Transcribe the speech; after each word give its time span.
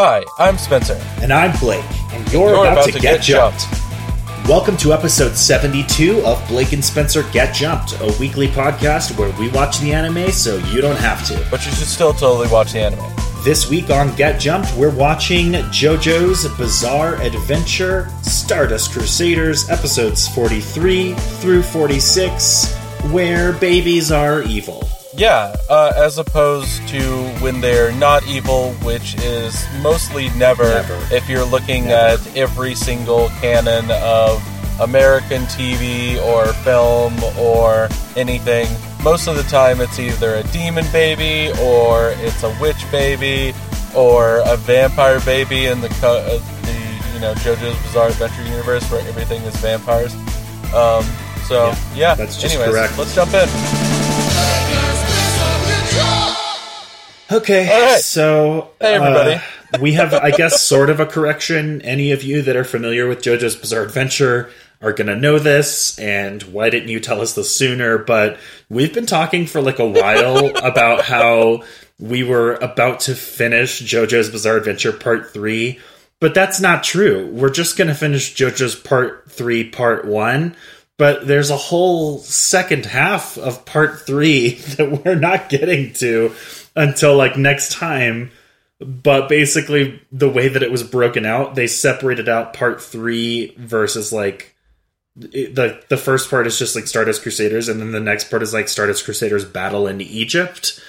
Hi, 0.00 0.24
I'm 0.38 0.58
Spencer. 0.58 0.94
And 1.22 1.32
I'm 1.32 1.58
Blake, 1.58 1.84
and 2.12 2.24
you're, 2.32 2.50
You're 2.50 2.70
about, 2.70 2.88
to, 2.88 3.00
get, 3.00 3.20
jumped. 3.20 3.66
Welcome 4.46 4.76
to 4.76 4.92
episode 4.92 5.34
72 5.34 6.24
of 6.24 6.46
Blake 6.46 6.72
and 6.72 6.84
Spencer 6.84 7.24
Get 7.32 7.52
Jumped, 7.52 8.00
a 8.00 8.16
weekly 8.20 8.46
podcast 8.46 9.18
where 9.18 9.36
we 9.40 9.48
watch 9.50 9.80
the 9.80 9.92
anime 9.92 10.30
so 10.30 10.58
you 10.70 10.80
don't 10.80 11.00
have 11.00 11.26
to. 11.26 11.44
But 11.50 11.66
you 11.66 11.72
should 11.72 11.88
still 11.88 12.12
totally 12.12 12.46
watch 12.46 12.74
the 12.74 12.78
anime. 12.78 13.04
This 13.42 13.68
week 13.68 13.90
on 13.90 14.14
Get 14.14 14.38
Jumped, 14.38 14.72
we're 14.76 14.94
watching 14.94 15.54
JoJo's 15.54 16.46
Bizarre 16.56 17.16
Adventure 17.16 18.08
Stardust 18.22 18.92
Crusaders 18.92 19.68
episodes 19.68 20.28
43 20.28 21.14
through 21.14 21.64
46, 21.64 22.72
where 23.10 23.52
babies 23.54 24.12
are 24.12 24.44
evil. 24.44 24.88
Yeah, 25.18 25.56
uh, 25.68 25.92
as 25.96 26.18
opposed 26.18 26.86
to 26.88 27.00
when 27.40 27.60
they're 27.60 27.90
not 27.92 28.24
evil, 28.28 28.70
which 28.84 29.16
is 29.16 29.66
mostly 29.82 30.28
never, 30.36 30.62
Never. 30.62 31.14
if 31.14 31.28
you're 31.28 31.44
looking 31.44 31.86
Never. 31.86 32.20
at 32.22 32.36
every 32.36 32.74
single 32.76 33.28
canon 33.40 33.90
of 33.90 34.40
American 34.80 35.42
TV 35.46 36.22
or 36.24 36.46
film 36.62 37.12
or 37.36 37.88
anything. 38.16 38.68
Most 39.02 39.26
of 39.26 39.34
the 39.34 39.42
time, 39.44 39.80
it's 39.80 39.98
either 39.98 40.36
a 40.36 40.44
demon 40.44 40.86
baby 40.92 41.50
or 41.60 42.10
it's 42.18 42.44
a 42.44 42.56
witch 42.60 42.88
baby 42.92 43.52
or 43.96 44.38
a 44.46 44.56
vampire 44.56 45.18
baby 45.20 45.66
in 45.66 45.80
the 45.80 45.88
co- 46.00 46.18
uh, 46.18 46.38
the 46.62 47.12
you 47.14 47.20
know 47.20 47.34
JoJo's 47.34 47.76
Bizarre 47.82 48.08
Adventure 48.10 48.44
universe 48.44 48.88
where 48.88 49.00
everything 49.08 49.42
is 49.42 49.56
vampires. 49.56 50.14
Um, 50.72 51.04
so 51.48 51.66
Yeah, 51.68 51.76
yeah, 51.96 52.14
that's 52.14 52.40
just 52.40 52.54
anyways, 52.54 52.70
correct. 52.70 52.98
let's 52.98 53.14
jump 53.16 53.34
in. 53.34 53.48
Okay, 57.30 57.70
All 57.70 57.92
right. 57.92 58.00
so 58.00 58.70
Hey, 58.80 58.94
everybody. 58.94 59.34
uh, 59.74 59.78
we 59.80 59.92
have, 59.94 60.14
I 60.14 60.30
guess, 60.30 60.62
sort 60.62 60.88
of 60.88 60.98
a 60.98 61.06
correction. 61.06 61.82
Any 61.82 62.12
of 62.12 62.22
you 62.22 62.40
that 62.42 62.56
are 62.56 62.64
familiar 62.64 63.06
with 63.06 63.20
JoJo's 63.20 63.54
Bizarre 63.56 63.82
Adventure 63.82 64.50
are 64.80 64.92
going 64.94 65.08
to 65.08 65.16
know 65.16 65.38
this, 65.38 65.98
and 65.98 66.42
why 66.44 66.70
didn't 66.70 66.88
you 66.88 67.00
tell 67.00 67.20
us 67.20 67.34
this 67.34 67.54
sooner? 67.54 67.98
But 67.98 68.38
we've 68.70 68.94
been 68.94 69.04
talking 69.04 69.46
for 69.46 69.60
like 69.60 69.78
a 69.78 69.86
while 69.86 70.56
about 70.64 71.04
how 71.04 71.64
we 71.98 72.22
were 72.22 72.54
about 72.54 73.00
to 73.00 73.14
finish 73.14 73.82
JoJo's 73.82 74.30
Bizarre 74.30 74.56
Adventure 74.56 74.92
Part 74.92 75.30
Three, 75.30 75.80
but 76.20 76.32
that's 76.32 76.60
not 76.60 76.82
true. 76.82 77.26
We're 77.30 77.50
just 77.50 77.76
going 77.76 77.88
to 77.88 77.94
finish 77.94 78.34
JoJo's 78.36 78.74
Part 78.76 79.30
Three, 79.30 79.68
Part 79.68 80.06
One. 80.06 80.56
But 80.98 81.26
there's 81.26 81.50
a 81.50 81.56
whole 81.56 82.18
second 82.18 82.84
half 82.84 83.38
of 83.38 83.64
part 83.64 84.04
three 84.06 84.54
that 84.76 85.04
we're 85.04 85.14
not 85.14 85.48
getting 85.48 85.92
to 85.94 86.34
until 86.76 87.16
like 87.16 87.36
next 87.38 87.72
time. 87.72 88.30
But 88.80 89.28
basically, 89.28 90.00
the 90.12 90.28
way 90.28 90.48
that 90.48 90.62
it 90.62 90.70
was 90.70 90.82
broken 90.84 91.24
out, 91.26 91.54
they 91.54 91.66
separated 91.66 92.28
out 92.28 92.52
part 92.52 92.80
three 92.82 93.54
versus 93.56 94.12
like 94.12 94.54
it- 95.32 95.54
the 95.56 95.82
the 95.88 95.96
first 95.96 96.30
part 96.30 96.46
is 96.46 96.58
just 96.58 96.76
like 96.76 96.86
Stardust 96.86 97.22
Crusaders, 97.22 97.68
and 97.68 97.80
then 97.80 97.90
the 97.92 97.98
next 98.00 98.30
part 98.30 98.42
is 98.42 98.52
like 98.52 98.68
Stardust 98.68 99.04
Crusaders 99.04 99.44
battle 99.44 99.86
in 99.88 100.00
Egypt. 100.00 100.80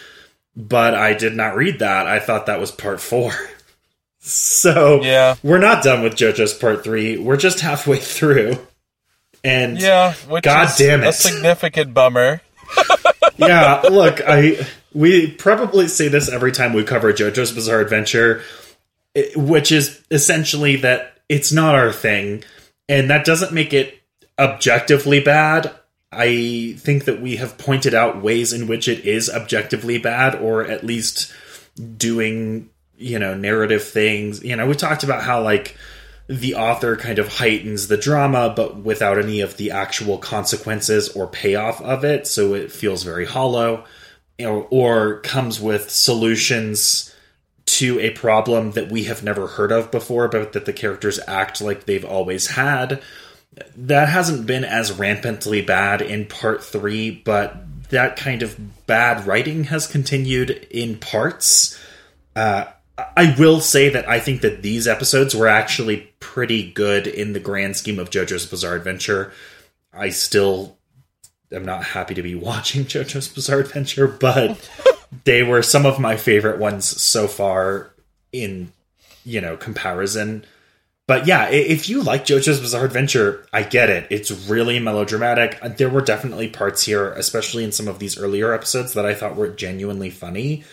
But 0.56 0.94
I 0.94 1.14
did 1.14 1.36
not 1.36 1.56
read 1.56 1.80
that. 1.80 2.06
I 2.08 2.20
thought 2.20 2.46
that 2.48 2.60
was 2.60 2.72
part 2.72 3.00
four. 3.02 3.32
So 4.22 5.02
Yeah. 5.02 5.36
we're 5.44 5.60
not 5.60 5.82
done 5.82 6.04
with 6.04 6.14
JoJo's 6.16 6.54
part 6.54 6.84
three. 6.84 7.18
We're 7.18 7.38
just 7.38 7.62
halfway 7.62 7.98
through. 8.00 8.58
And 9.44 9.80
Yeah, 9.80 10.14
which 10.28 10.44
God 10.44 10.70
is 10.70 10.76
damn 10.78 11.04
a 11.04 11.14
significant 11.14 11.94
bummer. 11.94 12.42
yeah, 13.38 13.82
look, 13.90 14.22
I 14.26 14.68
we 14.94 15.32
probably 15.32 15.88
say 15.88 16.08
this 16.08 16.30
every 16.30 16.52
time 16.52 16.74
we 16.74 16.84
cover 16.84 17.14
JoJo's 17.14 17.52
Bizarre 17.52 17.80
Adventure, 17.80 18.44
which 19.36 19.72
is 19.72 20.04
essentially 20.12 20.78
that 20.78 21.20
it's 21.30 21.52
not 21.52 21.76
our 21.76 21.92
thing, 21.92 22.44
and 22.88 23.10
that 23.10 23.26
doesn't 23.26 23.54
make 23.54 23.74
it 23.74 24.00
objectively 24.38 25.20
bad. 25.20 25.74
I 26.12 26.76
think 26.80 27.06
that 27.06 27.22
we 27.22 27.36
have 27.36 27.58
pointed 27.58 27.94
out 27.94 28.22
ways 28.22 28.52
in 28.52 28.68
which 28.68 28.88
it 28.88 29.06
is 29.06 29.30
objectively 29.30 30.00
bad, 30.00 30.36
or 30.36 30.66
at 30.66 30.84
least 30.84 31.32
doing 31.98 32.70
you 32.98 33.20
know 33.20 33.36
narrative 33.36 33.84
things. 33.84 34.44
You 34.44 34.56
know, 34.56 34.68
we 34.68 34.74
talked 34.76 35.04
about 35.04 35.24
how 35.24 35.42
like 35.42 35.78
the 36.30 36.54
author 36.54 36.96
kind 36.96 37.18
of 37.18 37.28
heightens 37.28 37.88
the 37.88 37.98
drama, 37.98 38.54
but 38.56 38.78
without 38.78 39.18
any 39.18 39.42
of 39.42 39.58
the 39.58 39.72
actual 39.72 40.20
consequences 40.20 41.10
or 41.10 41.26
payoff 41.26 41.82
of 41.82 42.06
it. 42.06 42.28
So 42.28 42.54
it 42.54 42.72
feels 42.72 43.02
very 43.02 43.26
hollow, 43.26 43.84
or, 44.40 44.68
or 44.70 45.20
comes 45.22 45.60
with 45.60 45.90
solutions 45.90 47.14
to 47.66 48.00
a 48.00 48.12
problem 48.12 48.72
that 48.72 48.92
we 48.92 49.06
have 49.06 49.24
never 49.24 49.48
heard 49.48 49.72
of 49.72 49.90
before, 49.90 50.28
but 50.28 50.54
that 50.54 50.66
the 50.66 50.74
characters 50.74 51.20
act 51.28 51.62
like 51.62 51.86
they've 51.86 52.06
always 52.06 52.48
had. 52.52 53.02
That 53.76 54.10
hasn't 54.10 54.46
been 54.46 54.64
as 54.64 54.92
rampantly 54.92 55.64
bad 55.64 56.00
in 56.00 56.28
part 56.28 56.64
three, 56.64 57.10
but 57.10 57.58
that 57.90 58.18
kind 58.18 58.44
of 58.44 58.86
bad 58.86 59.26
writing 59.26 59.64
has 59.66 59.88
continued 59.88 60.52
in 60.70 61.00
parts. 61.00 61.80
Uh, 62.36 62.66
I 63.16 63.36
will 63.38 63.60
say 63.60 63.90
that 63.90 64.08
I 64.08 64.20
think 64.20 64.42
that 64.42 64.62
these 64.62 64.88
episodes 64.88 65.36
were 65.36 65.48
actually 65.48 66.12
pretty 66.20 66.72
good 66.72 67.08
in 67.08 67.34
the 67.34 67.40
grand 67.40 67.78
scheme 67.78 68.00
of 68.00 68.10
JoJo's 68.10 68.46
Bizarre 68.46 68.76
Adventure. 68.76 69.32
I 69.94 70.10
still 70.10 70.78
am 71.52 71.66
not 71.66 71.84
happy 71.84 72.14
to 72.16 72.24
be 72.24 72.36
watching 72.36 72.86
JoJo's 72.86 73.28
Bizarre 73.28 73.60
Adventure, 73.60 74.08
but 74.08 74.70
they 75.24 75.44
were 75.44 75.62
some 75.62 75.86
of 75.86 76.00
my 76.00 76.18
favorite 76.18 76.60
ones 76.60 76.86
so 77.02 77.28
far 77.28 77.92
in, 78.32 78.72
you 79.24 79.42
know, 79.42 79.58
comparison. 79.58 80.46
But 81.08 81.26
yeah, 81.26 81.50
if 81.50 81.90
you 81.90 82.04
like 82.04 82.26
JoJo's 82.26 82.60
Bizarre 82.60 82.86
Adventure, 82.86 83.48
I 83.52 83.64
get 83.64 83.90
it. 83.90 84.08
It's 84.12 84.32
really 84.48 84.80
melodramatic. 84.80 85.58
Uh, 85.62 85.70
there 85.70 85.90
were 85.90 86.02
definitely 86.02 86.50
parts 86.50 86.84
here, 86.84 87.12
especially 87.14 87.64
in 87.64 87.72
some 87.72 87.88
of 87.88 87.98
these 87.98 88.18
earlier 88.18 88.54
episodes, 88.54 88.94
that 88.94 89.08
I 89.08 89.16
thought 89.16 89.36
were 89.36 89.48
genuinely 89.48 90.12
funny. 90.12 90.64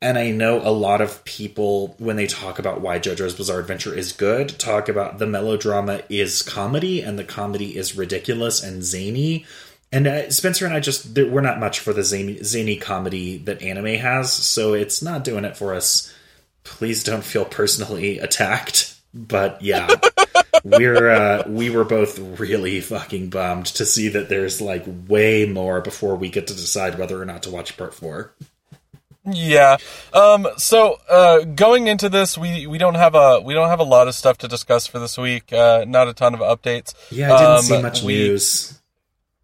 And 0.00 0.16
I 0.16 0.30
know 0.30 0.60
a 0.60 0.70
lot 0.70 1.00
of 1.00 1.24
people, 1.24 1.96
when 1.98 2.14
they 2.14 2.28
talk 2.28 2.60
about 2.60 2.80
why 2.80 3.00
JoJo's 3.00 3.34
Bizarre 3.34 3.58
Adventure 3.58 3.92
is 3.92 4.12
good, 4.12 4.56
talk 4.58 4.88
about 4.88 5.18
the 5.18 5.26
melodrama 5.26 6.02
is 6.08 6.42
comedy 6.42 7.02
and 7.02 7.18
the 7.18 7.24
comedy 7.24 7.76
is 7.76 7.96
ridiculous 7.96 8.62
and 8.62 8.84
zany. 8.84 9.44
And 9.90 10.06
uh, 10.06 10.30
Spencer 10.30 10.66
and 10.66 10.74
I 10.74 10.78
just, 10.78 11.18
we're 11.18 11.40
not 11.40 11.58
much 11.58 11.80
for 11.80 11.92
the 11.92 12.04
zany, 12.04 12.40
zany 12.44 12.76
comedy 12.76 13.38
that 13.38 13.60
anime 13.60 13.96
has, 13.96 14.32
so 14.32 14.72
it's 14.72 15.02
not 15.02 15.24
doing 15.24 15.44
it 15.44 15.56
for 15.56 15.74
us. 15.74 16.14
Please 16.62 17.02
don't 17.02 17.24
feel 17.24 17.44
personally 17.44 18.18
attacked. 18.20 18.94
But 19.12 19.60
yeah, 19.62 19.88
we're 20.64 21.10
uh, 21.10 21.42
we 21.48 21.70
were 21.70 21.84
both 21.84 22.18
really 22.38 22.80
fucking 22.80 23.30
bummed 23.30 23.66
to 23.66 23.86
see 23.86 24.08
that 24.10 24.28
there's 24.28 24.60
like 24.60 24.84
way 25.08 25.46
more 25.46 25.80
before 25.80 26.14
we 26.14 26.28
get 26.28 26.46
to 26.48 26.54
decide 26.54 26.98
whether 26.98 27.20
or 27.20 27.24
not 27.24 27.44
to 27.44 27.50
watch 27.50 27.76
part 27.78 27.94
four. 27.94 28.34
Yeah. 29.32 29.76
Um. 30.12 30.46
So, 30.56 30.98
uh, 31.08 31.40
going 31.44 31.86
into 31.88 32.08
this, 32.08 32.36
we 32.38 32.66
we 32.66 32.78
don't 32.78 32.94
have 32.96 33.14
a 33.14 33.40
we 33.40 33.54
don't 33.54 33.68
have 33.68 33.80
a 33.80 33.84
lot 33.84 34.08
of 34.08 34.14
stuff 34.14 34.38
to 34.38 34.48
discuss 34.48 34.86
for 34.86 34.98
this 34.98 35.16
week. 35.18 35.52
Uh, 35.52 35.84
not 35.86 36.08
a 36.08 36.12
ton 36.14 36.34
of 36.34 36.40
updates. 36.40 36.94
Yeah, 37.10 37.34
I 37.34 37.38
didn't 37.38 37.54
Um, 37.56 37.62
see 37.62 37.82
much 37.82 38.02
we- 38.02 38.14
news. 38.14 38.74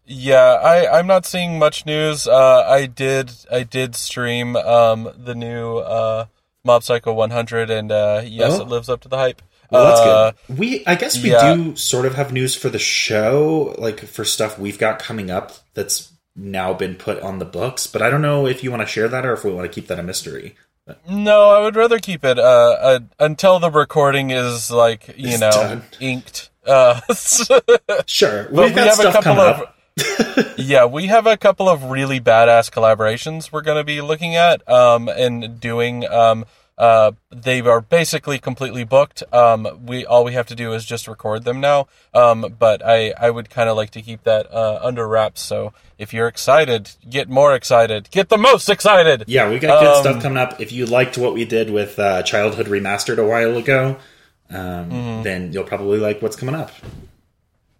Yeah, 0.07 0.37
I 0.63 0.99
I'm 0.99 1.07
not 1.07 1.25
seeing 1.25 1.57
much 1.57 1.85
news. 1.85 2.27
Uh, 2.27 2.63
I 2.67 2.85
did 2.85 3.31
I 3.51 3.63
did 3.63 3.95
stream 3.95 4.55
um 4.55 5.09
the 5.17 5.33
new 5.33 5.77
uh 5.77 6.25
Mob 6.63 6.83
Psycho 6.83 7.13
100, 7.13 7.69
and 7.69 7.91
uh, 7.91 8.21
yes, 8.25 8.53
Oh. 8.53 8.61
it 8.61 8.67
lives 8.67 8.89
up 8.89 9.01
to 9.01 9.07
the 9.07 9.17
hype. 9.17 9.41
Well, 9.71 9.85
that's 9.85 9.99
Uh, 9.99 10.31
good. 10.47 10.57
We, 10.59 10.83
I 10.87 10.95
guess, 10.95 11.21
we 11.21 11.31
yeah. 11.31 11.53
do 11.55 11.75
sort 11.75 12.05
of 12.05 12.15
have 12.15 12.31
news 12.31 12.55
for 12.55 12.69
the 12.69 12.79
show, 12.79 13.75
like 13.79 13.99
for 13.99 14.23
stuff 14.25 14.57
we've 14.59 14.77
got 14.79 14.97
coming 14.99 15.29
up 15.31 15.53
that's 15.75 16.09
now 16.35 16.73
been 16.73 16.95
put 16.95 17.21
on 17.21 17.39
the 17.39 17.45
books. 17.45 17.87
But 17.87 18.01
I 18.01 18.09
don't 18.09 18.21
know 18.21 18.45
if 18.45 18.63
you 18.63 18.71
want 18.71 18.81
to 18.81 18.87
share 18.87 19.07
that 19.07 19.25
or 19.25 19.33
if 19.33 19.43
we 19.43 19.51
want 19.51 19.69
to 19.71 19.73
keep 19.73 19.87
that 19.87 19.99
a 19.99 20.03
mystery. 20.03 20.55
No, 21.09 21.49
I 21.49 21.59
would 21.61 21.75
rather 21.75 21.97
keep 21.97 22.23
it 22.23 22.37
uh, 22.37 22.41
uh 22.79 22.99
until 23.19 23.57
the 23.59 23.71
recording 23.71 24.29
is 24.29 24.69
like 24.69 25.07
you 25.17 25.29
It's 25.29 25.39
know 25.39 25.49
done. 25.49 25.83
inked. 25.99 26.49
Uh, 26.65 26.99
Sure, 28.05 28.47
we've 28.51 28.75
got 28.75 28.93
stuff 28.93 29.23
coming 29.23 29.43
up. 29.43 29.77
yeah, 30.57 30.85
we 30.85 31.07
have 31.07 31.25
a 31.25 31.37
couple 31.37 31.69
of 31.69 31.85
really 31.85 32.19
badass 32.19 32.69
collaborations 32.71 33.51
we're 33.51 33.61
going 33.61 33.77
to 33.77 33.83
be 33.83 34.01
looking 34.01 34.35
at 34.35 34.67
um, 34.69 35.07
and 35.07 35.59
doing. 35.59 36.07
Um, 36.07 36.45
uh, 36.77 37.11
they 37.31 37.61
are 37.61 37.81
basically 37.81 38.37
completely 38.39 38.83
booked. 38.83 39.23
Um, 39.33 39.67
we 39.85 40.05
all 40.05 40.23
we 40.25 40.33
have 40.33 40.47
to 40.47 40.55
do 40.55 40.73
is 40.73 40.83
just 40.85 41.07
record 41.07 41.43
them 41.45 41.59
now. 41.61 41.87
Um, 42.13 42.55
but 42.59 42.85
I 42.85 43.13
I 43.17 43.29
would 43.29 43.49
kind 43.49 43.69
of 43.69 43.77
like 43.77 43.91
to 43.91 44.01
keep 44.01 44.23
that 44.23 44.51
uh, 44.51 44.79
under 44.81 45.07
wraps. 45.07 45.41
So 45.41 45.71
if 45.97 46.13
you're 46.13 46.27
excited, 46.27 46.91
get 47.09 47.29
more 47.29 47.55
excited. 47.55 48.09
Get 48.11 48.29
the 48.29 48.37
most 48.37 48.69
excited. 48.69 49.23
Yeah, 49.27 49.49
we 49.49 49.59
got 49.59 49.79
good 49.81 49.95
Um, 49.95 50.01
stuff 50.03 50.21
coming 50.23 50.37
up. 50.37 50.59
If 50.59 50.71
you 50.73 50.85
liked 50.85 51.17
what 51.17 51.33
we 51.33 51.45
did 51.45 51.69
with 51.69 51.97
uh, 51.97 52.23
Childhood 52.23 52.67
Remastered 52.67 53.17
a 53.17 53.25
while 53.25 53.55
ago, 53.57 53.95
um, 54.49 54.89
Mm-hmm. 54.91 55.23
then 55.23 55.53
you'll 55.53 55.63
probably 55.63 55.99
like 55.99 56.21
what's 56.21 56.35
coming 56.35 56.55
up. 56.55 56.71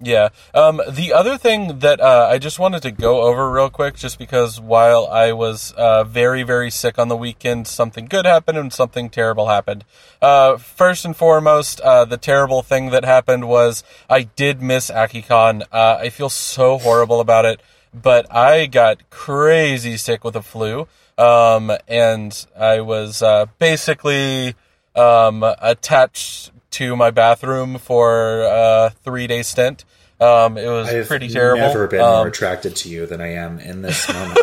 Yeah. 0.02 0.30
Um, 0.54 0.82
the 0.90 1.14
other 1.14 1.38
thing 1.38 1.80
that 1.80 2.02
uh, 2.02 2.28
I 2.30 2.38
just 2.38 2.60
wanted 2.60 2.82
to 2.82 2.92
go 2.92 3.22
over 3.22 3.50
real 3.50 3.70
quick, 3.70 3.96
just 3.96 4.20
because 4.20 4.60
while 4.60 5.08
I 5.08 5.32
was 5.32 5.72
uh, 5.78 6.04
very, 6.04 6.44
very 6.44 6.70
sick 6.70 7.00
on 7.00 7.08
the 7.08 7.16
weekend, 7.16 7.66
something 7.66 8.06
good 8.06 8.26
happened 8.26 8.58
and 8.58 8.74
something 8.74 9.10
terrible 9.10 9.48
happened. 9.48 9.86
Uh, 10.22 10.58
first 10.58 11.06
and 11.06 11.16
foremost, 11.16 11.80
uh, 11.80 12.04
the 12.04 12.18
terrible 12.18 12.62
thing 12.62 12.90
that 12.90 13.06
happened 13.06 13.48
was 13.48 13.86
I 14.10 14.24
did 14.24 14.62
miss 14.62 14.92
AkiCon. 14.92 15.64
Uh, 15.72 15.98
I 16.02 16.10
feel 16.10 16.30
so 16.30 16.78
horrible 16.78 17.22
about 17.22 17.46
it, 17.46 17.62
but 17.94 18.30
I 18.34 18.66
got 18.66 19.10
crazy 19.10 19.96
sick 19.96 20.26
with 20.26 20.36
a 20.36 20.42
flu, 20.42 20.90
um, 21.18 21.72
and 21.88 22.46
I 22.60 22.82
was 22.82 23.24
uh, 23.24 23.46
basically 23.60 24.56
um, 24.94 25.42
attached 25.62 26.52
to 26.76 26.96
my 26.96 27.12
bathroom 27.12 27.78
for 27.78 28.42
a 28.42 28.94
three 29.04 29.28
day 29.28 29.44
stint. 29.44 29.84
Um, 30.20 30.58
it 30.58 30.68
was 30.68 30.88
I've 30.88 31.08
pretty 31.08 31.28
terrible. 31.28 31.60
never 31.68 31.88
been 31.88 32.00
Um, 32.02 32.08
more 32.12 32.28
attracted 32.28 32.76
to 32.78 32.90
you 32.90 33.06
than 33.06 33.20
I 33.22 33.34
am 33.34 33.60
in 33.60 33.82
this 33.82 34.08
moment. 34.14 34.40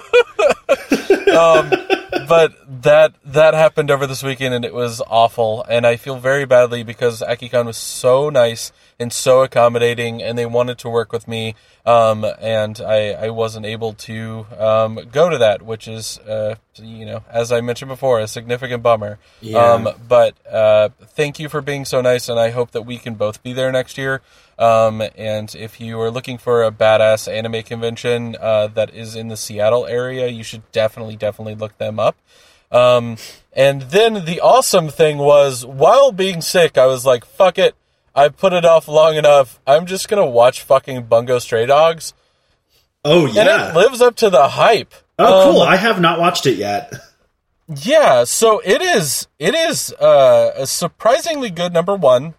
But 2.32 2.82
that 2.82 3.12
that 3.26 3.52
happened 3.52 3.90
over 3.90 4.06
this 4.06 4.22
weekend 4.22 4.54
and 4.54 4.64
it 4.64 4.72
was 4.72 5.02
awful 5.06 5.62
and 5.68 5.86
i 5.86 5.96
feel 5.96 6.18
very 6.18 6.46
badly 6.46 6.82
because 6.82 7.20
akicon 7.20 7.66
was 7.66 7.76
so 7.76 8.30
nice 8.30 8.72
and 8.98 9.12
so 9.12 9.42
accommodating 9.42 10.22
and 10.22 10.38
they 10.38 10.46
wanted 10.46 10.78
to 10.78 10.88
work 10.88 11.12
with 11.12 11.28
me 11.28 11.54
um, 11.84 12.24
and 12.40 12.80
I, 12.80 13.10
I 13.26 13.30
wasn't 13.30 13.66
able 13.66 13.92
to 13.94 14.46
um, 14.56 15.00
go 15.10 15.28
to 15.28 15.36
that 15.38 15.60
which 15.62 15.86
is 15.86 16.18
uh, 16.20 16.54
you 16.76 17.04
know 17.04 17.22
as 17.28 17.52
i 17.52 17.60
mentioned 17.60 17.90
before 17.90 18.18
a 18.20 18.26
significant 18.26 18.82
bummer 18.82 19.18
Yeah. 19.42 19.58
um, 19.72 19.88
but 20.08 20.34
uh, 20.50 20.88
thank 21.18 21.38
you 21.38 21.50
for 21.50 21.60
being 21.60 21.84
so 21.84 22.00
nice 22.00 22.30
and 22.30 22.40
i 22.40 22.48
hope 22.50 22.70
that 22.70 22.82
we 22.82 22.96
can 22.96 23.14
both 23.14 23.42
be 23.42 23.52
there 23.52 23.70
next 23.70 23.98
year 23.98 24.22
um, 24.58 25.02
and 25.16 25.52
if 25.54 25.80
you 25.80 26.00
are 26.00 26.10
looking 26.10 26.38
for 26.38 26.62
a 26.62 26.70
badass 26.70 27.26
anime 27.30 27.62
convention 27.64 28.36
uh, 28.40 28.68
that 28.68 28.94
is 28.94 29.16
in 29.16 29.26
the 29.26 29.36
Seattle 29.36 29.86
area, 29.86 30.28
you 30.28 30.44
should 30.44 30.70
definitely, 30.70 31.16
definitely 31.16 31.56
look 31.56 31.76
them 31.78 31.98
up. 31.98 32.16
Um, 32.70 33.16
and 33.52 33.82
then 33.82 34.24
the 34.24 34.40
awesome 34.40 34.88
thing 34.88 35.18
was, 35.18 35.64
while 35.66 36.10
being 36.12 36.40
sick, 36.40 36.78
I 36.78 36.86
was 36.86 37.04
like, 37.04 37.24
fuck 37.24 37.58
it. 37.58 37.74
I 38.14 38.28
put 38.28 38.52
it 38.52 38.64
off 38.64 38.88
long 38.88 39.16
enough. 39.16 39.60
I'm 39.66 39.86
just 39.86 40.08
going 40.08 40.22
to 40.22 40.28
watch 40.30 40.62
fucking 40.62 41.04
Bungo 41.04 41.38
Stray 41.38 41.66
Dogs. 41.66 42.12
oh 43.04 43.26
And 43.26 43.34
yeah. 43.34 43.70
it 43.70 43.74
lives 43.74 44.00
up 44.00 44.16
to 44.16 44.30
the 44.30 44.48
hype. 44.48 44.94
oh 45.18 45.50
cool. 45.52 45.62
Um, 45.62 45.68
I 45.68 45.76
have 45.76 46.00
not 46.00 46.18
watched 46.18 46.46
it 46.46 46.56
yet. 46.56 46.92
Yeah, 47.68 48.24
so 48.24 48.60
it 48.64 48.82
is 48.82 49.28
it 49.38 49.54
is 49.54 49.92
uh, 49.94 50.52
a 50.56 50.66
surprisingly 50.66 51.48
good 51.48 51.72
number 51.72 51.94
1. 51.94 52.34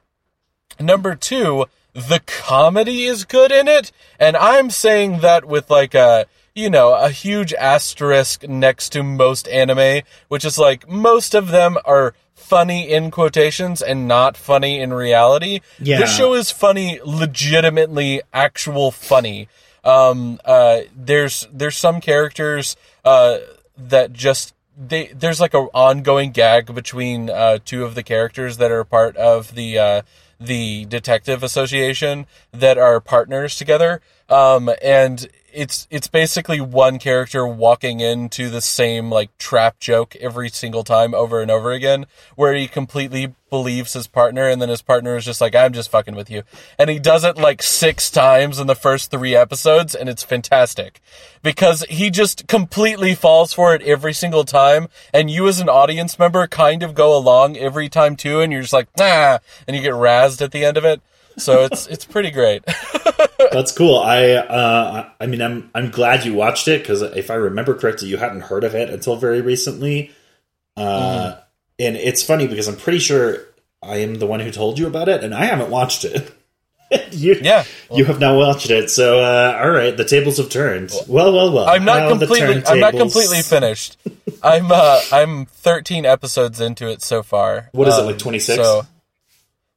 Number 0.79 1.15
2, 1.15 1.65
the 1.93 2.19
comedy 2.25 3.05
is 3.05 3.23
good 3.25 3.51
in 3.51 3.67
it, 3.67 3.91
and 4.19 4.35
I'm 4.35 4.69
saying 4.69 5.19
that 5.19 5.45
with 5.45 5.69
like 5.71 5.95
a 5.95 6.25
you 6.55 6.69
know, 6.69 6.93
a 6.93 7.09
huge 7.09 7.53
asterisk 7.53 8.47
next 8.47 8.89
to 8.89 9.03
most 9.03 9.47
anime, 9.47 10.03
which 10.27 10.45
is 10.45 10.57
like 10.57 10.87
most 10.87 11.33
of 11.33 11.47
them 11.49 11.77
are 11.85 12.13
funny 12.35 12.91
in 12.91 13.09
quotations 13.09 13.81
and 13.81 14.07
not 14.07 14.37
funny 14.37 14.79
in 14.79 14.93
reality. 14.93 15.61
Yeah. 15.79 15.99
This 15.99 16.15
show 16.15 16.33
is 16.33 16.51
funny, 16.51 16.99
legitimately 17.03 18.21
actual 18.33 18.91
funny. 18.91 19.47
Um, 19.83 20.39
uh, 20.45 20.81
there's 20.95 21.47
there's 21.51 21.77
some 21.77 21.99
characters 21.99 22.77
uh, 23.03 23.39
that 23.77 24.13
just 24.13 24.53
they 24.77 25.07
there's 25.07 25.41
like 25.41 25.53
a 25.53 25.67
ongoing 25.73 26.31
gag 26.31 26.73
between 26.73 27.29
uh, 27.29 27.59
two 27.65 27.83
of 27.83 27.95
the 27.95 28.03
characters 28.03 28.57
that 28.57 28.71
are 28.71 28.83
part 28.83 29.17
of 29.17 29.55
the 29.55 29.77
uh, 29.79 30.01
the 30.39 30.85
detective 30.85 31.43
association 31.43 32.27
that 32.51 32.77
are 32.77 32.99
partners 32.99 33.55
together. 33.55 34.01
Um, 34.29 34.69
and 34.81 35.27
it's 35.53 35.87
it's 35.89 36.07
basically 36.07 36.59
one 36.59 36.99
character 36.99 37.45
walking 37.45 37.99
into 37.99 38.49
the 38.49 38.61
same 38.61 39.09
like 39.11 39.37
trap 39.37 39.79
joke 39.79 40.15
every 40.17 40.49
single 40.49 40.83
time 40.83 41.13
over 41.13 41.41
and 41.41 41.51
over 41.51 41.71
again, 41.71 42.05
where 42.35 42.53
he 42.53 42.67
completely 42.67 43.33
believes 43.49 43.93
his 43.93 44.07
partner, 44.07 44.47
and 44.47 44.61
then 44.61 44.69
his 44.69 44.81
partner 44.81 45.15
is 45.15 45.25
just 45.25 45.39
like, 45.39 45.55
"I'm 45.55 45.73
just 45.73 45.91
fucking 45.91 46.15
with 46.15 46.29
you," 46.29 46.43
and 46.79 46.89
he 46.89 46.99
does 46.99 47.23
it 47.23 47.37
like 47.37 47.61
six 47.61 48.09
times 48.09 48.59
in 48.59 48.67
the 48.67 48.75
first 48.75 49.11
three 49.11 49.35
episodes, 49.35 49.93
and 49.95 50.09
it's 50.09 50.23
fantastic 50.23 50.99
because 51.41 51.83
he 51.89 52.09
just 52.09 52.47
completely 52.47 53.13
falls 53.15 53.53
for 53.53 53.75
it 53.75 53.81
every 53.83 54.13
single 54.13 54.43
time, 54.43 54.87
and 55.13 55.29
you 55.29 55.47
as 55.47 55.59
an 55.59 55.69
audience 55.69 56.17
member 56.17 56.47
kind 56.47 56.83
of 56.83 56.95
go 56.95 57.15
along 57.15 57.57
every 57.57 57.89
time 57.89 58.15
too, 58.15 58.41
and 58.41 58.51
you're 58.51 58.61
just 58.61 58.73
like, 58.73 58.87
"Nah," 58.97 59.39
and 59.67 59.75
you 59.75 59.83
get 59.83 59.93
razzed 59.93 60.41
at 60.41 60.51
the 60.51 60.65
end 60.65 60.77
of 60.77 60.85
it. 60.85 61.01
So 61.37 61.63
it's 61.65 61.87
it's 61.87 62.05
pretty 62.05 62.31
great. 62.31 62.63
That's 63.51 63.71
cool. 63.71 63.97
I 63.99 64.31
uh, 64.33 65.09
I 65.19 65.25
mean, 65.27 65.41
I'm 65.41 65.69
I'm 65.75 65.89
glad 65.91 66.25
you 66.25 66.33
watched 66.33 66.67
it 66.67 66.81
because 66.81 67.01
if 67.01 67.29
I 67.31 67.35
remember 67.35 67.73
correctly, 67.75 68.07
you 68.07 68.17
hadn't 68.17 68.41
heard 68.41 68.63
of 68.63 68.75
it 68.75 68.89
until 68.89 69.15
very 69.15 69.41
recently. 69.41 70.11
Uh, 70.77 71.35
And 71.79 71.95
it's 71.97 72.23
funny 72.23 72.47
because 72.47 72.67
I'm 72.67 72.77
pretty 72.77 72.99
sure 72.99 73.37
I 73.81 73.97
am 73.97 74.15
the 74.15 74.27
one 74.27 74.39
who 74.39 74.51
told 74.51 74.77
you 74.79 74.87
about 74.87 75.09
it, 75.09 75.23
and 75.23 75.33
I 75.33 75.45
haven't 75.45 75.69
watched 75.69 76.05
it. 76.05 76.31
you, 77.11 77.35
Yeah. 77.41 77.63
you 77.91 78.05
have 78.05 78.19
not 78.19 78.37
watched 78.37 78.69
it. 78.69 78.89
So, 78.91 79.19
uh, 79.19 79.59
all 79.61 79.71
right, 79.71 79.95
the 79.97 80.05
tables 80.05 80.37
have 80.37 80.49
turned. 80.49 80.91
Well, 81.07 81.33
well, 81.33 81.51
well. 81.51 81.67
I'm 81.67 81.83
not 81.83 82.09
completely. 82.09 82.63
I'm 82.65 82.79
not 82.79 82.93
completely 82.93 83.41
finished. 83.41 83.97
I'm. 84.43 84.71
Uh, 84.71 85.01
I'm 85.11 85.45
13 85.47 86.05
episodes 86.05 86.61
into 86.61 86.87
it 86.89 87.01
so 87.01 87.23
far. 87.23 87.69
What 87.73 87.87
is 87.87 87.97
it 87.97 88.01
Um, 88.01 88.05
like? 88.07 88.17
Twenty 88.19 88.39
six. 88.39 88.63
So 88.63 88.85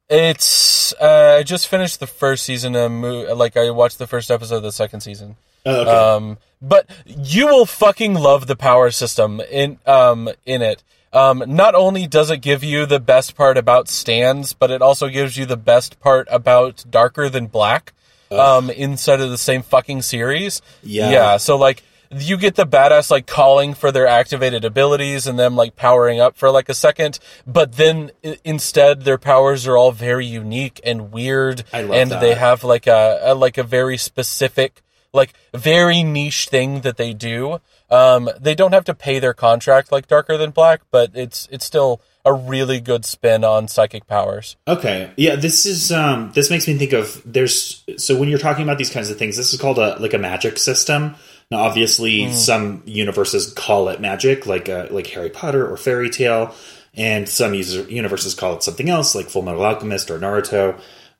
it's. 0.09 0.93
Uh, 0.93 1.37
I 1.39 1.43
just 1.43 1.67
finished 1.67 1.99
the 1.99 2.07
first 2.07 2.43
season. 2.45 2.75
Of 2.75 2.91
mo- 2.91 3.33
like 3.35 3.57
I 3.57 3.69
watched 3.71 3.97
the 3.99 4.07
first 4.07 4.31
episode 4.31 4.57
of 4.57 4.63
the 4.63 4.71
second 4.71 5.01
season. 5.01 5.35
oh, 5.65 5.81
okay. 5.81 5.91
Um, 5.91 6.37
but 6.61 6.89
you 7.05 7.47
will 7.47 7.65
fucking 7.65 8.13
love 8.15 8.47
the 8.47 8.55
power 8.55 8.89
system 8.91 9.41
in 9.51 9.79
um 9.85 10.29
in 10.45 10.61
it. 10.61 10.83
Um, 11.13 11.43
not 11.47 11.73
only 11.73 12.05
does 12.05 12.29
it 12.29 12.39
give 12.39 12.63
you 12.63 12.85
the 12.85 12.99
best 12.99 13.35
part 13.35 13.57
about 13.57 13.87
stands, 13.87 14.53
but 14.53 14.71
it 14.71 14.81
also 14.81 15.07
gives 15.07 15.37
you 15.37 15.45
the 15.45 15.57
best 15.57 15.99
part 15.99 16.27
about 16.29 16.83
Darker 16.89 17.29
Than 17.29 17.47
Black. 17.47 17.93
Um, 18.29 18.69
inside 18.69 19.21
of 19.21 19.29
the 19.29 19.37
same 19.37 19.61
fucking 19.61 20.01
series. 20.01 20.61
Yeah. 20.83 21.11
Yeah. 21.11 21.37
So 21.37 21.55
like 21.57 21.81
you 22.11 22.37
get 22.37 22.55
the 22.55 22.65
badass 22.65 23.09
like 23.11 23.27
calling 23.27 23.73
for 23.73 23.91
their 23.91 24.07
activated 24.07 24.63
abilities 24.65 25.27
and 25.27 25.37
them 25.37 25.55
like 25.55 25.75
powering 25.75 26.19
up 26.19 26.37
for 26.37 26.49
like 26.51 26.69
a 26.69 26.73
second, 26.73 27.19
but 27.45 27.73
then 27.73 28.11
i- 28.23 28.37
instead 28.43 29.01
their 29.03 29.17
powers 29.17 29.67
are 29.67 29.77
all 29.77 29.91
very 29.91 30.25
unique 30.25 30.79
and 30.83 31.11
weird, 31.11 31.63
I 31.73 31.81
love 31.81 31.91
and 31.97 32.11
that. 32.11 32.21
they 32.21 32.33
have 32.35 32.63
like 32.63 32.87
a, 32.87 33.19
a 33.21 33.35
like 33.35 33.57
a 33.57 33.63
very 33.63 33.97
specific 33.97 34.81
like 35.13 35.33
very 35.53 36.03
niche 36.03 36.47
thing 36.49 36.81
that 36.81 36.97
they 36.97 37.13
do. 37.13 37.59
Um, 37.89 38.29
they 38.39 38.53
don't 38.53 38.73
have 38.73 38.83
to 38.85 38.93
pay 38.93 39.19
their 39.19 39.33
contract 39.33 39.91
like 39.91 40.07
Darker 40.07 40.37
Than 40.37 40.51
Black, 40.51 40.81
but 40.91 41.11
it's 41.13 41.47
it's 41.51 41.65
still 41.65 42.01
a 42.25 42.33
really 42.33 42.81
good 42.81 43.05
spin 43.05 43.45
on 43.45 43.69
psychic 43.69 44.05
powers. 44.05 44.57
Okay. 44.67 45.09
Yeah, 45.15 45.37
this 45.37 45.65
is 45.65 45.93
um 45.93 46.31
this 46.35 46.49
makes 46.49 46.67
me 46.67 46.73
think 46.77 46.91
of 46.91 47.21
there's 47.25 47.85
so 47.95 48.17
when 48.17 48.27
you're 48.27 48.37
talking 48.37 48.63
about 48.63 48.77
these 48.77 48.89
kinds 48.89 49.09
of 49.09 49.17
things, 49.17 49.37
this 49.37 49.53
is 49.53 49.59
called 49.61 49.77
a 49.79 49.97
like 50.01 50.13
a 50.13 50.17
magic 50.17 50.57
system. 50.59 51.15
Now 51.49 51.59
obviously 51.59 52.31
some 52.33 52.83
universes 52.85 53.53
call 53.53 53.89
it 53.89 54.01
magic, 54.01 54.45
like 54.45 54.67
uh, 54.67 54.87
like 54.91 55.07
Harry 55.07 55.29
Potter 55.29 55.65
or 55.65 55.77
fairy 55.77 56.09
tale, 56.09 56.53
and 56.93 57.29
some 57.29 57.53
user, 57.53 57.83
universes 57.83 58.33
call 58.33 58.55
it 58.55 58.63
something 58.63 58.89
else, 58.89 59.15
like 59.15 59.29
Full 59.29 59.43
Metal 59.43 59.63
Alchemist 59.63 60.11
or 60.11 60.19
Naruto. 60.19 60.79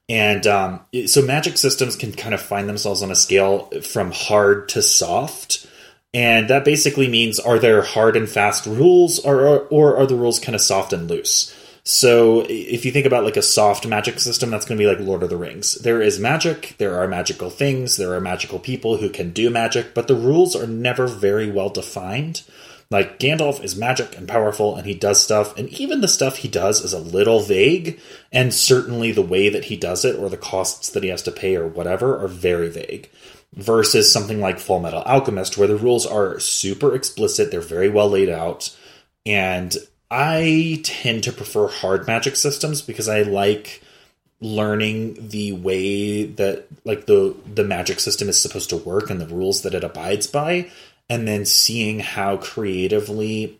And 0.10 0.48
um, 0.48 0.82
so 1.06 1.22
magic 1.22 1.58
systems 1.58 1.96
can 1.96 2.14
kind 2.14 2.34
of 2.34 2.42
find 2.42 2.68
themselves 2.68 3.04
on 3.04 3.12
a 3.12 3.16
scale 3.16 3.70
from 3.82 4.12
hard 4.12 4.70
to 4.70 4.82
soft. 4.82 5.68
And 6.14 6.50
that 6.50 6.66
basically 6.66 7.10
means 7.10 7.40
are 7.40 7.60
there 7.60 7.82
hard 7.82 8.16
and 8.16 8.28
fast 8.28 8.66
rules 8.66 9.20
or, 9.20 9.42
or, 9.46 9.60
or 9.68 9.98
are 9.98 10.08
the 10.08 10.16
rules 10.16 10.40
kind 10.40 10.56
of 10.56 10.62
soft 10.62 10.94
and 10.94 11.10
loose? 11.10 11.54
So 11.88 12.46
if 12.50 12.84
you 12.84 12.91
think 12.91 13.06
about 13.06 13.24
like 13.24 13.38
a 13.38 13.41
soft 13.41 13.88
magic 13.88 14.20
system, 14.20 14.50
that's 14.51 14.65
going 14.65 14.77
to 14.77 14.84
be 14.84 14.89
like 14.89 15.00
Lord 15.00 15.24
of 15.24 15.29
the 15.29 15.38
Rings. 15.38 15.75
There 15.75 16.01
is 16.01 16.20
magic, 16.20 16.75
there 16.79 17.00
are 17.00 17.08
magical 17.08 17.50
things, 17.50 17.96
there 17.96 18.13
are 18.13 18.20
magical 18.20 18.60
people 18.60 18.98
who 18.98 19.10
can 19.10 19.32
do 19.32 19.50
magic, 19.50 19.94
but 19.94 20.10
the 20.10 20.15
rules 20.15 20.53
are 20.53 20.67
never 20.67 21.08
very 21.08 21.50
well 21.50 21.70
defined. 21.70 22.44
Like 22.91 23.20
Gandalf 23.20 23.63
is 23.63 23.77
magic 23.77 24.17
and 24.17 24.27
powerful 24.27 24.75
and 24.75 24.86
he 24.86 24.96
does 24.96 25.24
stuff, 25.24 25.58
and 25.58 25.70
even 25.70 26.01
the 26.01 26.10
stuff 26.10 26.39
he 26.39 26.50
does 26.50 26.84
is 26.84 26.91
a 26.91 27.00
little 27.00 27.39
vague, 27.39 28.01
and 28.34 28.53
certainly 28.53 29.13
the 29.13 29.22
way 29.22 29.48
that 29.48 29.65
he 29.65 29.77
does 29.77 30.03
it 30.03 30.20
or 30.20 30.27
the 30.27 30.36
costs 30.36 30.89
that 30.89 31.03
he 31.03 31.10
has 31.10 31.24
to 31.24 31.32
pay 31.32 31.56
or 31.56 31.70
whatever 31.70 32.22
are 32.22 32.27
very 32.27 32.67
vague 32.67 33.10
versus 33.53 34.12
something 34.12 34.41
like 34.41 34.60
Full 34.60 34.82
Metal 34.82 35.03
Alchemist, 35.03 35.58
where 35.58 35.70
the 35.70 35.77
rules 35.77 36.06
are 36.06 36.38
super 36.38 36.94
explicit, 36.94 37.50
they're 37.50 37.62
very 37.62 37.88
well 37.88 38.10
laid 38.10 38.27
out, 38.27 38.75
and 39.25 39.77
I 40.10 40.82
tend 40.84 41.24
to 41.24 41.32
prefer 41.32 41.68
hard 41.68 42.08
magic 42.08 42.36
systems 42.36 42.82
because 42.82 43.10
I 43.10 43.24
like 43.24 43.82
learning 44.40 45.30
the 45.30 45.52
way 45.52 46.24
that 46.24 46.68
like 46.86 47.08
the 47.08 47.36
the 47.52 47.64
magic 47.64 48.00
system 48.00 48.30
is 48.30 48.40
supposed 48.40 48.70
to 48.70 48.78
work 48.78 49.10
and 49.10 49.20
the 49.20 49.28
rules 49.28 49.64
that 49.64 49.74
it 49.74 49.84
abides 49.84 50.28
by 50.28 50.70
and 51.10 51.28
then 51.28 51.44
seeing 51.46 52.00
how 52.00 52.38
creatively 52.38 53.60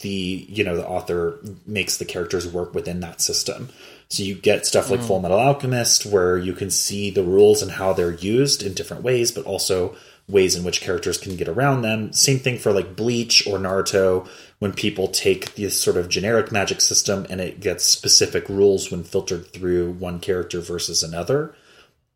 the 0.00 0.46
you 0.48 0.64
know 0.64 0.76
the 0.76 0.86
author 0.86 1.38
makes 1.66 1.98
the 1.98 2.04
characters 2.04 2.46
work 2.46 2.74
within 2.74 3.00
that 3.00 3.20
system. 3.20 3.68
So 4.10 4.22
you 4.22 4.34
get 4.34 4.66
stuff 4.66 4.90
like 4.90 5.00
mm. 5.00 5.06
Full 5.06 5.20
Metal 5.20 5.38
Alchemist, 5.38 6.06
where 6.06 6.38
you 6.38 6.54
can 6.54 6.70
see 6.70 7.10
the 7.10 7.22
rules 7.22 7.62
and 7.62 7.70
how 7.72 7.92
they're 7.92 8.14
used 8.14 8.62
in 8.62 8.72
different 8.74 9.02
ways, 9.02 9.30
but 9.30 9.44
also 9.44 9.96
ways 10.28 10.54
in 10.54 10.62
which 10.62 10.82
characters 10.82 11.18
can 11.18 11.36
get 11.36 11.48
around 11.48 11.82
them. 11.82 12.12
Same 12.12 12.38
thing 12.38 12.58
for 12.58 12.72
like 12.72 12.94
Bleach 12.94 13.46
or 13.46 13.58
Naruto, 13.58 14.28
when 14.58 14.72
people 14.72 15.08
take 15.08 15.54
this 15.54 15.80
sort 15.80 15.96
of 15.96 16.08
generic 16.08 16.50
magic 16.50 16.80
system 16.80 17.26
and 17.30 17.40
it 17.40 17.60
gets 17.60 17.84
specific 17.84 18.48
rules 18.48 18.90
when 18.90 19.04
filtered 19.04 19.46
through 19.52 19.92
one 19.92 20.18
character 20.18 20.60
versus 20.60 21.02
another. 21.02 21.54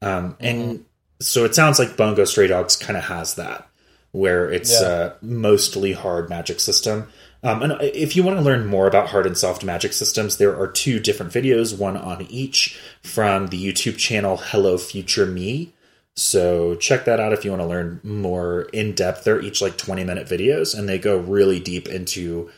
Um, 0.01 0.37
and 0.41 0.63
mm-hmm. 0.63 0.83
so 1.21 1.45
it 1.45 1.55
sounds 1.55 1.79
like 1.79 1.97
Bungo 1.97 2.25
Stray 2.25 2.49
Dogs 2.49 2.77
kind 2.77 2.97
of 2.97 3.05
has 3.05 3.37
that, 3.37 3.69
where 4.11 4.51
it's 4.51 4.81
yeah. 4.81 5.13
a 5.21 5.25
mostly 5.25 5.93
hard 5.93 6.29
magic 6.29 6.59
system. 6.61 7.09
Um, 7.45 7.63
and 7.63 7.73
if 7.81 8.15
you 8.15 8.23
want 8.23 8.39
to 8.39 8.45
learn 8.45 8.67
more 8.67 8.87
about 8.87 9.09
hard 9.09 9.27
and 9.27 9.39
soft 9.39 9.65
magic 9.65 9.93
systems, 9.93 10.37
there 10.37 10.57
are 10.57 10.69
two 10.69 11.01
different 11.01 11.33
videos, 11.33 11.77
one 11.77 11.97
on 11.97 12.23
each 12.29 12.79
from 13.03 13.49
the 13.49 13.65
YouTube 13.65 13.99
channel 13.99 14.37
Hello 14.37 14.79
Future 14.79 15.27
Me. 15.27 15.73
So 16.15 16.75
check 16.75 17.07
that 17.07 17.21
out 17.21 17.33
if 17.33 17.45
you 17.45 17.51
want 17.51 17.63
to 17.63 17.69
learn 17.69 18.01
more 18.03 18.63
in 18.73 18.95
depth. 18.95 19.25
They're 19.25 19.41
each 19.41 19.63
like 19.63 19.79
20 19.79 20.05
minute 20.05 20.29
videos 20.29 20.77
and 20.79 20.89
they 20.89 20.99
go 20.99 21.17
really 21.17 21.59
deep 21.59 21.89
into 21.89 22.51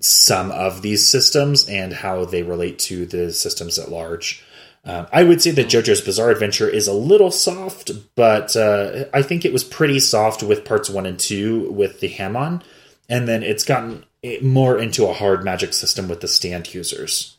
some 0.00 0.50
of 0.52 0.82
these 0.82 1.06
systems 1.06 1.68
and 1.68 1.92
how 1.92 2.24
they 2.24 2.42
relate 2.42 2.78
to 2.78 3.06
the 3.06 3.32
systems 3.32 3.78
at 3.78 3.90
large. 3.90 4.44
Um, 4.84 5.06
I 5.12 5.24
would 5.24 5.42
say 5.42 5.50
that 5.50 5.66
JoJo's 5.66 6.00
Bizarre 6.00 6.30
Adventure 6.30 6.68
is 6.68 6.88
a 6.88 6.92
little 6.94 7.30
soft, 7.30 7.90
but 8.14 8.56
uh, 8.56 9.04
I 9.12 9.20
think 9.20 9.44
it 9.44 9.52
was 9.52 9.62
pretty 9.62 10.00
soft 10.00 10.42
with 10.42 10.64
parts 10.64 10.88
one 10.88 11.04
and 11.04 11.18
two 11.18 11.70
with 11.70 12.00
the 12.00 12.08
Hamon, 12.08 12.62
and 13.06 13.28
then 13.28 13.42
it's 13.42 13.62
gotten 13.62 14.04
more 14.40 14.78
into 14.78 15.06
a 15.06 15.12
hard 15.12 15.44
magic 15.44 15.74
system 15.74 16.08
with 16.08 16.22
the 16.22 16.28
stand 16.28 16.72
users. 16.72 17.36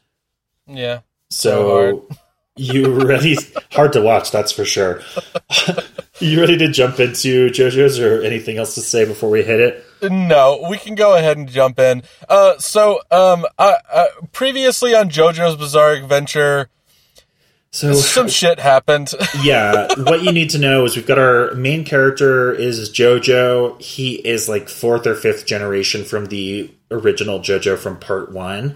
Yeah. 0.67 0.99
So, 1.31 2.05
so 2.09 2.17
you 2.61 3.07
ready? 3.07 3.37
hard 3.71 3.93
to 3.93 4.01
watch, 4.01 4.31
that's 4.31 4.51
for 4.51 4.65
sure. 4.65 5.01
you 6.19 6.39
ready 6.39 6.57
to 6.57 6.67
jump 6.67 6.99
into 6.99 7.49
JoJo's 7.49 7.99
or 7.99 8.21
anything 8.21 8.57
else 8.57 8.75
to 8.75 8.81
say 8.81 9.05
before 9.05 9.29
we 9.29 9.43
hit 9.43 9.59
it? 9.59 9.85
No, 10.11 10.67
we 10.69 10.77
can 10.77 10.95
go 10.95 11.15
ahead 11.15 11.37
and 11.37 11.49
jump 11.49 11.79
in. 11.79 12.03
Uh, 12.29 12.57
so, 12.57 13.01
um, 13.11 13.45
I, 13.57 13.77
uh, 13.91 14.05
previously 14.31 14.95
on 14.95 15.09
JoJo's 15.09 15.57
Bizarre 15.57 15.93
Adventure, 15.93 16.69
so 17.73 17.93
some 17.93 18.27
shit 18.27 18.59
happened. 18.59 19.13
yeah, 19.43 19.87
what 19.97 20.23
you 20.23 20.33
need 20.33 20.49
to 20.51 20.59
know 20.59 20.83
is 20.83 20.97
we've 20.97 21.07
got 21.07 21.17
our 21.17 21.53
main 21.55 21.85
character 21.85 22.51
is 22.51 22.89
JoJo. 22.89 23.81
He 23.81 24.15
is 24.15 24.49
like 24.49 24.67
fourth 24.67 25.07
or 25.07 25.15
fifth 25.15 25.45
generation 25.45 26.03
from 26.03 26.25
the 26.25 26.69
original 26.91 27.39
JoJo 27.39 27.77
from 27.77 27.97
part 27.97 28.31
one. 28.31 28.75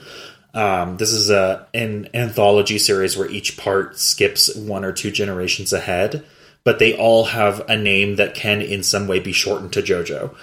Um, 0.56 0.96
this 0.96 1.12
is 1.12 1.30
a 1.30 1.68
an 1.74 2.08
anthology 2.14 2.80
series 2.80 3.18
where 3.18 3.30
each 3.30 3.58
part 3.58 4.00
skips 4.00 4.56
one 4.56 4.86
or 4.86 4.94
two 4.94 5.12
generations 5.12 5.74
ahead, 5.74 6.26
but 6.64 6.80
they 6.80 6.96
all 6.96 7.26
have 7.26 7.70
a 7.70 7.78
name 7.78 8.16
that 8.16 8.36
can 8.36 8.62
in 8.62 8.82
some 8.82 9.06
way 9.06 9.20
be 9.20 9.34
shortened 9.34 9.74
to 9.74 9.82
JoJo. 9.82 10.34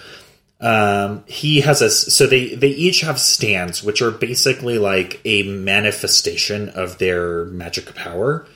Um, 0.61 1.25
he 1.27 1.63
has 1.63 1.81
a 1.81 1.91
so 1.91 2.27
they 2.27 2.55
they 2.55 2.69
each 2.69 3.01
have 3.01 3.19
stands, 3.19 3.83
which 3.83 4.03
are 4.03 4.11
basically 4.11 4.79
like 4.79 5.21
a 5.25 5.45
manifestation 5.45 6.69
of 6.69 6.99
their 6.99 7.47
magic 7.47 7.95
power 7.95 8.47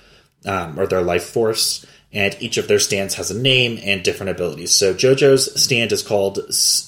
um, 0.45 0.79
or 0.79 0.87
their 0.87 1.03
life 1.03 1.25
force. 1.25 1.85
And 2.13 2.37
each 2.41 2.57
of 2.57 2.69
their 2.69 2.79
stands 2.79 3.15
has 3.15 3.31
a 3.31 3.39
name 3.39 3.79
and 3.83 4.03
different 4.03 4.31
abilities. 4.31 4.71
So 4.71 4.95
JoJo's 4.95 5.61
stand 5.61 5.93
is 5.93 6.03
called 6.03 6.39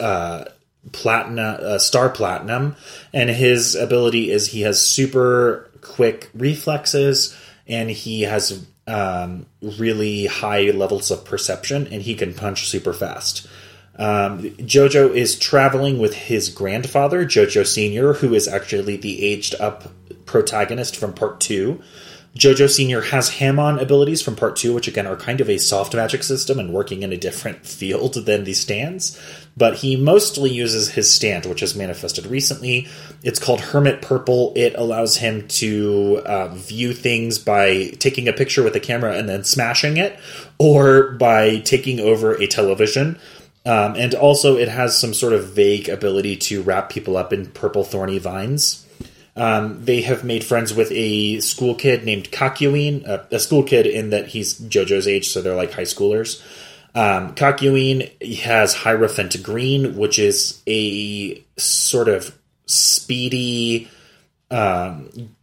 uh, 0.01 0.45
Platinum, 0.93 1.57
uh, 1.61 1.79
Star 1.79 2.09
Platinum, 2.09 2.77
and 3.13 3.31
his 3.31 3.75
ability 3.75 4.31
is 4.31 4.49
he 4.49 4.63
has 4.63 4.85
super 4.85 5.71
quick 5.81 6.31
reflexes, 6.35 7.37
and 7.67 7.91
he 7.91 8.23
has 8.23 8.67
um, 8.87 9.47
really 9.61 10.27
high 10.27 10.71
levels 10.71 11.11
of 11.11 11.25
perception, 11.25 11.87
and 11.89 12.03
he 12.03 12.15
can 12.15 12.35
punch 12.35 12.69
super 12.69 12.93
fast. 12.93 13.47
Um, 13.97 14.43
Jojo 14.43 15.11
is 15.11 15.39
traveling 15.39 15.99
with 15.99 16.15
his 16.15 16.49
grandfather, 16.49 17.27
Jojo 17.27 17.67
Senior, 17.67 18.15
who 18.15 18.33
is 18.35 18.47
actually 18.47 18.97
the 18.97 19.25
aged 19.25 19.57
up 19.61 19.93
protagonist 20.25 20.97
from 20.97 21.13
part 21.13 21.41
two. 21.41 21.83
Jojo 22.39 22.71
Senior 22.71 23.01
has 23.01 23.31
Hamon 23.31 23.81
abilities 23.81 24.23
from 24.23 24.37
part 24.37 24.55
two, 24.55 24.73
which 24.73 24.87
again 24.87 25.09
are 25.09 25.17
kind 25.17 25.41
of 25.41 25.51
a 25.51 25.59
soft 25.59 25.93
magic 25.93 26.23
system 26.23 26.61
and 26.61 26.73
working 26.73 27.03
in 27.03 27.13
a 27.13 27.17
different 27.17 27.67
field 27.67 28.15
than 28.15 28.45
the 28.45 28.55
stands. 28.55 29.21
But 29.57 29.79
he 29.79 29.97
mostly 29.97 30.51
uses 30.51 30.91
his 30.91 31.13
stand, 31.13 31.47
which 31.47 31.61
has 31.61 31.75
manifested 31.75 32.27
recently. 32.27 32.87
It's 33.25 33.41
called 33.41 33.61
Hermit 33.61 34.03
Purple. 34.03 34.53
It 34.55 34.75
allows 34.77 35.17
him 35.17 35.49
to 35.49 36.23
uh, 36.25 36.55
view 36.55 36.93
things 36.93 37.41
by 37.41 37.89
taking 37.99 38.29
a 38.29 38.33
picture 38.33 38.63
with 38.63 38.77
a 38.77 38.81
camera 38.81 39.17
and 39.17 39.29
then 39.29 39.43
smashing 39.43 39.97
it, 39.97 40.17
or 40.61 41.11
by 41.13 41.59
taking 41.59 41.99
over 41.99 42.35
a 42.35 42.47
television. 42.47 43.19
Um, 43.67 43.97
and 43.97 44.15
also, 44.15 44.57
it 44.57 44.69
has 44.69 44.97
some 44.97 45.13
sort 45.13 45.33
of 45.33 45.49
vague 45.49 45.89
ability 45.89 46.37
to 46.37 46.63
wrap 46.63 46.89
people 46.89 47.17
up 47.17 47.33
in 47.33 47.47
purple 47.47 47.83
thorny 47.83 48.19
vines. 48.19 48.87
Um, 49.39 49.85
they 49.85 50.03
have 50.03 50.25
made 50.25 50.43
friends 50.43 50.75
with 50.75 50.91
a 50.91 51.39
school 51.41 51.77
kid 51.77 52.05
named 52.05 52.33
Kakyoin, 52.33 53.09
uh, 53.09 53.23
a 53.31 53.39
school 53.39 53.63
kid 53.63 53.87
in 53.87 54.11
that 54.11 54.27
he's 54.27 54.59
JoJo's 54.59 55.07
age, 55.07 55.29
so 55.29 55.41
they're 55.41 55.55
like 55.55 55.73
high 55.73 55.83
schoolers. 55.83 56.43
Um, 56.95 57.37
has 58.41 58.75
Hierophant 58.75 59.41
Green, 59.45 59.97
which 59.97 60.19
is 60.19 60.61
a 60.67 61.41
sort 61.57 62.09
of 62.09 62.37
speedy 62.67 63.89
um, 64.51 65.37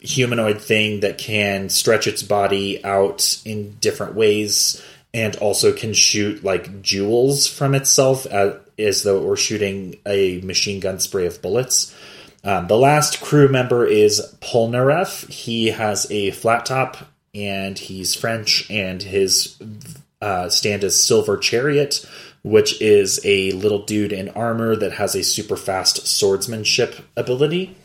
humanoid 0.00 0.60
thing 0.60 1.00
that 1.00 1.18
can 1.18 1.68
stretch 1.70 2.06
its 2.06 2.22
body 2.22 2.84
out 2.84 3.40
in 3.44 3.76
different 3.80 4.14
ways 4.14 4.80
and 5.12 5.34
also 5.36 5.72
can 5.72 5.92
shoot 5.92 6.44
like 6.44 6.82
jewels 6.82 7.48
from 7.48 7.74
itself 7.74 8.26
as, 8.26 8.54
as 8.78 9.02
though 9.02 9.18
it 9.18 9.24
were 9.24 9.36
shooting 9.36 9.96
a 10.06 10.40
machine 10.42 10.78
gun 10.78 11.00
spray 11.00 11.26
of 11.26 11.42
bullets. 11.42 11.94
Um, 12.42 12.66
the 12.68 12.76
last 12.76 13.20
crew 13.20 13.48
member 13.48 13.86
is 13.86 14.34
Polnareff. 14.40 15.28
He 15.30 15.68
has 15.68 16.10
a 16.10 16.30
flat 16.30 16.66
top 16.66 16.96
and 17.34 17.78
he's 17.78 18.14
French, 18.14 18.68
and 18.70 19.02
his 19.02 19.56
uh, 20.20 20.48
stand 20.48 20.82
is 20.82 21.00
Silver 21.00 21.36
Chariot, 21.36 22.04
which 22.42 22.80
is 22.80 23.20
a 23.24 23.52
little 23.52 23.84
dude 23.84 24.12
in 24.12 24.30
armor 24.30 24.74
that 24.74 24.92
has 24.92 25.14
a 25.14 25.22
super 25.22 25.56
fast 25.56 26.06
swordsmanship 26.06 26.96
ability. 27.16 27.76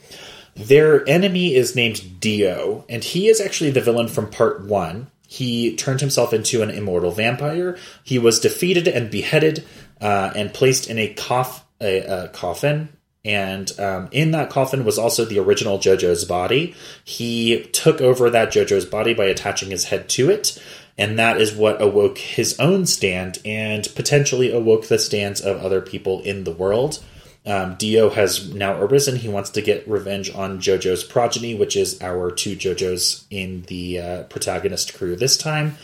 Their 0.56 1.08
enemy 1.08 1.54
is 1.54 1.76
named 1.76 2.20
Dio, 2.20 2.86
and 2.90 3.04
he 3.04 3.28
is 3.28 3.42
actually 3.42 3.72
the 3.72 3.82
villain 3.82 4.08
from 4.08 4.30
part 4.30 4.64
one. 4.66 5.12
He 5.28 5.76
turned 5.76 6.02
himself 6.02 6.34
into 6.34 6.62
an 6.62 6.70
immortal 6.70 7.12
vampire. 7.12 7.78
He 8.04 8.18
was 8.18 8.40
defeated 8.40 8.88
and 8.88 9.12
beheaded 9.12 9.66
uh, 10.00 10.32
and 10.36 10.54
placed 10.54 10.90
in 10.90 10.98
a, 10.98 11.14
cof- 11.14 11.62
a, 11.82 12.00
a 12.00 12.28
coffin 12.30 12.95
and 13.26 13.78
um, 13.80 14.08
in 14.12 14.32
that 14.32 14.52
coffin 14.52 14.86
was 14.86 15.00
also 15.00 15.26
the 15.26 15.40
original 15.40 15.80
JoJo's 15.80 16.24
body. 16.26 16.76
He 17.04 17.64
took 17.74 18.00
over 18.00 18.30
that 18.30 18.54
JoJo's 18.54 18.86
body 18.86 19.14
by 19.14 19.26
attaching 19.26 19.72
his 19.72 19.86
head 19.86 20.08
to 20.10 20.30
it, 20.30 20.62
and 20.98 21.18
that 21.18 21.42
is 21.42 21.54
what 21.56 21.82
awoke 21.82 22.20
his 22.20 22.58
own 22.60 22.86
stand 22.86 23.40
and 23.44 23.88
potentially 23.96 24.52
awoke 24.54 24.88
the 24.88 25.00
stands 25.00 25.42
of 25.42 25.58
other 25.58 25.82
people 25.82 26.22
in 26.22 26.44
the 26.44 26.52
world. 26.52 27.04
Um, 27.48 27.76
Dio 27.76 28.10
has 28.10 28.54
now 28.54 28.80
arisen. 28.82 29.18
He 29.18 29.28
wants 29.28 29.52
to 29.52 29.62
get 29.62 29.88
revenge 29.88 30.34
on 30.34 30.60
JoJo's 30.60 31.04
progeny, 31.04 31.54
which 31.54 31.76
is 31.76 32.02
our 32.02 32.32
two 32.32 32.56
JoJo's 32.56 33.26
in 33.30 33.64
the 33.64 34.00
uh, 34.00 34.24
protagonist 34.24 34.96
crew 34.96 35.16
this 35.16 35.38
time. 35.38 35.78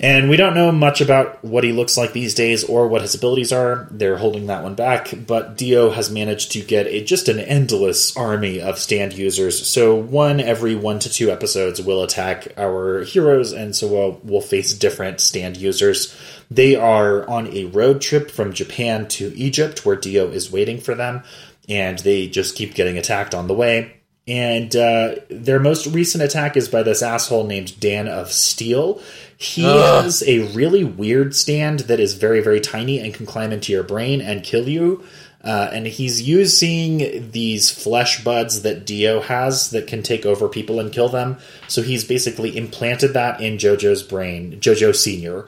And 0.00 0.30
we 0.30 0.36
don't 0.36 0.54
know 0.54 0.70
much 0.70 1.00
about 1.00 1.44
what 1.44 1.64
he 1.64 1.72
looks 1.72 1.96
like 1.96 2.12
these 2.12 2.32
days 2.32 2.62
or 2.62 2.86
what 2.86 3.02
his 3.02 3.16
abilities 3.16 3.52
are. 3.52 3.88
They're 3.90 4.16
holding 4.16 4.46
that 4.46 4.62
one 4.62 4.76
back, 4.76 5.12
but 5.26 5.56
Dio 5.56 5.90
has 5.90 6.08
managed 6.08 6.52
to 6.52 6.60
get 6.60 6.86
a, 6.86 7.02
just 7.02 7.28
an 7.28 7.40
endless 7.40 8.16
army 8.16 8.60
of 8.60 8.78
stand 8.78 9.14
users. 9.14 9.66
So 9.66 9.96
one 9.96 10.38
every 10.38 10.76
one 10.76 11.00
to 11.00 11.10
two 11.10 11.32
episodes 11.32 11.82
will 11.82 12.04
attack 12.04 12.52
our 12.56 13.02
heroes, 13.02 13.52
and 13.52 13.74
so 13.74 13.88
we'll, 13.88 14.20
we'll 14.22 14.40
face 14.40 14.72
different 14.72 15.20
stand 15.20 15.56
users. 15.56 16.16
They 16.48 16.76
are 16.76 17.28
on 17.28 17.48
a 17.48 17.64
road 17.64 18.00
trip 18.00 18.30
from 18.30 18.52
Japan 18.52 19.08
to 19.08 19.36
Egypt, 19.36 19.84
where 19.84 19.96
Dio 19.96 20.28
is 20.28 20.52
waiting 20.52 20.78
for 20.78 20.94
them, 20.94 21.24
and 21.68 21.98
they 21.98 22.28
just 22.28 22.54
keep 22.54 22.74
getting 22.74 22.98
attacked 22.98 23.34
on 23.34 23.48
the 23.48 23.54
way. 23.54 23.94
And 24.28 24.76
uh, 24.76 25.14
their 25.30 25.58
most 25.58 25.86
recent 25.86 26.22
attack 26.22 26.56
is 26.56 26.68
by 26.68 26.82
this 26.82 27.02
asshole 27.02 27.46
named 27.46 27.80
Dan 27.80 28.06
of 28.06 28.30
Steel 28.30 29.00
he 29.40 29.64
Ugh. 29.64 30.02
has 30.02 30.24
a 30.26 30.52
really 30.52 30.82
weird 30.82 31.32
stand 31.32 31.80
that 31.80 32.00
is 32.00 32.14
very, 32.14 32.40
very 32.40 32.60
tiny 32.60 32.98
and 32.98 33.14
can 33.14 33.24
climb 33.24 33.52
into 33.52 33.72
your 33.72 33.84
brain 33.84 34.20
and 34.20 34.42
kill 34.42 34.68
you. 34.68 35.04
Uh, 35.44 35.70
and 35.72 35.86
he's 35.86 36.20
using 36.20 37.30
these 37.30 37.70
flesh 37.70 38.24
buds 38.24 38.62
that 38.62 38.84
Dio 38.84 39.20
has 39.20 39.70
that 39.70 39.86
can 39.86 40.02
take 40.02 40.26
over 40.26 40.48
people 40.48 40.80
and 40.80 40.92
kill 40.92 41.08
them. 41.08 41.38
So 41.68 41.82
he's 41.82 42.04
basically 42.04 42.56
implanted 42.56 43.14
that 43.14 43.40
in 43.40 43.58
JoJo's 43.58 44.02
brain, 44.02 44.58
JoJo 44.58 44.94
Senior. 44.96 45.46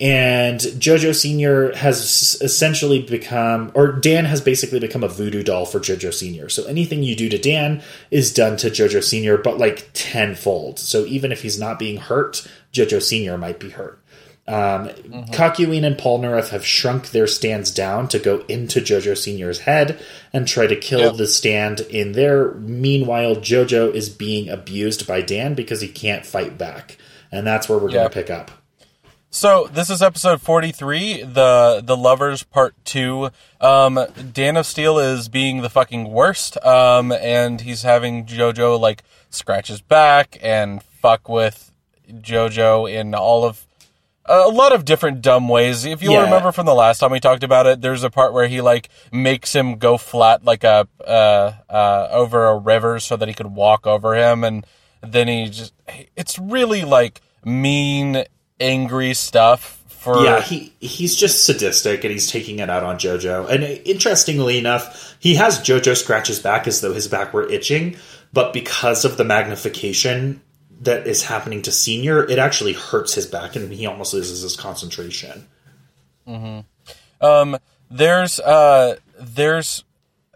And 0.00 0.60
JoJo 0.60 1.12
Sr. 1.12 1.74
has 1.76 2.38
essentially 2.40 3.02
become, 3.02 3.72
or 3.74 3.90
Dan 3.90 4.26
has 4.26 4.40
basically 4.40 4.78
become 4.78 5.02
a 5.02 5.08
voodoo 5.08 5.42
doll 5.42 5.66
for 5.66 5.80
JoJo 5.80 6.14
Sr. 6.14 6.48
So 6.48 6.64
anything 6.66 7.02
you 7.02 7.16
do 7.16 7.28
to 7.28 7.38
Dan 7.38 7.82
is 8.12 8.32
done 8.32 8.56
to 8.58 8.70
JoJo 8.70 9.02
Sr., 9.02 9.38
but 9.38 9.58
like 9.58 9.90
tenfold. 9.94 10.78
So 10.78 11.04
even 11.06 11.32
if 11.32 11.42
he's 11.42 11.58
not 11.58 11.80
being 11.80 11.96
hurt, 11.96 12.48
JoJo 12.72 13.02
Sr. 13.02 13.36
might 13.36 13.58
be 13.58 13.70
hurt. 13.70 14.00
Um, 14.46 14.88
mm-hmm. 14.88 15.20
Kakyoin 15.32 15.84
and 15.84 15.98
Polnareff 15.98 16.50
have 16.50 16.64
shrunk 16.64 17.10
their 17.10 17.26
stands 17.26 17.70
down 17.70 18.08
to 18.08 18.18
go 18.18 18.44
into 18.48 18.80
JoJo 18.80 19.18
Sr.'s 19.18 19.58
head 19.58 20.00
and 20.32 20.48
try 20.48 20.66
to 20.66 20.76
kill 20.76 21.00
yep. 21.00 21.16
the 21.16 21.26
stand 21.26 21.80
in 21.80 22.12
there. 22.12 22.52
Meanwhile, 22.52 23.36
JoJo 23.36 23.92
is 23.92 24.08
being 24.08 24.48
abused 24.48 25.06
by 25.06 25.20
Dan 25.20 25.54
because 25.54 25.80
he 25.80 25.88
can't 25.88 26.24
fight 26.24 26.56
back. 26.56 26.96
And 27.30 27.46
that's 27.46 27.68
where 27.68 27.78
we're 27.78 27.90
yep. 27.90 27.94
going 27.94 28.08
to 28.10 28.14
pick 28.14 28.30
up. 28.30 28.50
So 29.30 29.68
this 29.70 29.90
is 29.90 30.00
episode 30.00 30.40
forty 30.40 30.72
three, 30.72 31.22
the 31.22 31.82
the 31.84 31.96
lovers 31.96 32.44
part 32.44 32.74
two. 32.86 33.28
Um, 33.60 34.00
Dan 34.32 34.56
of 34.56 34.64
Steel 34.64 34.98
is 34.98 35.28
being 35.28 35.60
the 35.60 35.68
fucking 35.68 36.10
worst, 36.10 36.56
um, 36.64 37.12
and 37.12 37.60
he's 37.60 37.82
having 37.82 38.24
JoJo 38.24 38.80
like 38.80 39.04
scratch 39.28 39.68
his 39.68 39.82
back 39.82 40.38
and 40.40 40.82
fuck 40.82 41.28
with 41.28 41.72
JoJo 42.10 42.90
in 42.90 43.14
all 43.14 43.44
of 43.44 43.66
a 44.24 44.48
lot 44.48 44.72
of 44.72 44.86
different 44.86 45.20
dumb 45.20 45.46
ways. 45.46 45.84
If 45.84 46.02
you 46.02 46.12
yeah. 46.12 46.24
remember 46.24 46.50
from 46.50 46.64
the 46.64 46.74
last 46.74 46.98
time 46.98 47.10
we 47.10 47.20
talked 47.20 47.44
about 47.44 47.66
it, 47.66 47.82
there's 47.82 48.04
a 48.04 48.10
part 48.10 48.32
where 48.32 48.48
he 48.48 48.62
like 48.62 48.88
makes 49.12 49.54
him 49.54 49.76
go 49.76 49.98
flat 49.98 50.42
like 50.42 50.64
a 50.64 50.88
uh, 51.06 51.52
uh, 51.68 52.08
over 52.10 52.46
a 52.46 52.56
river 52.56 52.98
so 52.98 53.14
that 53.16 53.28
he 53.28 53.34
could 53.34 53.48
walk 53.48 53.86
over 53.86 54.14
him, 54.14 54.42
and 54.42 54.66
then 55.02 55.28
he 55.28 55.50
just 55.50 55.74
it's 56.16 56.38
really 56.38 56.82
like 56.82 57.20
mean, 57.44 58.24
angry 58.60 59.14
stuff. 59.14 59.74
For 59.88 60.22
yeah, 60.22 60.40
he 60.40 60.72
he's 60.80 61.16
just 61.16 61.44
sadistic 61.44 62.04
and 62.04 62.12
he's 62.12 62.30
taking 62.30 62.60
it 62.60 62.70
out 62.70 62.84
on 62.84 62.96
JoJo. 62.98 63.48
And 63.48 63.64
interestingly 63.64 64.58
enough, 64.58 65.16
he 65.18 65.34
has 65.34 65.58
JoJo 65.58 65.96
scratch 65.96 66.28
his 66.28 66.38
back 66.38 66.68
as 66.68 66.80
though 66.80 66.92
his 66.92 67.08
back 67.08 67.34
were 67.34 67.48
itching, 67.50 67.96
but 68.32 68.52
because 68.52 69.04
of 69.04 69.16
the 69.16 69.24
magnification 69.24 70.40
that 70.80 71.06
is 71.06 71.24
happening 71.24 71.62
to 71.62 71.72
Senior, 71.72 72.24
it 72.24 72.38
actually 72.38 72.74
hurts 72.74 73.14
his 73.14 73.26
back, 73.26 73.56
and 73.56 73.72
he 73.72 73.86
almost 73.86 74.14
loses 74.14 74.42
his 74.42 74.56
concentration. 74.56 75.48
Mm-hmm. 76.26 76.60
Um, 77.24 77.58
there's 77.90 78.38
uh, 78.38 78.96
there's 79.18 79.84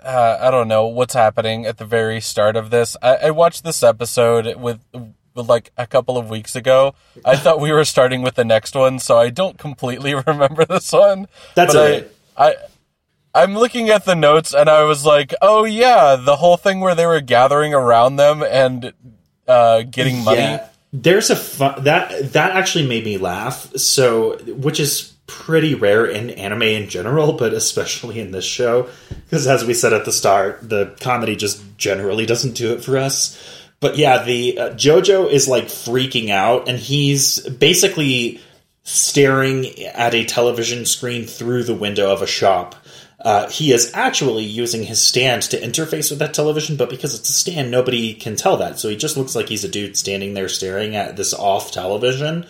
uh, 0.05 0.39
I 0.41 0.51
don't 0.51 0.69
know 0.69 0.87
what's 0.87 1.15
happening 1.15 1.67
at 1.67 1.79
the 1.79 1.85
very 1.85 2.21
start 2.21 2.57
of 2.57 2.71
this. 2.71 2.97
I, 3.03 3.17
I 3.17 3.31
watched 3.31 3.65
this 3.65 3.83
episode 3.83 4.57
with, 4.57 4.81
with 4.93 5.15
like 5.35 5.73
a 5.77 5.87
couple 5.87 6.19
of 6.19 6.31
weeks 6.31 6.57
ago. 6.57 6.95
I 7.25 7.37
thought 7.37 7.61
we 7.61 7.73
were 7.73 7.85
starting 7.85 8.23
with 8.23 8.35
the 8.35 8.45
next 8.45 8.75
one, 8.75 8.99
so 8.99 9.19
I 9.19 9.31
don't 9.31 9.59
completely 9.59 10.15
remember 10.27 10.65
this 10.65 10.93
one. 10.93 11.29
That's 11.55 11.75
right. 11.75 12.11
I, 12.37 12.49
I 12.49 12.55
I'm 13.35 13.55
looking 13.55 13.89
at 13.89 14.05
the 14.05 14.15
notes 14.15 14.53
and 14.55 14.69
I 14.69 14.85
was 14.85 15.07
like, 15.07 15.35
oh 15.41 15.65
yeah, 15.65 16.17
the 16.17 16.37
whole 16.37 16.57
thing 16.57 16.81
where 16.81 16.95
they 16.95 17.07
were 17.07 17.21
gathering 17.21 17.73
around 17.73 18.17
them 18.17 18.43
and 18.43 18.93
uh, 19.49 19.83
getting 19.83 20.23
money. 20.23 20.39
Yeah, 20.39 20.69
there's 20.93 21.31
a 21.31 21.37
fun, 21.37 21.85
that 21.85 22.33
that 22.33 22.55
actually 22.55 22.87
made 22.87 23.05
me 23.05 23.17
laugh. 23.17 23.75
So, 23.77 24.37
which 24.39 24.79
is 24.79 25.15
pretty 25.27 25.75
rare 25.75 26.05
in 26.05 26.31
anime 26.31 26.63
in 26.63 26.89
general, 26.91 27.33
but 27.39 27.55
especially 27.55 28.21
in 28.21 28.33
this 28.33 28.45
show, 28.45 28.89
because 29.25 29.47
as 29.47 29.65
we 29.65 29.73
said 29.73 29.95
at 29.95 30.05
the 30.05 30.13
start, 30.13 30.69
the 30.69 30.95
comedy 31.01 31.35
just 31.35 31.63
generally 31.79 32.27
doesn't 32.27 32.55
do 32.55 32.75
it 32.75 32.85
for 32.85 32.99
us. 32.99 33.39
But 33.83 33.99
yeah, 33.99 34.23
the 34.23 34.59
uh, 34.59 34.71
JoJo 34.71 35.31
is 35.31 35.47
like 35.47 35.65
freaking 35.65 36.31
out, 36.31 36.69
and 36.69 36.79
he's 36.79 37.47
basically 37.47 38.41
staring 38.85 39.67
at 39.85 40.15
a 40.15 40.25
television 40.25 40.87
screen 40.87 41.27
through 41.27 41.65
the 41.65 41.75
window 41.75 42.11
of 42.11 42.23
a 42.23 42.27
shop 42.27 42.75
uh, 43.23 43.49
he 43.49 43.73
is 43.73 43.93
actually 43.95 44.45
using 44.45 44.83
his 44.83 45.01
stand 45.01 45.43
to 45.43 45.61
interface 45.61 46.11
with 46.11 46.19
that 46.19 46.35
television, 46.35 46.77
but 46.77 46.91
because 46.91 47.15
it's 47.15 47.31
a 47.31 47.33
stand, 47.33 47.71
nobody 47.71 48.15
can 48.15 48.35
tell 48.35 48.57
that. 48.57 48.81
So 48.81 48.89
he 48.89 48.97
just 48.97 49.17
looks 49.17 49.37
like 49.37 49.49
he's 49.49 49.65
a 49.65 49.69
dude 49.69 49.97
standing 49.97 50.35
there 50.35 50.49
staring 50.49 50.97
at 50.97 51.17
this 51.17 51.33
off 51.33 51.71
television. 51.71 52.47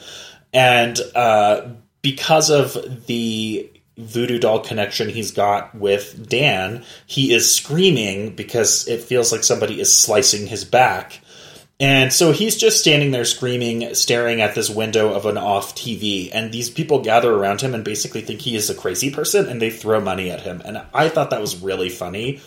And 0.55 0.99
uh, 1.15 1.69
because 2.01 2.51
of 2.51 3.07
the 3.07 3.71
voodoo 3.97 4.39
doll 4.39 4.61
connection 4.61 5.09
he's 5.09 5.31
got 5.31 5.75
with 5.75 6.29
Dan, 6.29 6.85
he 7.07 7.33
is 7.33 7.55
screaming 7.55 8.35
because 8.35 8.89
it 8.89 9.03
feels 9.03 9.33
like 9.33 9.45
somebody 9.45 9.81
is 9.81 9.95
slicing 9.95 10.47
his 10.47 10.65
back. 10.65 11.21
And 11.81 12.13
so 12.13 12.31
he's 12.31 12.57
just 12.57 12.79
standing 12.79 13.11
there 13.11 13.25
screaming, 13.25 13.93
staring 13.97 14.41
at 14.41 14.55
this 14.55 14.71
window 14.71 15.13
of 15.13 15.27
an 15.27 15.37
off 15.37 15.75
TV. 15.75 16.31
And 16.33 16.53
these 16.53 16.71
people 16.71 17.03
gather 17.03 17.35
around 17.35 17.61
him 17.61 17.75
and 17.75 17.85
basically 17.85 18.21
think 18.21 18.41
he 18.41 18.55
is 18.55 18.71
a 18.71 18.75
crazy 18.75 19.11
person 19.11 19.49
and 19.49 19.61
they 19.61 19.71
throw 19.71 20.01
money 20.01 20.31
at 20.31 20.43
him. 20.43 20.63
And 20.65 20.83
I 20.95 21.09
thought 21.09 21.31
that 21.31 21.41
was 21.41 21.61
really 21.61 21.89
funny. 21.89 22.41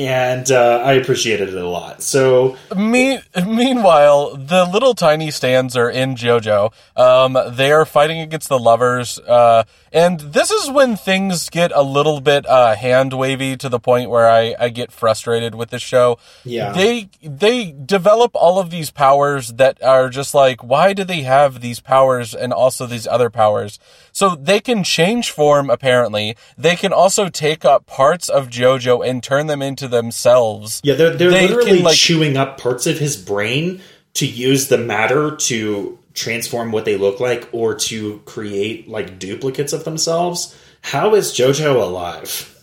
And 0.00 0.50
uh, 0.50 0.82
I 0.82 0.94
appreciated 0.94 1.50
it 1.50 1.54
a 1.54 1.68
lot. 1.68 2.02
So, 2.02 2.56
Me- 2.74 3.20
meanwhile, 3.46 4.34
the 4.34 4.64
little 4.64 4.94
tiny 4.94 5.30
stands 5.30 5.76
are 5.76 5.90
in 5.90 6.14
JoJo. 6.14 6.72
Um, 6.96 7.36
they 7.54 7.70
are 7.70 7.84
fighting 7.84 8.20
against 8.20 8.48
the 8.48 8.58
lovers, 8.58 9.18
uh, 9.18 9.64
and 9.92 10.20
this 10.20 10.50
is 10.50 10.70
when 10.70 10.96
things 10.96 11.50
get 11.50 11.70
a 11.74 11.82
little 11.82 12.22
bit 12.22 12.46
uh, 12.46 12.76
hand 12.76 13.12
wavy 13.12 13.58
to 13.58 13.68
the 13.68 13.78
point 13.78 14.08
where 14.08 14.26
I, 14.26 14.54
I 14.58 14.70
get 14.70 14.90
frustrated 14.90 15.54
with 15.54 15.68
the 15.68 15.78
show. 15.78 16.18
Yeah, 16.44 16.72
they 16.72 17.10
they 17.22 17.72
develop 17.72 18.30
all 18.34 18.58
of 18.58 18.70
these 18.70 18.90
powers 18.90 19.48
that 19.54 19.82
are 19.82 20.08
just 20.08 20.32
like, 20.32 20.64
why 20.64 20.94
do 20.94 21.04
they 21.04 21.22
have 21.22 21.60
these 21.60 21.80
powers 21.80 22.34
and 22.34 22.54
also 22.54 22.86
these 22.86 23.06
other 23.06 23.28
powers? 23.28 23.78
So 24.12 24.34
they 24.34 24.60
can 24.60 24.84
change 24.84 25.30
form. 25.30 25.70
Apparently, 25.70 26.36
they 26.56 26.76
can 26.76 26.92
also 26.92 27.28
take 27.28 27.64
up 27.64 27.86
parts 27.86 28.28
of 28.28 28.48
JoJo 28.48 29.06
and 29.06 29.22
turn 29.22 29.46
them 29.46 29.62
into 29.62 29.88
themselves. 29.88 30.80
Yeah, 30.84 30.94
they're 30.94 31.14
they're 31.16 31.30
they 31.30 31.48
literally 31.48 31.76
can, 31.78 31.84
like, 31.84 31.96
chewing 31.96 32.36
up 32.36 32.58
parts 32.58 32.86
of 32.86 32.98
his 32.98 33.16
brain 33.16 33.80
to 34.14 34.26
use 34.26 34.68
the 34.68 34.78
matter 34.78 35.36
to 35.36 35.98
transform 36.14 36.72
what 36.72 36.84
they 36.84 36.96
look 36.96 37.20
like 37.20 37.48
or 37.52 37.74
to 37.74 38.18
create 38.26 38.88
like 38.88 39.18
duplicates 39.18 39.72
of 39.72 39.84
themselves. 39.84 40.56
How 40.82 41.14
is 41.14 41.32
JoJo 41.32 41.80
alive? 41.80 42.59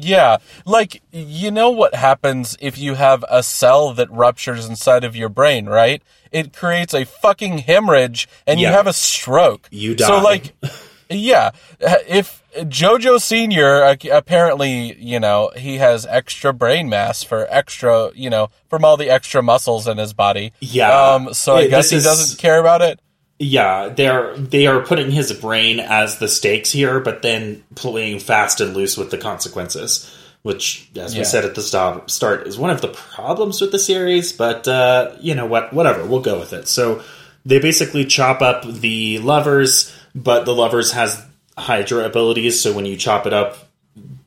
Yeah, 0.00 0.38
like 0.64 1.02
you 1.12 1.50
know 1.50 1.70
what 1.70 1.94
happens 1.94 2.56
if 2.60 2.78
you 2.78 2.94
have 2.94 3.24
a 3.28 3.42
cell 3.42 3.92
that 3.94 4.10
ruptures 4.10 4.66
inside 4.66 5.04
of 5.04 5.16
your 5.16 5.28
brain, 5.28 5.66
right? 5.66 6.02
It 6.30 6.52
creates 6.52 6.94
a 6.94 7.04
fucking 7.04 7.58
hemorrhage 7.58 8.28
and 8.46 8.60
yeah. 8.60 8.68
you 8.68 8.74
have 8.74 8.86
a 8.86 8.92
stroke. 8.92 9.68
You 9.70 9.94
die. 9.94 10.06
So 10.06 10.18
like 10.20 10.54
yeah, 11.10 11.50
if 11.80 12.42
Jojo 12.56 13.20
Senior 13.20 13.96
apparently, 14.10 14.94
you 14.98 15.20
know, 15.20 15.50
he 15.56 15.76
has 15.76 16.06
extra 16.06 16.52
brain 16.52 16.88
mass 16.88 17.22
for 17.22 17.46
extra, 17.48 18.10
you 18.14 18.30
know, 18.30 18.50
from 18.68 18.84
all 18.84 18.96
the 18.96 19.10
extra 19.10 19.42
muscles 19.42 19.86
in 19.88 19.98
his 19.98 20.12
body. 20.12 20.52
Yeah. 20.60 20.90
Um. 20.90 21.34
So 21.34 21.56
I 21.56 21.68
guess 21.68 21.90
he 21.90 21.96
is, 21.96 22.04
doesn't 22.04 22.38
care 22.38 22.58
about 22.58 22.82
it. 22.82 23.00
Yeah, 23.38 23.88
they're 23.88 24.36
they 24.36 24.66
are 24.66 24.80
putting 24.80 25.10
his 25.10 25.32
brain 25.32 25.78
as 25.78 26.18
the 26.18 26.28
stakes 26.28 26.72
here, 26.72 26.98
but 27.00 27.22
then 27.22 27.62
playing 27.74 28.18
fast 28.18 28.60
and 28.60 28.74
loose 28.74 28.96
with 28.96 29.10
the 29.10 29.18
consequences. 29.18 30.14
Which, 30.42 30.88
as 30.96 31.14
yeah. 31.14 31.20
we 31.20 31.24
said 31.24 31.44
at 31.44 31.54
the 31.54 31.62
stop, 31.62 32.10
start, 32.10 32.46
is 32.46 32.58
one 32.58 32.70
of 32.70 32.80
the 32.80 32.88
problems 32.88 33.60
with 33.60 33.72
the 33.72 33.78
series. 33.78 34.32
But 34.32 34.66
uh, 34.66 35.16
you 35.20 35.34
know 35.34 35.46
what? 35.46 35.72
Whatever, 35.72 36.04
we'll 36.04 36.20
go 36.20 36.38
with 36.38 36.52
it. 36.52 36.68
So 36.68 37.02
they 37.44 37.58
basically 37.58 38.04
chop 38.04 38.42
up 38.42 38.64
the 38.64 39.18
lovers, 39.18 39.94
but 40.14 40.44
the 40.44 40.54
lovers 40.54 40.92
has 40.92 41.24
Hydra 41.56 42.04
abilities, 42.04 42.60
so 42.60 42.72
when 42.72 42.86
you 42.86 42.96
chop 42.96 43.26
it 43.26 43.32
up, 43.32 43.68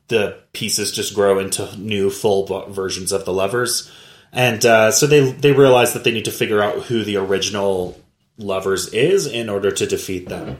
the 0.08 0.38
pieces 0.52 0.92
just 0.92 1.14
grow 1.14 1.38
into 1.38 1.74
new 1.78 2.10
full 2.10 2.46
versions 2.68 3.12
of 3.12 3.24
the 3.24 3.32
lovers. 3.32 3.90
And 4.32 4.64
uh, 4.64 4.90
so 4.90 5.06
they 5.06 5.32
they 5.32 5.52
realize 5.52 5.92
that 5.94 6.04
they 6.04 6.12
need 6.12 6.26
to 6.26 6.30
figure 6.30 6.62
out 6.62 6.84
who 6.84 7.04
the 7.04 7.16
original 7.16 7.98
lovers 8.42 8.92
is 8.92 9.26
in 9.26 9.48
order 9.48 9.70
to 9.70 9.86
defeat 9.86 10.28
them. 10.28 10.58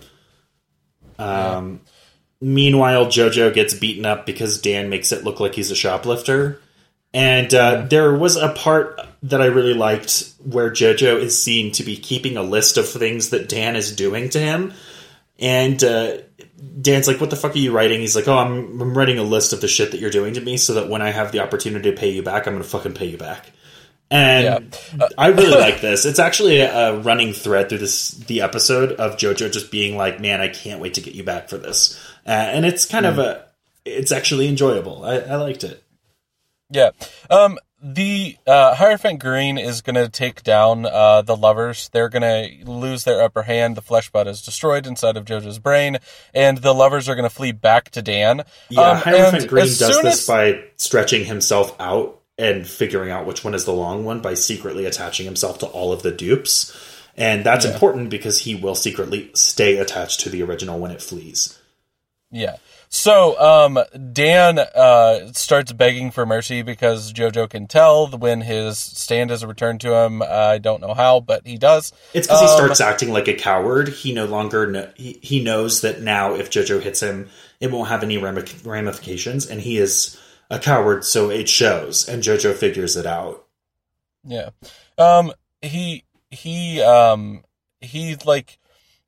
Um, 1.18 1.80
meanwhile, 2.40 3.06
JoJo 3.06 3.54
gets 3.54 3.74
beaten 3.74 4.06
up 4.06 4.26
because 4.26 4.60
Dan 4.60 4.88
makes 4.88 5.12
it 5.12 5.24
look 5.24 5.40
like 5.40 5.54
he's 5.54 5.70
a 5.70 5.76
shoplifter. 5.76 6.60
And 7.14 7.52
uh, 7.52 7.86
there 7.88 8.14
was 8.14 8.36
a 8.36 8.48
part 8.54 8.98
that 9.24 9.42
I 9.42 9.46
really 9.46 9.74
liked 9.74 10.32
where 10.42 10.70
JoJo 10.70 11.20
is 11.20 11.42
seen 11.42 11.72
to 11.72 11.84
be 11.84 11.96
keeping 11.96 12.36
a 12.36 12.42
list 12.42 12.78
of 12.78 12.88
things 12.88 13.30
that 13.30 13.48
Dan 13.48 13.76
is 13.76 13.94
doing 13.94 14.30
to 14.30 14.38
him. 14.38 14.72
And 15.38 15.82
uh, 15.84 16.18
Dan's 16.80 17.08
like, 17.08 17.20
"What 17.20 17.30
the 17.30 17.36
fuck 17.36 17.54
are 17.54 17.58
you 17.58 17.72
writing?" 17.72 18.00
He's 18.00 18.16
like, 18.16 18.28
"Oh, 18.28 18.38
I'm, 18.38 18.80
I'm 18.80 18.96
writing 18.96 19.18
a 19.18 19.24
list 19.24 19.52
of 19.52 19.60
the 19.60 19.68
shit 19.68 19.90
that 19.90 20.00
you're 20.00 20.10
doing 20.10 20.34
to 20.34 20.40
me, 20.40 20.56
so 20.56 20.74
that 20.74 20.88
when 20.88 21.02
I 21.02 21.10
have 21.10 21.32
the 21.32 21.40
opportunity 21.40 21.90
to 21.90 21.96
pay 21.96 22.10
you 22.10 22.22
back, 22.22 22.46
I'm 22.46 22.54
gonna 22.54 22.64
fucking 22.64 22.94
pay 22.94 23.06
you 23.06 23.18
back." 23.18 23.50
And 24.12 24.76
yeah. 24.94 25.04
uh, 25.04 25.08
I 25.16 25.28
really 25.28 25.58
like 25.58 25.80
this. 25.80 26.04
It's 26.04 26.18
actually 26.18 26.60
a, 26.60 26.98
running 26.98 27.32
thread 27.32 27.70
through 27.70 27.78
this 27.78 28.10
the 28.10 28.42
episode 28.42 28.92
of 28.92 29.16
JoJo 29.16 29.50
just 29.50 29.70
being 29.70 29.96
like, 29.96 30.20
"Man, 30.20 30.42
I 30.42 30.48
can't 30.48 30.80
wait 30.80 30.94
to 30.94 31.00
get 31.00 31.14
you 31.14 31.24
back 31.24 31.48
for 31.48 31.56
this," 31.56 31.98
uh, 32.26 32.30
and 32.30 32.66
it's 32.66 32.84
kind 32.84 33.06
mm. 33.06 33.08
of 33.08 33.18
a, 33.18 33.46
it's 33.86 34.12
actually 34.12 34.48
enjoyable. 34.48 35.02
I, 35.02 35.16
I 35.16 35.36
liked 35.36 35.64
it. 35.64 35.82
Yeah. 36.68 36.90
Um, 37.30 37.58
the 37.82 38.36
uh, 38.46 38.74
Hierophant 38.74 39.18
Green 39.18 39.56
is 39.56 39.80
going 39.80 39.96
to 39.96 40.08
take 40.08 40.42
down 40.42 40.84
uh, 40.84 41.22
the 41.22 41.36
lovers. 41.36 41.88
They're 41.88 42.10
going 42.10 42.22
to 42.22 42.70
lose 42.70 43.04
their 43.04 43.22
upper 43.22 43.42
hand. 43.42 43.76
The 43.76 43.82
flesh 43.82 44.10
bud 44.10 44.28
is 44.28 44.42
destroyed 44.42 44.86
inside 44.86 45.16
of 45.16 45.24
Jojo's 45.24 45.58
brain, 45.58 45.98
and 46.34 46.58
the 46.58 46.74
lovers 46.74 47.08
are 47.08 47.14
going 47.14 47.28
to 47.28 47.34
flee 47.34 47.52
back 47.52 47.90
to 47.92 48.02
Dan. 48.02 48.42
Yeah, 48.68 48.82
Um, 48.82 48.96
Hierophant 48.98 49.48
Green 49.48 49.64
does 49.64 49.78
this 49.78 50.04
as- 50.04 50.26
by 50.26 50.62
stretching 50.76 51.24
himself 51.24 51.74
out 51.80 52.21
and 52.38 52.66
figuring 52.66 53.10
out 53.10 53.26
which 53.26 53.44
one 53.44 53.54
is 53.54 53.64
the 53.64 53.72
long 53.72 54.04
one 54.04 54.20
by 54.20 54.34
secretly 54.34 54.84
attaching 54.86 55.26
himself 55.26 55.58
to 55.58 55.66
all 55.66 55.92
of 55.92 56.02
the 56.02 56.12
dupes. 56.12 56.76
And 57.16 57.44
that's 57.44 57.66
important 57.66 58.08
because 58.08 58.40
he 58.40 58.54
will 58.54 58.74
secretly 58.74 59.30
stay 59.34 59.76
attached 59.76 60.20
to 60.20 60.30
the 60.30 60.42
original 60.42 60.78
when 60.78 60.90
it 60.90 61.02
flees. 61.02 61.58
Yeah. 62.30 62.56
So 62.88 63.38
um, 63.40 63.78
Dan 64.12 64.58
uh, 64.58 65.32
starts 65.32 65.72
begging 65.72 66.10
for 66.10 66.26
mercy 66.26 66.62
because 66.62 67.12
JoJo 67.12 67.48
can 67.48 67.66
tell 67.66 68.08
when 68.08 68.42
his 68.42 68.78
stand 68.78 69.30
is 69.30 69.44
returned 69.44 69.80
to 69.82 69.94
him. 69.94 70.22
I 70.22 70.58
don't 70.58 70.80
know 70.80 70.94
how, 70.94 71.20
but 71.20 71.46
he 71.46 71.56
does. 71.56 71.92
It's 72.12 72.26
because 72.26 72.40
he 72.40 72.46
Um, 72.48 72.56
starts 72.56 72.80
acting 72.82 73.10
like 73.10 73.28
a 73.28 73.34
coward. 73.34 73.88
He 73.88 74.12
no 74.12 74.26
longer 74.26 74.70
kn- 74.70 74.92
he, 74.94 75.18
he 75.22 75.42
knows 75.42 75.80
that 75.82 76.02
now 76.02 76.34
if 76.34 76.50
JoJo 76.50 76.82
hits 76.82 77.00
him, 77.00 77.30
it 77.60 77.70
won't 77.70 77.88
have 77.88 78.02
any 78.02 78.18
ramifications, 78.18 79.46
and 79.46 79.60
he 79.60 79.78
is 79.78 80.18
a 80.52 80.58
coward, 80.58 81.02
so 81.04 81.30
it 81.30 81.48
shows. 81.48 82.06
And 82.06 82.22
JoJo 82.22 82.54
figures 82.54 82.94
it 82.94 83.06
out. 83.06 83.46
Yeah. 84.22 84.50
Um 84.98 85.32
he 85.62 86.04
he 86.30 86.80
um 86.82 87.42
he 87.80 88.16
like 88.24 88.58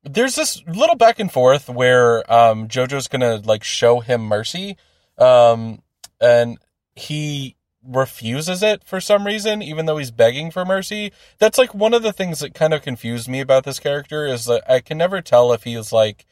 there's 0.02 0.34
this 0.34 0.62
little 0.66 0.96
back 0.96 1.18
and 1.20 1.30
forth 1.30 1.68
where 1.68 2.30
um 2.32 2.66
Jojo's 2.66 3.08
to 3.08 3.46
like 3.46 3.62
show 3.62 4.00
him 4.00 4.22
mercy 4.22 4.76
um 5.18 5.82
and 6.20 6.58
he 6.96 7.56
refuses 7.86 8.62
it 8.62 8.82
for 8.82 8.98
some 8.98 9.26
reason 9.26 9.60
even 9.60 9.84
though 9.84 9.98
he's 9.98 10.10
begging 10.10 10.50
for 10.50 10.64
mercy. 10.64 11.12
That's 11.38 11.58
like 11.58 11.74
one 11.74 11.92
of 11.92 12.02
the 12.02 12.12
things 12.12 12.40
that 12.40 12.54
kind 12.54 12.72
of 12.72 12.80
confused 12.80 13.28
me 13.28 13.40
about 13.40 13.64
this 13.64 13.78
character 13.78 14.26
is 14.26 14.46
that 14.46 14.68
I 14.68 14.80
can 14.80 14.96
never 14.96 15.20
tell 15.20 15.52
if 15.52 15.64
he's 15.64 15.92
like 15.92 16.24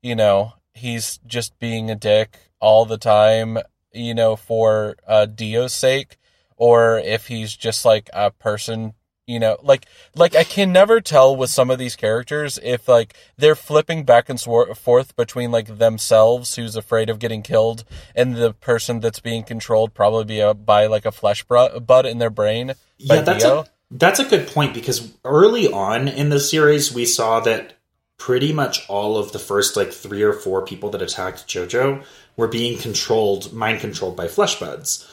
you 0.00 0.16
know, 0.16 0.54
he's 0.72 1.18
just 1.26 1.58
being 1.58 1.90
a 1.90 1.94
dick 1.94 2.38
all 2.60 2.86
the 2.86 2.98
time, 2.98 3.58
you 3.94 4.14
know, 4.14 4.36
for 4.36 4.96
uh 5.06 5.26
Dio's 5.26 5.72
sake 5.72 6.18
or 6.56 6.98
if 6.98 7.26
he's 7.28 7.54
just 7.54 7.84
like 7.84 8.08
a 8.12 8.30
person 8.30 8.94
you 9.26 9.38
know 9.40 9.56
like 9.62 9.86
like 10.14 10.34
i 10.36 10.44
can 10.44 10.72
never 10.72 11.00
tell 11.00 11.34
with 11.34 11.50
some 11.50 11.70
of 11.70 11.78
these 11.78 11.96
characters 11.96 12.58
if 12.62 12.88
like 12.88 13.14
they're 13.36 13.54
flipping 13.54 14.04
back 14.04 14.28
and 14.28 14.40
forth 14.40 15.16
between 15.16 15.50
like 15.50 15.78
themselves 15.78 16.56
who's 16.56 16.76
afraid 16.76 17.08
of 17.08 17.18
getting 17.18 17.42
killed 17.42 17.84
and 18.14 18.36
the 18.36 18.52
person 18.52 19.00
that's 19.00 19.20
being 19.20 19.42
controlled 19.42 19.94
probably 19.94 20.24
be 20.24 20.40
a, 20.40 20.52
by 20.52 20.86
like 20.86 21.06
a 21.06 21.12
flesh 21.12 21.44
bud 21.44 22.06
in 22.06 22.18
their 22.18 22.30
brain 22.30 22.74
Yeah, 22.98 23.22
that's 23.22 23.44
Dio. 23.44 23.60
a 23.60 23.66
that's 23.90 24.18
a 24.18 24.24
good 24.24 24.46
point 24.48 24.74
because 24.74 25.12
early 25.24 25.70
on 25.72 26.08
in 26.08 26.28
the 26.28 26.40
series 26.40 26.92
we 26.92 27.06
saw 27.06 27.40
that 27.40 27.74
pretty 28.18 28.52
much 28.52 28.88
all 28.88 29.16
of 29.16 29.32
the 29.32 29.38
first 29.38 29.76
like 29.76 29.92
three 29.92 30.22
or 30.22 30.32
four 30.32 30.64
people 30.64 30.90
that 30.90 31.02
attacked 31.02 31.46
JoJo 31.46 32.04
were 32.36 32.48
being 32.48 32.78
controlled, 32.78 33.52
mind 33.52 33.80
controlled 33.80 34.16
by 34.16 34.28
flesh 34.28 34.58
buds, 34.58 35.06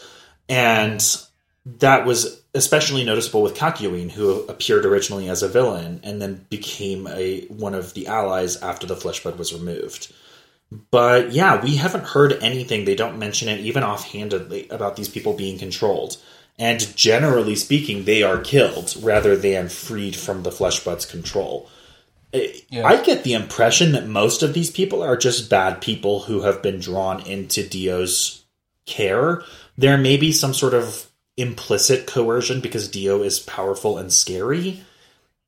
and 0.50 1.04
that 1.66 2.06
was 2.06 2.42
especially 2.54 3.04
noticeable 3.04 3.42
with 3.42 3.56
Kakyoin, 3.56 4.12
who 4.12 4.44
appeared 4.48 4.86
originally 4.86 5.30
as 5.30 5.44
a 5.44 5.48
villain 5.48 6.02
and 6.04 6.22
then 6.22 6.46
became 6.50 7.08
a 7.08 7.46
one 7.46 7.76
of 7.76 7.94
the 7.94 8.08
allies 8.08 8.58
after 8.62 8.88
the 8.88 8.96
flesh 8.96 9.24
bud 9.24 9.38
was 9.38 9.54
removed. 9.54 10.12
But 10.90 11.32
yeah, 11.32 11.62
we 11.62 11.76
haven't 11.76 12.06
heard 12.06 12.34
anything. 12.42 12.86
They 12.86 12.96
don't 12.96 13.20
mention 13.20 13.50
it 13.50 13.60
even 13.60 13.84
offhandedly 13.84 14.70
about 14.70 14.96
these 14.96 15.10
people 15.10 15.34
being 15.34 15.60
controlled. 15.60 16.18
And 16.58 16.96
generally 16.96 17.56
speaking, 17.56 18.06
they 18.06 18.24
are 18.24 18.40
killed 18.40 18.96
rather 19.02 19.36
than 19.36 19.68
freed 19.68 20.16
from 20.16 20.44
the 20.44 20.52
flesh 20.52 20.84
bud's 20.84 21.06
control. 21.06 21.70
I- 22.34 22.64
Yeah. 22.70 22.88
I 22.88 23.04
get 23.04 23.24
the 23.24 23.34
impression 23.34 23.92
that 23.94 24.08
most 24.08 24.44
of 24.44 24.54
these 24.54 24.70
people 24.72 25.02
are 25.02 25.18
just 25.18 25.50
bad 25.50 25.82
people 25.82 26.22
who 26.22 26.42
have 26.42 26.62
been 26.62 26.80
drawn 26.80 27.26
into 27.26 27.68
Dio's 27.68 28.44
care. 28.86 29.44
There 29.78 29.98
may 29.98 30.18
be 30.18 30.32
some 30.32 30.54
sort 30.54 30.74
of 30.74 31.08
implicit 31.38 32.08
coercion 32.08 32.60
because 32.62 32.88
Dio 32.88 33.24
is 33.24 33.40
powerful 33.40 33.98
and 33.98 34.12
scary. 34.12 34.82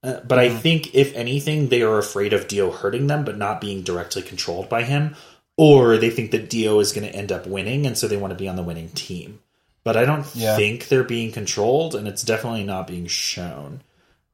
Uh, 0.03 0.19
but 0.27 0.37
I 0.37 0.49
think, 0.49 0.93
if 0.93 1.15
anything, 1.15 1.69
they 1.69 1.81
are 1.81 1.97
afraid 1.97 2.33
of 2.33 2.47
Dio 2.49 2.71
hurting 2.71 3.07
them, 3.07 3.23
but 3.23 3.37
not 3.37 3.61
being 3.61 3.83
directly 3.83 4.21
controlled 4.21 4.67
by 4.67 4.83
him. 4.83 5.15
Or 5.55 5.97
they 5.97 6.09
think 6.09 6.31
that 6.31 6.49
Dio 6.49 6.79
is 6.79 6.91
going 6.91 7.07
to 7.07 7.15
end 7.15 7.31
up 7.31 7.45
winning, 7.47 7.85
and 7.85 7.97
so 7.97 8.07
they 8.07 8.17
want 8.17 8.31
to 8.31 8.37
be 8.39 8.47
on 8.49 8.55
the 8.57 8.63
winning 8.63 8.89
team. 8.89 9.39
But 9.85 9.95
I 9.95 10.03
don't 10.05 10.25
Yeah. 10.35 10.55
think 10.57 10.87
they're 10.87 11.03
being 11.03 11.31
controlled, 11.31 11.95
and 11.95 12.07
it's 12.07 12.23
definitely 12.23 12.63
not 12.63 12.87
being 12.87 13.07
shown. 13.07 13.81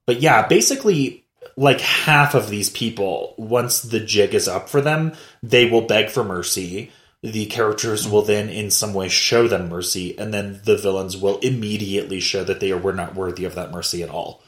But 0.05 0.21
yeah, 0.21 0.47
basically, 0.47 1.25
like 1.55 1.81
half 1.81 2.33
of 2.35 2.49
these 2.49 2.69
people, 2.69 3.33
once 3.37 3.81
the 3.81 3.99
jig 3.99 4.33
is 4.33 4.47
up 4.47 4.69
for 4.69 4.81
them, 4.81 5.13
they 5.43 5.69
will 5.69 5.81
beg 5.81 6.09
for 6.09 6.23
mercy. 6.23 6.91
The 7.21 7.47
characters 7.47 8.07
will 8.07 8.21
then, 8.21 8.49
in 8.49 8.71
some 8.71 8.93
way, 8.93 9.09
show 9.09 9.47
them 9.47 9.69
mercy, 9.69 10.17
and 10.17 10.33
then 10.33 10.61
the 10.63 10.77
villains 10.77 11.17
will 11.17 11.37
immediately 11.39 12.19
show 12.19 12.43
that 12.45 12.59
they 12.61 12.71
were 12.73 12.93
not 12.93 13.15
worthy 13.15 13.45
of 13.45 13.55
that 13.55 13.71
mercy 13.71 14.03
at 14.03 14.09
all. 14.09 14.41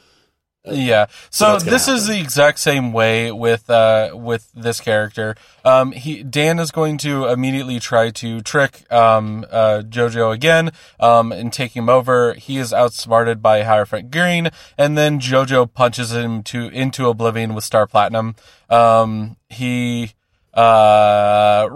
Yeah. 0.64 1.06
So, 1.30 1.58
gonna 1.58 1.70
this 1.70 1.88
is 1.88 2.06
the 2.06 2.20
exact 2.20 2.60
same 2.60 2.92
way 2.92 3.32
with 3.32 3.68
uh 3.68 4.10
with 4.14 4.48
this 4.54 4.80
character. 4.80 5.34
Um 5.64 5.90
he 5.90 6.22
Dan 6.22 6.60
is 6.60 6.70
going 6.70 6.98
to 6.98 7.26
immediately 7.26 7.80
try 7.80 8.10
to 8.10 8.40
trick 8.42 8.90
um 8.92 9.44
uh 9.50 9.82
Jojo 9.84 10.32
again 10.32 10.70
um 11.00 11.32
and 11.32 11.52
take 11.52 11.76
him 11.76 11.88
over. 11.88 12.34
He 12.34 12.58
is 12.58 12.72
outsmarted 12.72 13.42
by 13.42 13.64
Hierophant 13.64 14.12
Green 14.12 14.50
and 14.78 14.96
then 14.96 15.18
Jojo 15.18 15.72
punches 15.72 16.12
him 16.12 16.44
to 16.44 16.68
into 16.68 17.08
oblivion 17.08 17.54
with 17.54 17.64
Star 17.64 17.88
Platinum. 17.88 18.36
Um 18.70 19.36
he 19.48 20.12
uh 20.54 21.68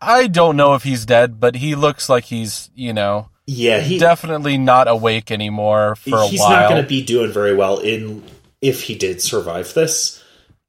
I 0.00 0.26
don't 0.28 0.56
know 0.56 0.74
if 0.74 0.84
he's 0.84 1.06
dead, 1.06 1.40
but 1.40 1.56
he 1.56 1.74
looks 1.74 2.08
like 2.08 2.24
he's, 2.24 2.70
you 2.74 2.92
know, 2.92 3.30
Yeah, 3.46 3.80
he 3.80 3.98
definitely 3.98 4.56
not 4.56 4.86
awake 4.88 5.30
anymore 5.30 5.96
for 5.96 6.18
a 6.22 6.26
he's 6.28 6.40
while. 6.40 6.50
not 6.50 6.68
going 6.68 6.82
to 6.82 6.88
be 6.88 7.02
doing 7.02 7.32
very 7.32 7.54
well 7.54 7.78
in 7.78 8.22
if 8.60 8.82
he 8.82 8.94
did 8.94 9.20
survive 9.20 9.74
this. 9.74 10.22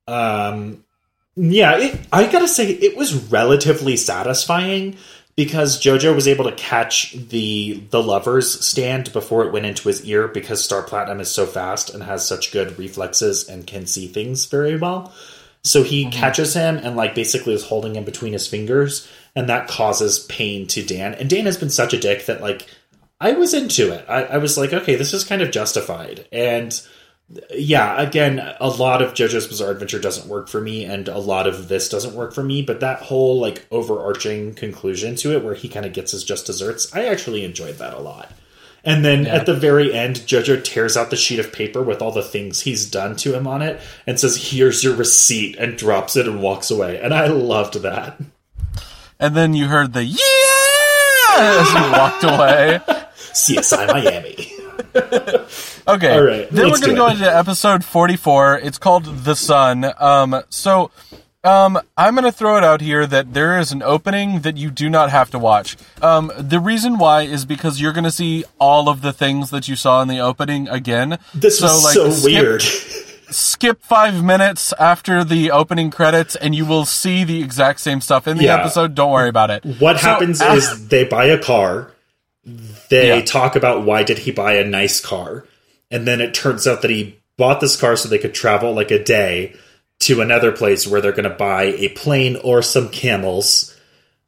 Um, 0.08 0.84
yeah, 1.36 1.78
it, 1.78 2.00
I 2.12 2.28
gotta 2.32 2.48
say 2.48 2.70
it 2.70 2.98
was 2.98 3.14
relatively 3.14 3.96
satisfying 3.96 4.98
because 5.36 5.82
JoJo 5.82 6.14
was 6.14 6.28
able 6.28 6.46
to 6.46 6.52
catch 6.56 7.14
the 7.14 7.84
the 7.90 8.04
lover's 8.04 8.66
stand 8.66 9.12
before 9.14 9.46
it 9.46 9.52
went 9.52 9.66
into 9.66 9.88
his 9.88 10.06
ear 10.06 10.28
because 10.28 10.64
Star 10.64 10.84
Platinum 10.84 11.20
is 11.20 11.30
so 11.30 11.46
fast 11.46 11.90
and 11.92 12.04
has 12.04 12.28
such 12.28 12.52
good 12.52 12.78
reflexes 12.78 13.48
and 13.48 13.66
can 13.66 13.88
see 13.88 14.08
things 14.08 14.46
very 14.46 14.78
well. 14.78 15.14
So 15.64 15.82
he 15.82 16.10
catches 16.12 16.54
him 16.54 16.78
and 16.78 16.96
like 16.96 17.16
basically 17.16 17.54
is 17.54 17.64
holding 17.64 17.96
him 17.96 18.04
between 18.04 18.34
his 18.34 18.48
fingers, 18.48 19.08
and 19.36 19.50
that 19.50 19.68
causes 19.68 20.20
pain 20.20 20.68
to 20.68 20.84
Dan. 20.84 21.14
And 21.14 21.30
Dan 21.30 21.46
has 21.46 21.58
been 21.58 21.70
such 21.70 21.94
a 21.94 22.00
dick 22.00 22.26
that 22.26 22.42
like 22.42 22.68
I 23.20 23.34
was 23.34 23.54
into 23.54 23.92
it. 23.92 24.06
I, 24.08 24.24
I 24.24 24.38
was 24.38 24.58
like, 24.58 24.74
okay, 24.74 24.96
this 24.96 25.14
is 25.14 25.24
kind 25.24 25.42
of 25.42 25.52
justified. 25.52 26.28
And 26.32 26.80
yeah, 27.52 28.02
again, 28.02 28.56
a 28.60 28.68
lot 28.68 29.02
of 29.02 29.14
JoJo's 29.14 29.48
Bizarre 29.48 29.72
Adventure 29.72 30.00
doesn't 30.00 30.28
work 30.28 30.50
for 30.50 30.60
me, 30.60 30.84
and 30.86 31.08
a 31.08 31.18
lot 31.18 31.48
of 31.48 31.68
this 31.68 31.90
doesn't 31.90 32.16
work 32.16 32.34
for 32.34 32.44
me. 32.44 32.62
But 32.62 32.82
that 32.82 33.02
whole 33.02 33.40
like 33.40 33.66
overarching 33.72 34.54
conclusion 34.56 35.16
to 35.18 35.36
it, 35.36 35.44
where 35.44 35.56
he 35.56 35.70
kind 35.70 35.86
of 35.86 35.94
gets 35.94 36.12
his 36.12 36.24
just 36.24 36.46
desserts, 36.46 36.94
I 36.94 37.06
actually 37.06 37.44
enjoyed 37.44 37.78
that 37.78 37.94
a 37.94 38.00
lot. 38.00 38.32
And 38.86 39.06
then 39.06 39.26
at 39.26 39.46
the 39.46 39.56
very 39.56 39.94
end, 39.94 40.18
JoJo 40.18 40.62
tears 40.66 40.98
out 40.98 41.10
the 41.10 41.16
sheet 41.16 41.40
of 41.40 41.54
paper 41.54 41.82
with 41.82 42.02
all 42.02 42.12
the 42.12 42.22
things 42.22 42.62
he's 42.62 42.90
done 42.90 43.16
to 43.18 43.34
him 43.34 43.48
on 43.48 43.62
it 43.62 43.80
and 44.06 44.20
says, 44.20 44.50
Here's 44.50 44.84
your 44.84 44.96
receipt, 44.96 45.56
and 45.56 45.78
drops 45.78 46.18
it 46.18 46.28
and 46.28 46.42
walks 46.42 46.70
away. 46.70 47.00
And 47.00 47.14
I 47.14 47.28
loved 47.28 47.76
that. 47.84 48.20
And 49.20 49.36
then 49.36 49.54
you 49.54 49.68
heard 49.68 49.94
the 49.94 50.04
yeah 50.04 50.18
as 51.36 51.74
you 51.74 51.92
walked 51.92 52.24
away. 52.24 52.80
CSI 53.34 53.88
Miami. 53.88 54.50
Okay. 55.88 56.14
All 56.16 56.24
right, 56.24 56.50
Then 56.52 56.70
we're 56.72 56.80
gonna 56.80 56.94
go 56.96 57.08
into 57.08 57.26
episode 57.26 57.84
forty-four. 57.84 58.60
It's 58.60 58.78
called 58.78 59.06
The 59.26 59.36
Sun. 59.36 59.92
Um. 60.00 60.42
So, 60.50 60.92
um, 61.44 61.80
I'm 61.98 62.16
gonna 62.16 62.32
throw 62.32 62.58
it 62.58 62.64
out 62.64 62.80
here 62.82 63.06
that 63.08 63.34
there 63.34 63.60
is 63.60 63.72
an 63.72 63.82
opening 63.84 64.42
that 64.42 64.56
you 64.58 64.70
do 64.72 64.90
not 64.90 65.10
have 65.10 65.30
to 65.32 65.40
watch. 65.40 65.76
Um. 66.02 66.32
The 66.38 66.60
reason 66.60 66.98
why 66.98 67.24
is 67.24 67.44
because 67.46 67.82
you're 67.82 67.92
gonna 67.94 68.12
see 68.12 68.46
all 68.60 68.88
of 68.88 69.02
the 69.02 69.12
things 69.14 69.50
that 69.50 69.68
you 69.68 69.76
saw 69.76 70.02
in 70.02 70.08
the 70.08 70.20
opening 70.20 70.68
again. 70.70 71.18
This 71.34 71.62
was 71.62 71.94
so 71.94 72.10
skip- 72.12 72.24
weird. 72.26 72.64
Skip 73.34 73.82
five 73.84 74.24
minutes 74.24 74.74
after 74.80 75.24
the 75.24 75.52
opening 75.52 75.92
credits 75.92 76.36
and 76.36 76.54
you 76.56 76.66
will 76.66 76.86
see 76.86 77.24
the 77.24 77.42
exact 77.42 77.80
same 77.82 78.00
stuff 78.02 78.28
in 78.28 78.38
the 78.38 78.46
Yeah. 78.46 78.58
episode. 78.60 78.96
Don't 78.96 79.12
worry 79.12 79.30
about 79.30 79.50
it. 79.50 79.64
What 79.80 80.00
So, 80.00 80.08
happens 80.08 80.42
uh, 80.42 80.54
is 80.56 80.88
they 80.88 81.04
buy 81.04 81.26
a 81.26 81.38
car. 81.38 81.92
They 82.90 83.08
Yeah. 83.20 83.26
talk 83.26 83.56
about 83.56 83.84
why 83.84 84.04
did 84.04 84.20
he 84.20 84.32
buy 84.32 84.54
a 84.54 84.64
nice 84.66 85.00
car, 85.00 85.46
and 85.90 86.06
then 86.08 86.20
it 86.22 86.34
turns 86.34 86.68
out 86.68 86.82
that 86.82 86.92
he 86.92 87.16
bought 87.38 87.62
this 87.62 87.76
car 87.76 87.96
so 87.96 88.08
they 88.10 88.18
could 88.18 88.34
travel 88.34 88.74
like 88.74 88.92
a 88.92 89.02
day 89.04 89.54
to 90.02 90.20
another 90.22 90.52
place 90.52 90.86
where 90.86 91.00
they're 91.02 91.12
going 91.14 91.24
to 91.24 91.30
buy 91.30 91.64
a 91.64 91.88
plane 91.90 92.36
or 92.44 92.62
some 92.62 92.90
camels. 92.90 93.73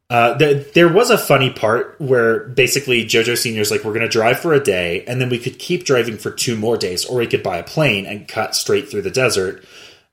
Uh, 0.08 0.38
th- 0.38 0.72
there 0.74 0.88
was 0.88 1.10
a 1.10 1.18
funny 1.18 1.50
part 1.50 1.96
where 2.00 2.44
basically 2.44 3.04
JoJo 3.04 3.36
Senior's 3.36 3.70
like, 3.72 3.82
we're 3.82 3.92
going 3.92 4.02
to 4.02 4.08
drive 4.08 4.38
for 4.38 4.54
a 4.54 4.62
day, 4.62 5.04
and 5.06 5.20
then 5.20 5.28
we 5.28 5.38
could 5.38 5.58
keep 5.58 5.84
driving 5.84 6.16
for 6.16 6.30
two 6.30 6.56
more 6.56 6.76
days, 6.76 7.04
or 7.04 7.18
we 7.18 7.26
could 7.26 7.42
buy 7.42 7.56
a 7.58 7.64
plane 7.64 8.06
and 8.06 8.28
cut 8.28 8.54
straight 8.54 8.88
through 8.88 9.02
the 9.02 9.10
desert, 9.10 9.64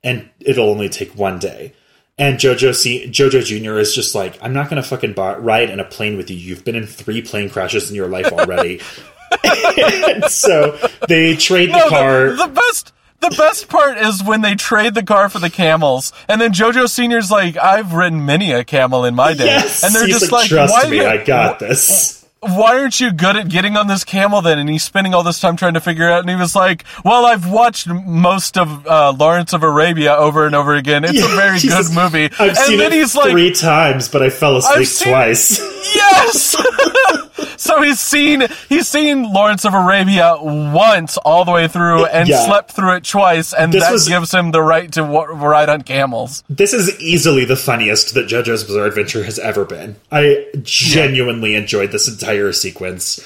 and 0.02 0.28
it'll 0.40 0.68
only 0.68 0.88
take 0.88 1.16
one 1.16 1.38
day. 1.38 1.74
And 2.18 2.38
JoJo 2.38 2.74
C- 2.74 3.06
JoJo 3.08 3.44
Junior 3.44 3.78
is 3.78 3.94
just 3.94 4.14
like, 4.14 4.36
I'm 4.42 4.52
not 4.52 4.68
going 4.68 4.82
to 4.82 4.88
fucking 4.88 5.12
buy- 5.12 5.36
ride 5.36 5.70
in 5.70 5.78
a 5.80 5.84
plane 5.84 6.16
with 6.16 6.28
you. 6.30 6.36
You've 6.36 6.64
been 6.64 6.76
in 6.76 6.86
three 6.86 7.22
plane 7.22 7.48
crashes 7.50 7.88
in 7.90 7.96
your 7.96 8.08
life 8.08 8.32
already. 8.32 8.80
and 9.44 10.24
so 10.26 10.78
they 11.08 11.34
trade 11.34 11.70
the 11.70 11.78
No, 11.78 11.88
car. 11.88 12.30
the, 12.30 12.46
the 12.46 12.52
best 12.54 12.93
the 13.30 13.34
best 13.36 13.68
part 13.68 13.98
is 13.98 14.22
when 14.22 14.40
they 14.42 14.54
trade 14.54 14.94
the 14.94 15.02
car 15.02 15.28
for 15.28 15.38
the 15.38 15.50
camels, 15.50 16.12
and 16.28 16.40
then 16.40 16.52
JoJo 16.52 16.88
Senior's 16.88 17.30
like, 17.30 17.56
"I've 17.56 17.92
ridden 17.92 18.24
many 18.26 18.52
a 18.52 18.64
camel 18.64 19.04
in 19.04 19.14
my 19.14 19.34
day," 19.34 19.46
yes, 19.46 19.82
and 19.82 19.94
they're 19.94 20.06
he's 20.06 20.20
just 20.20 20.32
like, 20.32 20.42
like, 20.42 20.48
trust 20.50 20.72
"Why?" 20.72 20.90
me, 20.90 21.00
I 21.04 21.24
got 21.24 21.58
this. 21.58 22.24
why 22.40 22.78
aren't 22.78 23.00
you 23.00 23.10
good 23.10 23.36
at 23.36 23.48
getting 23.48 23.74
on 23.76 23.86
this 23.86 24.04
camel 24.04 24.42
then? 24.42 24.58
And 24.58 24.68
he's 24.68 24.82
spending 24.84 25.14
all 25.14 25.22
this 25.22 25.40
time 25.40 25.56
trying 25.56 25.74
to 25.74 25.80
figure 25.80 26.06
it 26.08 26.12
out. 26.12 26.20
And 26.20 26.28
he 26.28 26.36
was 26.36 26.54
like, 26.54 26.84
well, 27.02 27.24
I've 27.24 27.50
watched 27.50 27.86
most 27.88 28.58
of 28.58 28.86
uh, 28.86 29.12
Lawrence 29.18 29.54
of 29.54 29.62
Arabia 29.62 30.14
over 30.14 30.44
and 30.44 30.54
over 30.54 30.74
again. 30.74 31.04
It's 31.04 31.22
a 31.24 31.28
very 31.36 31.58
Jesus. 31.58 31.88
good 31.88 31.96
movie. 31.96 32.24
I've 32.38 32.50
and 32.50 32.56
seen 32.58 32.78
then 32.78 32.92
it 32.92 32.96
he's 32.96 33.14
like, 33.14 33.30
three 33.30 33.52
times, 33.54 34.10
but 34.10 34.20
I 34.22 34.28
fell 34.28 34.58
asleep 34.58 34.86
seen- 34.86 35.08
twice. 35.08 35.58
yes. 35.94 36.54
so 37.56 37.82
he's 37.82 38.00
seen 38.00 38.44
he's 38.68 38.88
seen 38.88 39.32
Lawrence 39.32 39.64
of 39.64 39.74
Arabia 39.74 40.36
once 40.40 41.16
all 41.18 41.44
the 41.44 41.52
way 41.52 41.68
through 41.68 42.04
and 42.06 42.28
Yeah. 42.28 42.44
slept 42.46 42.72
through 42.72 42.94
it 42.96 43.04
twice, 43.04 43.52
and 43.52 43.72
This 43.72 43.82
that 43.84 43.92
was- 43.92 44.08
gives 44.08 44.32
him 44.32 44.50
the 44.52 44.62
right 44.62 44.90
to 44.92 45.04
wa- 45.04 45.24
ride 45.30 45.68
on 45.68 45.82
camels. 45.82 46.42
This 46.48 46.72
is 46.72 46.98
easily 47.00 47.44
the 47.44 47.56
funniest 47.56 48.14
that 48.14 48.26
JoJo's 48.28 48.64
Bizarre 48.64 48.86
Adventure 48.86 49.24
has 49.24 49.38
ever 49.38 49.64
been. 49.64 49.96
I 50.12 50.44
genuinely 50.62 51.54
enjoyed 51.54 51.92
this 51.92 52.08
entire 52.08 52.52
sequence. 52.52 53.20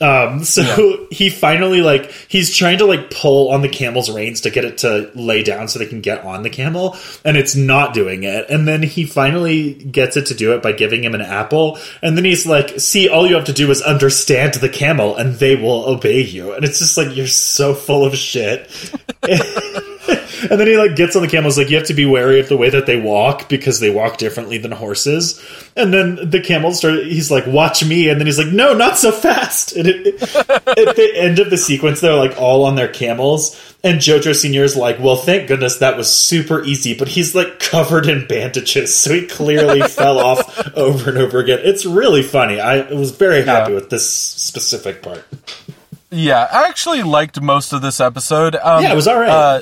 Um, 0.00 0.44
so 0.44 1.06
he 1.10 1.30
finally 1.30 1.82
like 1.82 2.10
he's 2.28 2.54
trying 2.54 2.78
to 2.78 2.86
like 2.86 3.10
pull 3.10 3.50
on 3.50 3.62
the 3.62 3.68
camel's 3.68 4.10
reins 4.10 4.42
to 4.42 4.50
get 4.50 4.64
it 4.64 4.78
to 4.78 5.10
lay 5.14 5.42
down 5.42 5.68
so 5.68 5.78
they 5.78 5.86
can 5.86 6.00
get 6.00 6.24
on 6.24 6.42
the 6.42 6.50
camel, 6.50 6.96
and 7.24 7.36
it's 7.36 7.56
not 7.56 7.94
doing 7.94 8.22
it. 8.24 8.48
And 8.48 8.66
then 8.66 8.82
he 8.82 9.04
finally 9.04 9.74
gets 9.74 10.16
it 10.16 10.26
to 10.26 10.34
do 10.34 10.54
it 10.54 10.62
by 10.62 10.72
giving 10.72 11.02
him 11.02 11.14
an 11.14 11.22
apple, 11.22 11.78
and 12.02 12.16
then 12.16 12.24
he's 12.24 12.46
like, 12.46 12.80
"See, 12.80 13.08
all 13.08 13.26
you 13.26 13.34
have 13.34 13.46
to 13.46 13.52
do 13.52 13.70
is 13.70 13.82
understand 13.82 14.54
the 14.54 14.68
camel, 14.68 15.16
and 15.16 15.34
they 15.34 15.56
will 15.56 15.88
obey 15.88 16.22
you." 16.22 16.52
And 16.52 16.64
it's 16.64 16.78
just 16.78 16.96
like 16.96 17.16
you're 17.16 17.26
so 17.26 17.74
full 17.74 18.04
of 18.04 18.16
shit. 18.16 18.70
And 20.50 20.60
then 20.60 20.68
he 20.68 20.76
like 20.76 20.94
gets 20.94 21.16
on 21.16 21.22
the 21.22 21.26
camel. 21.28 21.50
He's 21.50 21.58
like, 21.58 21.68
you 21.68 21.76
have 21.78 21.88
to 21.88 21.94
be 21.94 22.06
wary 22.06 22.38
of 22.38 22.48
the 22.48 22.56
way 22.56 22.70
that 22.70 22.86
they 22.86 22.98
walk 23.00 23.48
because 23.48 23.80
they 23.80 23.90
walk 23.90 24.18
differently 24.18 24.56
than 24.56 24.70
horses. 24.70 25.42
And 25.74 25.92
then 25.92 26.30
the 26.30 26.40
camel 26.40 26.72
start. 26.72 27.00
He's 27.06 27.28
like, 27.28 27.44
watch 27.48 27.84
me. 27.84 28.08
And 28.08 28.20
then 28.20 28.26
he's 28.26 28.38
like, 28.38 28.46
no, 28.52 28.72
not 28.72 28.96
so 28.98 29.10
fast. 29.10 29.72
And 29.72 29.88
it, 29.88 30.06
it- 30.06 30.22
at 30.48 30.94
the 30.96 31.10
end 31.16 31.40
of 31.40 31.50
the 31.50 31.56
sequence, 31.56 32.00
they're 32.00 32.14
like 32.14 32.38
all 32.38 32.64
on 32.66 32.76
their 32.76 32.86
camels. 32.86 33.60
And 33.82 33.98
Jojo 33.98 34.32
Senior 34.32 34.62
is 34.62 34.76
like, 34.76 35.00
well, 35.00 35.16
thank 35.16 35.48
goodness 35.48 35.78
that 35.78 35.96
was 35.96 36.08
super 36.08 36.62
easy. 36.62 36.96
But 36.96 37.08
he's 37.08 37.34
like 37.34 37.58
covered 37.58 38.06
in 38.06 38.26
bandages, 38.28 38.94
so 38.94 39.12
he 39.12 39.26
clearly 39.26 39.82
fell 39.88 40.18
off 40.20 40.68
over 40.76 41.10
and 41.10 41.18
over 41.18 41.40
again. 41.40 41.58
It's 41.62 41.84
really 41.84 42.22
funny. 42.22 42.60
I 42.60 42.92
was 42.92 43.10
very 43.10 43.42
happy 43.42 43.72
Yeah. 43.72 43.80
with 43.80 43.90
this 43.90 44.08
specific 44.08 45.02
part. 45.02 45.24
Yeah, 46.10 46.48
I 46.50 46.68
actually 46.68 47.02
liked 47.02 47.40
most 47.40 47.72
of 47.72 47.82
this 47.82 48.00
episode. 48.00 48.54
Um, 48.56 48.82
Yeah, 48.84 48.92
it 48.92 48.96
was 48.96 49.08
all 49.08 49.18
right. 49.18 49.28
Uh, 49.28 49.60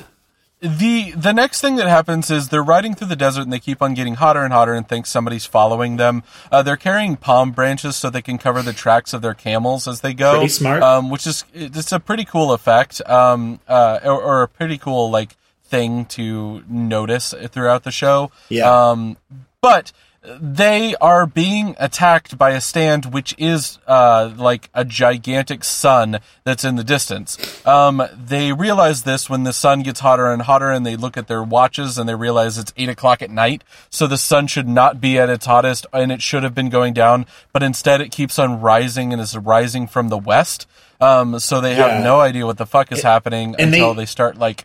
the 0.66 1.12
the 1.12 1.32
next 1.32 1.60
thing 1.60 1.76
that 1.76 1.88
happens 1.88 2.30
is 2.30 2.48
they're 2.48 2.62
riding 2.62 2.94
through 2.94 3.08
the 3.08 3.16
desert 3.16 3.42
and 3.42 3.52
they 3.52 3.60
keep 3.60 3.80
on 3.80 3.94
getting 3.94 4.14
hotter 4.14 4.42
and 4.42 4.52
hotter 4.52 4.74
and 4.74 4.88
think 4.88 5.06
somebody's 5.06 5.46
following 5.46 5.96
them. 5.96 6.22
Uh, 6.50 6.62
they're 6.62 6.76
carrying 6.76 7.16
palm 7.16 7.52
branches 7.52 7.96
so 7.96 8.10
they 8.10 8.22
can 8.22 8.38
cover 8.38 8.62
the 8.62 8.72
tracks 8.72 9.12
of 9.12 9.22
their 9.22 9.34
camels 9.34 9.86
as 9.86 10.00
they 10.00 10.14
go. 10.14 10.32
Pretty 10.32 10.48
smart. 10.48 10.82
Um, 10.82 11.10
which 11.10 11.26
is 11.26 11.44
it's 11.54 11.92
a 11.92 12.00
pretty 12.00 12.24
cool 12.24 12.52
effect. 12.52 13.00
Um, 13.08 13.60
uh, 13.68 14.00
or, 14.04 14.22
or 14.22 14.42
a 14.42 14.48
pretty 14.48 14.78
cool 14.78 15.10
like 15.10 15.36
thing 15.64 16.04
to 16.06 16.62
notice 16.68 17.34
throughout 17.48 17.84
the 17.84 17.90
show. 17.90 18.30
Yeah. 18.48 18.90
Um, 18.90 19.16
but 19.60 19.92
they 20.40 20.94
are 21.00 21.26
being 21.26 21.76
attacked 21.78 22.36
by 22.36 22.50
a 22.50 22.60
stand 22.60 23.06
which 23.14 23.34
is 23.38 23.78
uh, 23.86 24.32
like 24.36 24.68
a 24.74 24.84
gigantic 24.84 25.62
sun 25.64 26.18
that's 26.44 26.64
in 26.64 26.76
the 26.76 26.84
distance. 26.84 27.36
Um, 27.66 28.02
they 28.12 28.52
realize 28.52 29.02
this 29.04 29.30
when 29.30 29.44
the 29.44 29.52
sun 29.52 29.82
gets 29.82 30.00
hotter 30.00 30.26
and 30.32 30.42
hotter, 30.42 30.70
and 30.70 30.84
they 30.84 30.96
look 30.96 31.16
at 31.16 31.28
their 31.28 31.42
watches 31.42 31.96
and 31.98 32.08
they 32.08 32.14
realize 32.14 32.58
it's 32.58 32.72
eight 32.76 32.88
o'clock 32.88 33.22
at 33.22 33.30
night. 33.30 33.62
So 33.90 34.06
the 34.06 34.18
sun 34.18 34.46
should 34.46 34.68
not 34.68 35.00
be 35.00 35.18
at 35.18 35.30
its 35.30 35.46
hottest, 35.46 35.86
and 35.92 36.10
it 36.10 36.22
should 36.22 36.42
have 36.42 36.54
been 36.54 36.70
going 36.70 36.92
down, 36.94 37.26
but 37.52 37.62
instead 37.62 38.00
it 38.00 38.10
keeps 38.10 38.38
on 38.38 38.60
rising 38.60 39.12
and 39.12 39.20
is 39.22 39.36
rising 39.36 39.86
from 39.86 40.08
the 40.08 40.18
west. 40.18 40.66
Um, 41.00 41.38
so 41.38 41.60
they 41.60 41.76
Yeah. 41.76 41.88
have 41.88 42.04
no 42.04 42.20
idea 42.20 42.46
what 42.46 42.58
the 42.58 42.66
fuck 42.66 42.90
is 42.90 43.02
happening 43.02 43.54
and 43.58 43.72
they- 43.72 43.78
until 43.78 43.94
they 43.94 44.06
start 44.06 44.38
like 44.38 44.64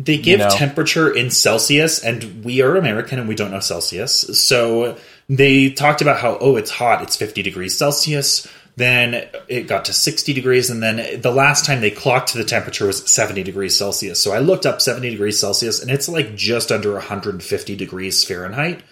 They 0.00 0.16
give 0.16 0.38
know. 0.38 0.48
temperature 0.48 1.14
in 1.14 1.30
Celsius, 1.30 2.02
and 2.02 2.42
we 2.42 2.62
are 2.62 2.76
American 2.76 3.18
and 3.18 3.28
we 3.28 3.34
don't 3.34 3.50
know 3.50 3.60
Celsius. 3.60 4.20
So 4.42 4.96
they 5.28 5.70
talked 5.70 6.00
about 6.00 6.18
how, 6.18 6.38
oh, 6.40 6.56
it's 6.56 6.70
hot, 6.70 7.02
it's 7.02 7.16
50 7.16 7.42
degrees 7.42 7.76
Celsius. 7.76 8.48
Then 8.76 9.28
it 9.48 9.66
got 9.66 9.84
to 9.86 9.92
60 9.92 10.32
degrees, 10.32 10.70
and 10.70 10.82
then 10.82 11.20
the 11.20 11.30
last 11.30 11.66
time 11.66 11.82
they 11.82 11.90
clocked 11.90 12.32
the 12.32 12.44
temperature 12.44 12.86
was 12.86 13.10
70 13.10 13.42
degrees 13.42 13.76
Celsius. 13.76 14.22
So 14.22 14.32
I 14.32 14.38
looked 14.38 14.64
up 14.64 14.80
70 14.80 15.10
degrees 15.10 15.38
Celsius, 15.38 15.82
and 15.82 15.90
it's 15.90 16.08
like 16.08 16.34
just 16.34 16.72
under 16.72 16.92
150 16.92 17.76
degrees 17.76 18.24
Fahrenheit. 18.24 18.82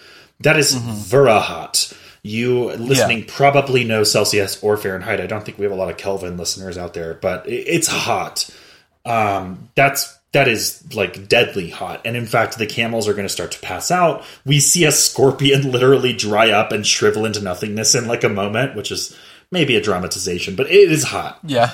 That 0.41 0.59
is 0.59 0.75
very 0.75 1.31
hot. 1.31 1.91
You 2.23 2.73
listening 2.73 3.25
probably 3.25 3.85
know 3.85 4.03
Celsius 4.03 4.63
or 4.63 4.77
Fahrenheit. 4.77 5.23
I 5.23 5.27
don't 5.27 5.43
think 5.43 5.57
we 5.57 5.65
have 5.65 5.73
a 5.73 5.77
lot 5.77 5.91
of 5.91 5.97
Kelvin 5.97 6.37
listeners 6.37 6.77
out 6.77 6.93
there, 6.93 7.15
but 7.15 7.49
it's 7.49 7.87
hot 7.87 8.51
um, 9.09 9.71
that's 9.75 10.18
that 10.33 10.49
is 10.49 10.83
like 10.95 11.29
deadly 11.29 11.71
hot. 11.71 12.03
And 12.05 12.17
in 12.17 12.27
fact, 12.27 12.59
the 12.59 12.67
camels 12.67 13.09
are 13.09 13.15
going 13.15 13.27
to 13.27 13.33
start 13.33 13.53
to 13.53 13.61
pass 13.61 13.91
out. 13.91 14.25
We 14.45 14.61
see 14.61 14.85
a 14.85 14.93
scorpion 14.93 15.71
literally 15.73 16.13
dry 16.13 16.51
up 16.51 16.73
and 16.73 16.87
shrivel 16.87 17.25
into 17.25 17.41
nothingness 17.41 17.95
in 17.95 18.07
like 18.07 18.25
a 18.25 18.29
moment, 18.29 18.77
which 18.77 18.91
is 18.91 19.17
maybe 19.51 19.77
a 19.77 19.81
dramatization, 19.81 20.55
but 20.55 20.71
it 20.71 20.91
is 20.93 21.05
hot. 21.05 21.39
Yeah. 21.43 21.73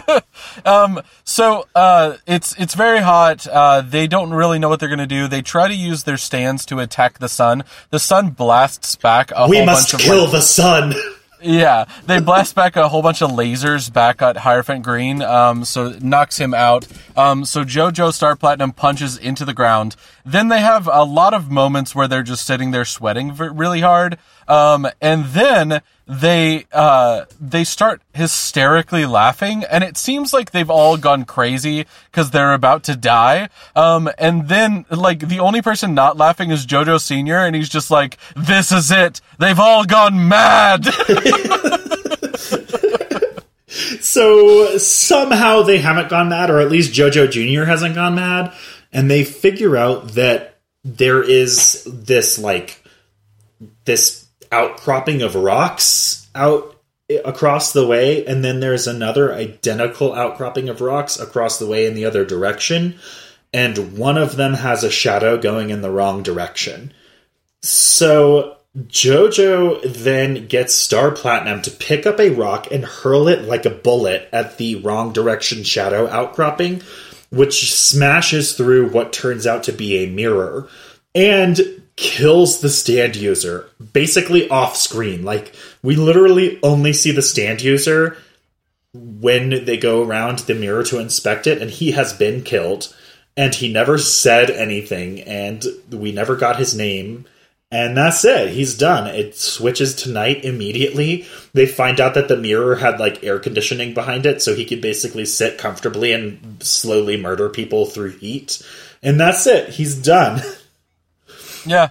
um, 0.64 1.00
so 1.24 1.66
uh, 1.74 2.16
it's 2.26 2.58
it's 2.58 2.74
very 2.74 3.00
hot. 3.00 3.46
Uh, 3.46 3.82
they 3.82 4.06
don't 4.06 4.30
really 4.30 4.58
know 4.58 4.68
what 4.68 4.80
they're 4.80 4.88
going 4.88 4.98
to 4.98 5.06
do. 5.06 5.28
They 5.28 5.42
try 5.42 5.68
to 5.68 5.74
use 5.74 6.04
their 6.04 6.16
stands 6.16 6.64
to 6.66 6.78
attack 6.78 7.18
the 7.18 7.28
sun. 7.28 7.64
The 7.90 7.98
sun 7.98 8.30
blasts 8.30 8.96
back 8.96 9.32
a 9.34 9.48
We 9.48 9.58
whole 9.58 9.66
must 9.66 9.92
bunch 9.92 10.02
of 10.02 10.06
kill 10.06 10.22
like, 10.24 10.32
the 10.32 10.40
sun. 10.40 10.94
yeah, 11.42 11.84
they 12.06 12.20
blast 12.20 12.54
back 12.54 12.76
a 12.76 12.88
whole 12.88 13.02
bunch 13.02 13.22
of 13.22 13.30
lasers 13.30 13.92
back 13.92 14.22
at 14.22 14.38
Hierophant 14.38 14.84
Green, 14.84 15.22
um, 15.22 15.64
so 15.64 15.86
it 15.86 16.02
knocks 16.02 16.38
him 16.38 16.54
out. 16.54 16.86
Um, 17.16 17.44
so 17.44 17.64
JoJo 17.64 18.12
Star 18.12 18.36
Platinum 18.36 18.72
punches 18.72 19.16
into 19.16 19.44
the 19.44 19.54
ground. 19.54 19.96
Then 20.24 20.48
they 20.48 20.60
have 20.60 20.88
a 20.90 21.04
lot 21.04 21.34
of 21.34 21.50
moments 21.50 21.94
where 21.94 22.06
they're 22.08 22.22
just 22.22 22.46
sitting 22.46 22.70
there 22.70 22.84
sweating 22.84 23.34
really 23.36 23.80
hard. 23.80 24.18
Um, 24.48 24.88
and 25.00 25.26
then 25.26 25.82
they 26.06 26.66
uh, 26.72 27.24
they 27.40 27.64
start 27.64 28.02
hysterically 28.12 29.06
laughing, 29.06 29.64
and 29.64 29.84
it 29.84 29.96
seems 29.96 30.32
like 30.32 30.50
they've 30.50 30.70
all 30.70 30.96
gone 30.96 31.24
crazy 31.24 31.86
because 32.10 32.30
they're 32.30 32.54
about 32.54 32.84
to 32.84 32.96
die. 32.96 33.48
Um, 33.74 34.10
and 34.18 34.48
then 34.48 34.84
like 34.90 35.20
the 35.28 35.40
only 35.40 35.62
person 35.62 35.94
not 35.94 36.16
laughing 36.16 36.50
is 36.50 36.66
JoJo 36.66 37.00
Senior, 37.00 37.38
and 37.38 37.54
he's 37.56 37.68
just 37.68 37.90
like, 37.90 38.18
"This 38.36 38.72
is 38.72 38.90
it. 38.90 39.20
They've 39.38 39.60
all 39.60 39.84
gone 39.84 40.28
mad." 40.28 40.86
So 44.02 44.76
somehow 44.76 45.62
they 45.62 45.78
haven't 45.78 46.10
gone 46.10 46.28
mad, 46.28 46.50
or 46.50 46.60
at 46.60 46.70
least 46.70 46.92
JoJo 46.92 47.30
Jr. 47.30 47.64
hasn't 47.64 47.94
gone 47.94 48.16
mad, 48.16 48.52
and 48.92 49.10
they 49.10 49.24
figure 49.24 49.76
out 49.76 50.08
that 50.08 50.58
there 50.84 51.22
is 51.22 51.84
this 51.84 52.38
like 52.38 52.84
this 53.84 54.21
outcropping 54.52 55.22
of 55.22 55.34
rocks 55.34 56.28
out 56.34 56.76
across 57.24 57.72
the 57.72 57.86
way, 57.86 58.24
and 58.26 58.44
then 58.44 58.60
there's 58.60 58.86
another 58.86 59.34
identical 59.34 60.14
outcropping 60.14 60.68
of 60.68 60.80
rocks 60.80 61.18
across 61.18 61.58
the 61.58 61.66
way 61.66 61.86
in 61.86 61.94
the 61.94 62.04
other 62.04 62.24
direction, 62.24 62.98
and 63.52 63.98
one 63.98 64.16
of 64.16 64.36
them 64.36 64.54
has 64.54 64.84
a 64.84 64.90
shadow 64.90 65.36
going 65.36 65.70
in 65.70 65.82
the 65.82 65.90
wrong 65.90 66.22
direction. 66.22 66.92
So 67.62 68.56
Jojo 68.78 69.82
then 69.84 70.46
gets 70.46 70.74
Star 70.74 71.10
Platinum 71.10 71.60
to 71.62 71.70
pick 71.70 72.06
up 72.06 72.18
a 72.18 72.30
rock 72.30 72.68
and 72.70 72.84
hurl 72.84 73.28
it 73.28 73.42
like 73.42 73.66
a 73.66 73.70
bullet 73.70 74.28
at 74.32 74.56
the 74.56 74.76
wrong 74.76 75.12
direction 75.12 75.62
shadow 75.62 76.08
outcropping, 76.08 76.82
which 77.30 77.74
smashes 77.74 78.54
through 78.54 78.90
what 78.90 79.12
turns 79.12 79.46
out 79.46 79.64
to 79.64 79.72
be 79.72 79.98
a 79.98 80.10
mirror 80.10 80.68
and 81.14 81.81
kills 81.96 82.60
the 82.60 82.68
stand 82.70 83.16
user 83.16 83.68
basically 83.92 84.48
off 84.48 84.76
screen. 84.76 85.24
Like, 85.24 85.54
we 85.82 85.96
literally 85.96 86.58
only 86.62 86.92
see 86.92 87.12
the 87.12 87.22
stand 87.22 87.62
user 87.62 88.16
when 88.94 89.64
they 89.64 89.76
go 89.76 90.02
around 90.02 90.40
the 90.40 90.54
mirror 90.54 90.82
to 90.84 90.98
inspect 90.98 91.46
it, 91.46 91.60
and 91.60 91.70
he 91.70 91.92
has 91.92 92.12
been 92.12 92.42
killed. 92.42 92.94
And 93.36 93.54
he 93.54 93.72
never 93.72 93.96
said 93.96 94.50
anything, 94.50 95.20
and 95.22 95.64
we 95.90 96.12
never 96.12 96.36
got 96.36 96.58
his 96.58 96.74
name 96.74 97.24
And 97.72 97.96
that's 97.96 98.22
it. 98.26 98.50
He's 98.50 98.76
done. 98.76 99.06
It 99.06 99.34
switches 99.34 99.94
to 99.96 100.10
night 100.10 100.44
immediately. 100.44 101.26
They 101.54 101.64
find 101.64 102.00
out 102.00 102.12
that 102.14 102.28
the 102.28 102.36
mirror 102.36 102.76
had 102.76 103.00
like 103.00 103.24
air 103.24 103.38
conditioning 103.38 103.94
behind 103.94 104.26
it, 104.26 104.42
so 104.42 104.54
he 104.54 104.66
could 104.66 104.82
basically 104.82 105.24
sit 105.24 105.56
comfortably 105.56 106.12
and 106.12 106.62
slowly 106.62 107.16
murder 107.16 107.48
people 107.48 107.86
through 107.86 108.10
heat. 108.18 108.60
And 109.02 109.18
that's 109.18 109.46
it. 109.46 109.70
He's 109.70 109.94
done. 109.96 110.42
Yeah. 111.66 111.90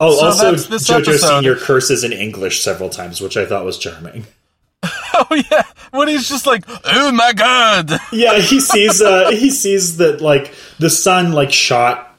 Oh, 0.00 0.16
So 0.18 0.26
also, 0.26 0.54
JoJo 0.54 1.00
episode. 1.00 1.16
Senior 1.36 1.56
curses 1.56 2.04
in 2.04 2.12
English 2.12 2.62
several 2.62 2.90
times, 2.90 3.20
which 3.20 3.36
I 3.36 3.46
thought 3.46 3.64
was 3.64 3.78
charming. 3.78 4.26
Oh 5.16 5.42
yeah. 5.50 5.62
When 5.92 6.08
he's 6.08 6.28
just 6.28 6.44
like, 6.44 6.64
oh 6.84 7.12
my 7.12 7.32
god. 7.32 7.88
Yeah, 8.12 8.40
he 8.40 8.58
sees 8.72 9.00
uh 9.00 9.30
he 9.30 9.48
sees 9.50 9.98
that 9.98 10.20
like 10.20 10.52
the 10.80 10.90
sun 10.90 11.30
like 11.32 11.52
shot 11.52 12.13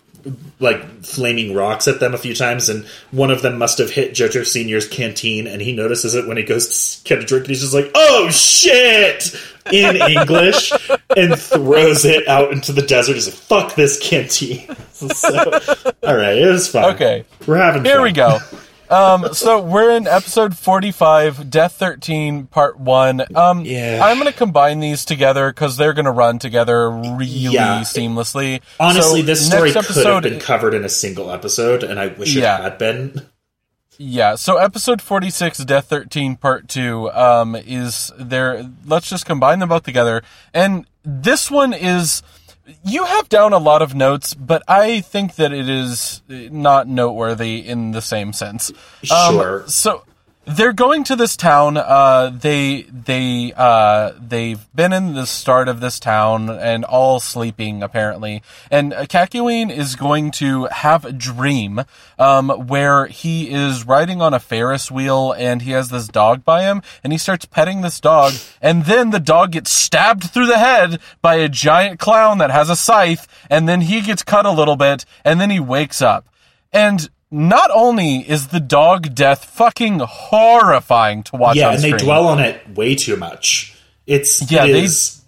like 0.59 1.03
flaming 1.03 1.53
rocks 1.53 1.87
at 1.87 1.99
them 1.99 2.13
a 2.13 2.17
few 2.17 2.33
times 2.33 2.69
and 2.69 2.85
one 3.11 3.29
of 3.29 3.41
them 3.41 3.57
must 3.57 3.77
have 3.77 3.89
hit 3.89 4.13
Jojo 4.13 4.45
Senior's 4.45 4.87
canteen 4.87 5.47
and 5.47 5.61
he 5.61 5.73
notices 5.73 6.15
it 6.15 6.27
when 6.27 6.37
he 6.37 6.43
goes 6.43 7.01
to 7.01 7.03
get 7.03 7.19
a 7.21 7.25
drink 7.25 7.43
and 7.45 7.49
he's 7.49 7.61
just 7.61 7.73
like, 7.73 7.91
"Oh 7.93 8.29
shit!" 8.31 9.35
in 9.71 9.95
English 10.09 10.71
and 11.17 11.37
throws 11.37 12.05
it 12.05 12.27
out 12.27 12.51
into 12.51 12.71
the 12.71 12.81
desert. 12.83 13.13
He's 13.15 13.27
like, 13.27 13.35
"Fuck 13.35 13.75
this 13.75 13.99
canteen." 13.99 14.73
so, 14.91 15.51
all 16.03 16.15
right, 16.15 16.37
it 16.37 16.47
was 16.49 16.67
fun. 16.69 16.95
Okay. 16.95 17.25
We're 17.45 17.57
having 17.57 17.83
Here 17.83 17.95
fun. 17.95 18.03
we 18.03 18.11
go. 18.11 18.39
Um, 18.89 19.33
so 19.33 19.59
we're 19.61 19.91
in 19.91 20.07
episode 20.07 20.55
45, 20.57 21.49
Death 21.49 21.73
13, 21.73 22.45
part 22.47 22.79
1. 22.79 23.35
Um, 23.35 23.61
Yeah. 23.65 24.01
I'm 24.03 24.17
going 24.19 24.31
to 24.31 24.37
combine 24.37 24.79
these 24.79 25.05
together 25.05 25.49
because 25.51 25.77
they're 25.77 25.93
going 25.93 26.05
to 26.05 26.11
run 26.11 26.39
together 26.39 26.89
really 26.91 27.25
Yeah. 27.25 27.81
seamlessly. 27.81 28.61
Honestly, 28.79 29.21
So 29.21 29.25
this 29.25 29.45
story 29.47 29.71
next 29.71 29.87
could 29.93 30.05
have 30.05 30.23
been 30.23 30.39
covered 30.39 30.73
in 30.73 30.83
a 30.85 30.89
single 30.89 31.31
episode, 31.31 31.83
and 31.83 31.99
I 31.99 32.07
wish 32.07 32.35
Yeah. 32.35 32.59
it 32.59 32.63
had 32.63 32.77
been. 32.77 33.21
Yeah, 33.97 34.35
so 34.35 34.57
episode 34.57 35.01
46, 35.01 35.59
Death 35.59 35.85
13, 35.85 36.35
part 36.35 36.67
2, 36.67 37.09
um, 37.11 37.55
is 37.55 38.11
there. 38.19 38.69
Let's 38.85 39.09
just 39.09 39.25
combine 39.25 39.59
them 39.59 39.69
both 39.69 39.83
together. 39.83 40.21
And 40.53 40.85
this 41.03 41.49
one 41.49 41.73
is. 41.73 42.21
You 42.83 43.05
have 43.05 43.29
down 43.29 43.53
a 43.53 43.57
lot 43.57 43.81
of 43.81 43.93
notes, 43.93 44.33
but 44.33 44.63
I 44.67 45.01
think 45.01 45.35
that 45.35 45.51
it 45.53 45.69
is 45.69 46.21
not 46.27 46.87
noteworthy 46.87 47.59
in 47.59 47.91
the 47.91 48.01
same 48.01 48.33
sense. 48.33 48.71
Um, 49.11 49.35
Sure. 49.35 49.63
So 49.67 50.03
they're 50.45 50.73
going 50.73 51.03
to 51.05 51.15
this 51.15 51.35
town. 51.35 51.77
Uh, 51.77 52.29
they 52.29 52.83
they 52.83 53.53
uh, 53.55 54.13
they've 54.19 54.65
been 54.75 54.93
in 54.93 55.13
the 55.13 55.25
start 55.25 55.67
of 55.67 55.79
this 55.79 55.99
town 55.99 56.49
and 56.49 56.85
all 56.85 57.19
sleeping 57.19 57.81
apparently. 57.81 58.43
And 58.69 58.93
Kakyoin 58.93 59.71
is 59.71 59.95
going 59.95 60.31
to 60.31 60.65
have 60.65 61.03
a 61.05 61.11
dream 61.11 61.81
um, 62.19 62.49
where 62.49 63.07
he 63.07 63.49
is 63.49 63.85
riding 63.85 64.21
on 64.21 64.33
a 64.33 64.39
Ferris 64.39 64.91
wheel 64.91 65.33
and 65.33 65.63
he 65.63 65.71
has 65.71 65.89
this 65.89 66.07
dog 66.07 66.45
by 66.45 66.63
him 66.63 66.81
and 67.03 67.11
he 67.11 67.17
starts 67.17 67.45
petting 67.45 67.81
this 67.81 67.99
dog 67.99 68.33
and 68.61 68.85
then 68.85 69.09
the 69.09 69.19
dog 69.19 69.51
gets 69.51 69.71
stabbed 69.71 70.25
through 70.25 70.47
the 70.47 70.59
head 70.59 70.99
by 71.21 71.35
a 71.35 71.49
giant 71.49 71.99
clown 71.99 72.37
that 72.37 72.51
has 72.51 72.69
a 72.69 72.75
scythe 72.75 73.27
and 73.49 73.67
then 73.67 73.81
he 73.81 74.01
gets 74.01 74.23
cut 74.23 74.45
a 74.45 74.51
little 74.51 74.75
bit 74.75 75.05
and 75.23 75.41
then 75.41 75.49
he 75.49 75.59
wakes 75.59 76.01
up. 76.01 76.27
And 76.71 77.09
not 77.31 77.69
only 77.73 78.17
is 78.17 78.47
the 78.47 78.59
dog 78.59 79.13
death 79.15 79.45
fucking 79.45 79.99
horrifying 79.99 81.23
to 81.23 81.35
watch 81.35 81.55
Yeah, 81.57 81.71
and 81.73 81.81
they 81.83 81.91
dwell 81.91 82.27
on 82.27 82.39
it 82.39 82.61
way 82.75 82.95
too 82.95 83.15
much. 83.17 83.75
It's 84.07 84.49
Yeah, 84.51 84.65
it 84.65 84.73
they- 84.73 84.83
is 84.83 85.21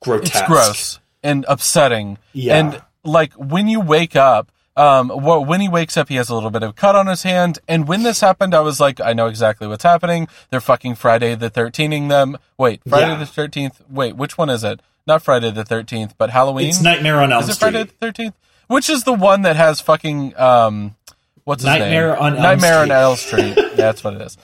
grotesque. 0.00 0.34
it's 0.36 0.46
gross 0.46 0.98
and 1.22 1.44
upsetting. 1.48 2.18
Yeah. 2.32 2.56
And 2.58 2.82
like 3.04 3.32
when 3.34 3.68
you 3.68 3.80
wake 3.80 4.16
up, 4.16 4.50
um, 4.76 5.10
wh- 5.10 5.46
when 5.46 5.60
he 5.60 5.68
wakes 5.68 5.96
up, 5.96 6.08
he 6.08 6.14
has 6.16 6.28
a 6.28 6.34
little 6.34 6.50
bit 6.50 6.62
of 6.62 6.76
cut 6.76 6.94
on 6.94 7.06
his 7.08 7.24
hand. 7.24 7.58
And 7.68 7.88
when 7.88 8.04
this 8.04 8.20
happened, 8.20 8.54
I 8.54 8.60
was 8.60 8.78
like, 8.80 9.00
I 9.00 9.12
know 9.12 9.26
exactly 9.26 9.66
what's 9.66 9.82
happening. 9.82 10.28
They're 10.50 10.60
fucking 10.60 10.94
Friday 10.94 11.34
the 11.34 11.50
13ing 11.50 12.08
them. 12.08 12.38
Wait, 12.56 12.80
Friday 12.88 13.08
Yeah. 13.12 13.16
the 13.18 13.26
13th. 13.26 13.80
Wait, 13.90 14.16
which 14.16 14.38
one 14.38 14.48
is 14.48 14.62
it? 14.64 14.80
Not 15.06 15.22
Friday 15.22 15.50
the 15.50 15.64
13th, 15.64 16.12
but 16.16 16.30
Halloween. 16.30 16.68
It's 16.68 16.80
Nightmare 16.80 17.20
on 17.20 17.32
Elm 17.32 17.42
is 17.42 17.48
it 17.48 17.54
Street. 17.54 17.72
Friday 17.72 17.90
the 17.98 18.06
13th? 18.06 18.34
Which 18.68 18.88
is 18.90 19.04
the 19.04 19.14
one 19.14 19.42
that 19.42 19.56
has 19.56 19.80
fucking, 19.80 20.38
um, 20.38 20.94
what's 21.48 21.62
his 21.62 21.66
Nightmare 21.66 22.12
name? 22.12 22.22
on 22.22 22.32
Elm 22.34 22.42
Nightmare 22.42 22.82
Street. 22.82 22.90
on 22.92 23.02
Elm 23.02 23.16
Street. 23.16 23.56
That's 23.76 24.04
what 24.04 24.14
it 24.14 24.20
is. 24.22 24.36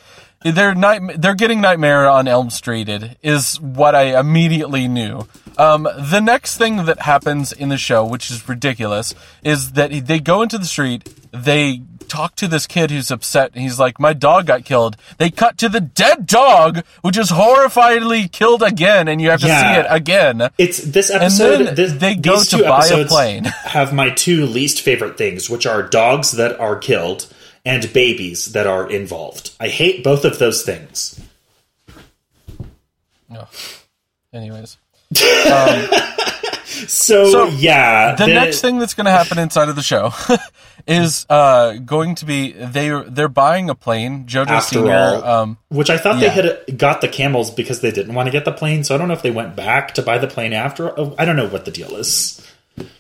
They're 0.45 0.75
night. 0.75 1.01
They're 1.21 1.35
getting 1.35 1.61
Nightmare 1.61 2.09
on 2.09 2.29
Elm 2.29 2.49
Streeted 2.49 3.17
is 3.23 3.59
what 3.61 3.95
I 3.95 4.19
immediately 4.19 4.89
knew. 4.89 5.27
Um, 5.57 5.85
the 5.85 6.21
next 6.21 6.59
thing 6.59 6.85
that 6.85 7.01
happens 7.01 7.53
in 7.53 7.69
the 7.69 7.79
show, 7.79 8.05
which 8.05 8.31
is 8.31 8.47
ridiculous, 8.49 9.15
is 9.43 9.73
that 9.73 10.07
they 10.07 10.21
go 10.21 10.43
into 10.43 10.59
the 10.59 10.67
street. 10.67 11.09
They 11.33 11.81
talk 12.15 12.37
to 12.37 12.47
this 12.49 12.67
kid 12.67 12.91
who's 12.91 13.11
upset. 13.11 13.51
And 13.55 13.63
he's 13.63 13.79
like, 13.79 13.99
"My 13.99 14.13
dog 14.13 14.47
got 14.47 14.65
killed." 14.65 14.97
They 15.19 15.31
cut 15.31 15.59
to 15.59 15.69
the 15.69 15.81
dead 15.81 16.27
dog, 16.27 16.85
which 17.03 17.17
is 17.17 17.31
horrifyingly 17.31 18.31
killed 18.31 18.63
again, 18.63 19.09
and 19.09 19.21
you 19.21 19.31
have 19.31 19.41
to 19.41 19.47
Yeah. 19.47 19.75
see 19.75 19.81
it 19.81 19.87
again. 19.89 20.51
It's 20.59 20.79
this 20.79 21.11
episode. 21.11 21.77
this, 21.77 21.93
they 21.95 22.15
go 22.15 22.43
to 22.43 22.59
buy 22.63 22.87
a 22.87 23.05
plane. 23.07 23.45
have 23.65 23.93
my 23.93 24.11
two 24.11 24.47
least 24.47 24.81
favorite 24.81 25.19
things, 25.19 25.51
which 25.51 25.67
are 25.67 25.83
dogs 25.83 26.33
that 26.33 26.59
are 26.61 26.77
killed 26.77 27.27
and 27.65 27.91
babies 27.93 28.53
that 28.53 28.67
are 28.67 28.89
involved. 28.91 29.51
I 29.59 29.69
hate 29.69 30.05
both 30.05 30.25
of 30.25 30.39
those 30.39 30.63
things. 30.63 31.19
Ugh. 33.35 33.49
Anyways. 34.33 34.77
Um, 35.51 35.89
so, 36.65 37.31
So, 37.31 37.47
yeah, 37.49 38.15
the, 38.17 38.27
next 38.27 38.61
thing 38.61 38.79
that's 38.79 38.95
going 38.95 39.07
to 39.07 39.11
happen 39.13 39.39
inside 39.39 39.69
of 39.69 39.77
the 39.77 39.83
show 39.83 40.13
is 40.87 41.27
uh, 41.31 41.75
going 41.85 42.15
to 42.17 42.25
be 42.27 42.53
they 42.53 42.89
they're 43.09 43.29
buying 43.29 43.71
a 43.71 43.75
plane. 43.75 44.25
JoJo 44.27 44.47
After 44.49 44.75
Senior, 44.77 44.95
all- 44.95 45.25
um, 45.25 45.59
Which 45.69 45.91
I 45.91 45.99
thought 45.99 46.17
Yeah. 46.19 46.29
they 46.35 46.43
had 46.67 46.79
got 46.79 47.01
the 47.01 47.09
camels 47.09 47.51
because 47.51 47.81
they 47.81 47.91
didn't 47.91 48.15
want 48.15 48.27
to 48.27 48.31
get 48.33 48.45
the 48.45 48.53
plane. 48.53 48.85
So 48.85 48.95
I 48.95 48.99
don't 48.99 49.09
know 49.09 49.15
if 49.15 49.23
they 49.23 49.31
went 49.31 49.57
back 49.57 49.95
to 49.95 50.03
buy 50.03 50.19
the 50.19 50.27
plane 50.29 50.53
after. 50.53 50.99
oh, 50.99 51.15
I 51.19 51.25
don't 51.25 51.37
know 51.37 51.49
what 51.49 51.65
the 51.65 51.71
deal 51.71 51.97
is. 51.97 52.41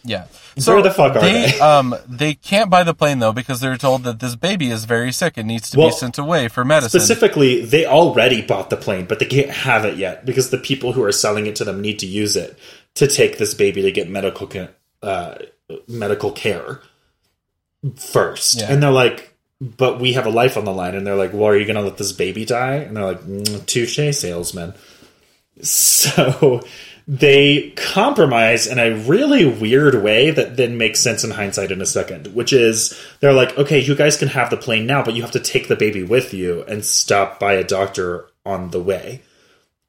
yeah. 0.04 0.26
So 0.56 0.74
Where 0.74 0.82
the 0.84 0.92
fuck 0.92 1.16
are 1.16 1.20
they? 1.20 1.58
um 1.60 1.96
they 2.08 2.34
can't 2.34 2.70
buy 2.70 2.84
the 2.84 2.94
plane 2.94 3.18
though 3.18 3.32
because 3.32 3.58
they're 3.60 3.76
told 3.76 4.04
that 4.04 4.20
this 4.20 4.36
baby 4.36 4.70
is 4.70 4.84
very 4.84 5.10
sick 5.10 5.36
and 5.36 5.48
needs 5.48 5.68
to 5.70 5.78
Well, 5.78 5.88
be 5.88 5.92
sent 5.92 6.16
away 6.16 6.46
for 6.48 6.64
medicine. 6.64 7.00
Specifically, 7.00 7.64
they 7.64 7.84
already 7.84 8.40
bought 8.40 8.70
the 8.70 8.76
plane, 8.76 9.06
but 9.06 9.18
they 9.18 9.26
can't 9.26 9.50
have 9.50 9.84
it 9.84 9.96
yet 9.98 10.24
because 10.24 10.50
the 10.50 10.58
people 10.58 10.92
who 10.92 11.02
are 11.02 11.10
selling 11.10 11.46
it 11.46 11.56
to 11.56 11.64
them 11.64 11.80
need 11.80 11.98
to 11.98 12.06
use 12.06 12.36
it 12.36 12.56
to 12.94 13.08
take 13.08 13.38
this 13.38 13.52
baby 13.52 13.82
to 13.82 13.90
get 13.90 14.08
medical 14.08 14.46
ca- 14.46 14.68
uh, 15.02 15.34
medical 15.88 16.30
care 16.30 16.80
first. 17.96 18.60
Yeah. 18.60 18.72
And 18.72 18.82
they're 18.82 18.90
like, 18.90 19.34
"But 19.60 20.00
we 20.00 20.12
have 20.14 20.26
a 20.26 20.30
life 20.30 20.56
on 20.56 20.64
the 20.64 20.72
line." 20.72 20.94
And 20.94 21.06
they're 21.06 21.16
like, 21.16 21.32
"Well, 21.32 21.46
are 21.46 21.56
you 21.56 21.66
going 21.66 21.76
to 21.76 21.82
let 21.82 21.98
this 21.98 22.12
baby 22.12 22.44
die?" 22.44 22.76
And 22.76 22.96
they're 22.96 23.04
like, 23.04 23.20
mm, 23.20 23.66
"Touche, 23.66 24.16
salesman." 24.16 24.74
So 25.62 26.62
they 27.06 27.72
compromise 27.76 28.66
in 28.66 28.78
a 28.78 28.94
really 28.94 29.44
weird 29.44 30.02
way 30.02 30.30
that 30.30 30.56
then 30.56 30.78
makes 30.78 31.00
sense 31.00 31.22
in 31.22 31.30
hindsight 31.30 31.70
in 31.70 31.82
a 31.82 31.86
second, 31.86 32.28
which 32.28 32.52
is 32.52 32.98
they're 33.20 33.34
like, 33.34 33.56
okay, 33.58 33.78
you 33.78 33.94
guys 33.94 34.16
can 34.16 34.28
have 34.28 34.48
the 34.48 34.56
plane 34.56 34.86
now, 34.86 35.02
but 35.04 35.14
you 35.14 35.22
have 35.22 35.32
to 35.32 35.40
take 35.40 35.68
the 35.68 35.76
baby 35.76 36.02
with 36.02 36.32
you 36.32 36.62
and 36.64 36.84
stop 36.84 37.38
by 37.38 37.54
a 37.54 37.64
doctor 37.64 38.26
on 38.46 38.70
the 38.70 38.80
way. 38.82 39.22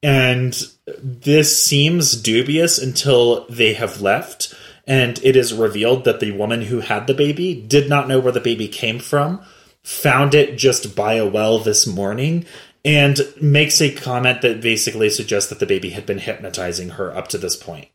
And 0.04 0.62
this 1.02 1.64
seems 1.64 2.22
dubious 2.22 2.78
until 2.78 3.46
they 3.48 3.74
have 3.74 4.02
left. 4.02 4.54
And 4.88 5.20
it 5.24 5.36
is 5.36 5.54
revealed 5.54 6.04
that 6.06 6.20
the 6.20 6.32
woman 6.32 6.62
who 6.64 6.80
had 6.82 7.08
the 7.08 7.14
baby 7.14 7.56
did 7.60 7.90
not 7.90 8.08
know 8.08 8.20
where 8.20 8.32
the 8.32 8.40
baby 8.40 8.68
came 8.68 9.00
from, 9.00 9.42
found 9.84 10.36
it 10.36 10.58
just 10.58 10.96
by 10.96 11.14
a 11.14 11.26
well 11.28 11.58
this 11.60 11.88
morning, 11.88 12.46
and 12.84 13.20
makes 13.42 13.82
a 13.82 13.92
comment 13.94 14.42
that 14.44 14.62
basically 14.62 15.10
suggests 15.10 15.50
that 15.50 15.60
the 15.60 15.66
baby 15.66 15.90
had 15.90 16.06
been 16.06 16.20
hypnotizing 16.20 16.90
her 16.92 17.16
up 17.16 17.28
to 17.30 17.38
this 17.40 17.56
point. 17.56 17.88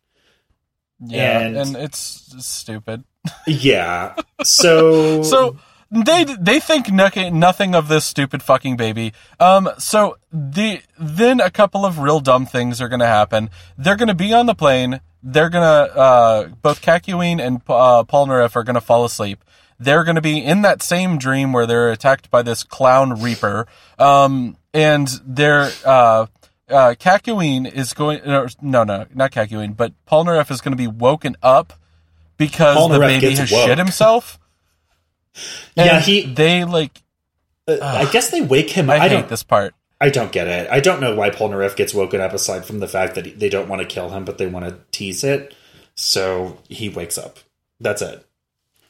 yeah, 0.98 1.38
and- 1.40 1.57
and, 1.57 1.76
it's 1.76 2.35
stupid. 2.44 3.05
Yeah. 3.46 4.14
So 4.42 5.22
So 5.24 5.59
they 5.90 6.24
they 6.24 6.59
think 6.59 6.90
nothing 6.90 7.38
nothing 7.38 7.74
of 7.74 7.88
this 7.88 8.05
stupid 8.07 8.42
fucking 8.42 8.76
baby. 8.79 9.12
Um. 9.38 9.68
So 9.79 10.16
the 10.33 10.81
then 10.98 11.38
a 11.40 11.50
couple 11.50 11.85
of 11.85 11.98
real 11.98 12.20
dumb 12.20 12.46
things 12.46 12.81
are 12.81 12.88
going 12.88 13.00
to 13.00 13.07
happen. 13.07 13.50
They're 13.76 13.96
going 13.96 14.09
to 14.09 14.14
be 14.14 14.33
on 14.33 14.46
the 14.46 14.55
plane. 14.55 15.00
They're 15.22 15.50
to 15.62 15.96
uh 15.96 16.46
both 16.62 16.80
Kakyoin 16.83 17.40
and 17.40 17.56
uh, 17.68 18.04
Polnareff 18.04 18.56
are 18.56 18.64
to 18.74 18.80
fall 18.80 19.04
asleep. 19.04 19.44
They're 19.78 20.04
to 20.16 20.22
be 20.22 20.38
in 20.44 20.62
that 20.62 20.83
same 20.83 21.18
dream 21.18 21.52
where 21.52 21.66
they're 21.66 21.90
attacked 21.90 22.30
by 22.30 22.42
this 22.42 22.62
clown 22.62 23.20
reaper. 23.20 23.66
Um. 23.98 24.56
And 24.72 25.09
they're 25.26 25.70
uh. 25.85 26.26
Uh, 26.68 26.94
Kakyoin 26.94 27.70
is 27.70 27.92
going. 27.94 28.20
No, 28.24 28.46
no, 28.62 28.85
no, 28.85 29.04
not 29.12 29.33
Kakyoin, 29.33 29.76
but 29.76 29.92
Polnareff 30.06 30.52
is 30.52 30.61
going 30.61 30.70
to 30.70 30.76
be 30.76 30.87
woken 30.87 31.37
up 31.42 31.72
because 32.37 32.76
Paul 32.76 32.88
the 32.90 33.00
baby 33.00 33.35
has 33.35 33.50
woke. 33.50 33.66
shit 33.66 33.78
himself. 33.78 34.38
Yeah, 35.76 36.00
he- 36.00 36.26
They 36.33 36.64
like. 36.64 37.02
uh, 37.68 37.78
I 37.80 38.11
guess 38.11 38.30
they 38.30 38.40
wake 38.40 38.70
him 38.70 38.90
I, 38.90 38.96
up. 38.96 39.02
I, 39.02 39.09
hate 39.09 39.28
this 39.28 39.42
part. 39.42 39.74
I 40.01 40.09
don't 40.11 40.32
get 40.32 40.48
it. 40.48 40.70
I 40.70 40.80
don't 40.80 41.01
know 41.01 41.14
why 41.14 41.30
Polnareff 41.30 41.76
gets 41.76 41.92
woken 41.92 42.20
up 42.20 42.32
aside 42.32 42.64
from 42.64 42.78
the 42.80 42.88
fact 42.88 43.14
that 43.16 43.38
they 43.38 43.48
don't 43.51 43.68
want 43.68 43.82
to 43.82 43.88
kill 43.88 44.11
him, 44.11 44.24
but 44.24 44.38
they 44.38 44.46
want 44.46 44.64
to 44.66 44.78
tease 44.92 45.24
it. 45.24 45.55
So 45.94 46.59
he 46.68 46.88
wakes 46.88 47.18
up. 47.18 47.38
That's 47.80 48.03
it. 48.03 48.24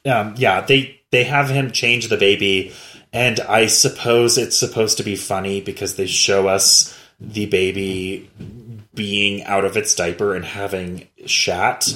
um, 0.05 0.35
yeah, 0.37 0.61
they 0.61 1.01
they 1.11 1.25
have 1.25 1.49
him 1.49 1.71
change 1.71 2.07
the 2.07 2.17
baby, 2.17 2.73
and 3.11 3.39
I 3.41 3.67
suppose 3.67 4.37
it's 4.37 4.57
supposed 4.57 4.97
to 4.97 5.03
be 5.03 5.15
funny 5.17 5.59
because 5.61 5.95
they 5.95 6.07
show 6.07 6.47
us 6.47 6.97
the 7.19 7.45
baby 7.45 8.29
being 8.93 9.43
out 9.43 9.65
of 9.65 9.77
its 9.77 9.93
diaper 9.95 10.33
and 10.35 10.45
having 10.45 11.07
shat, 11.25 11.93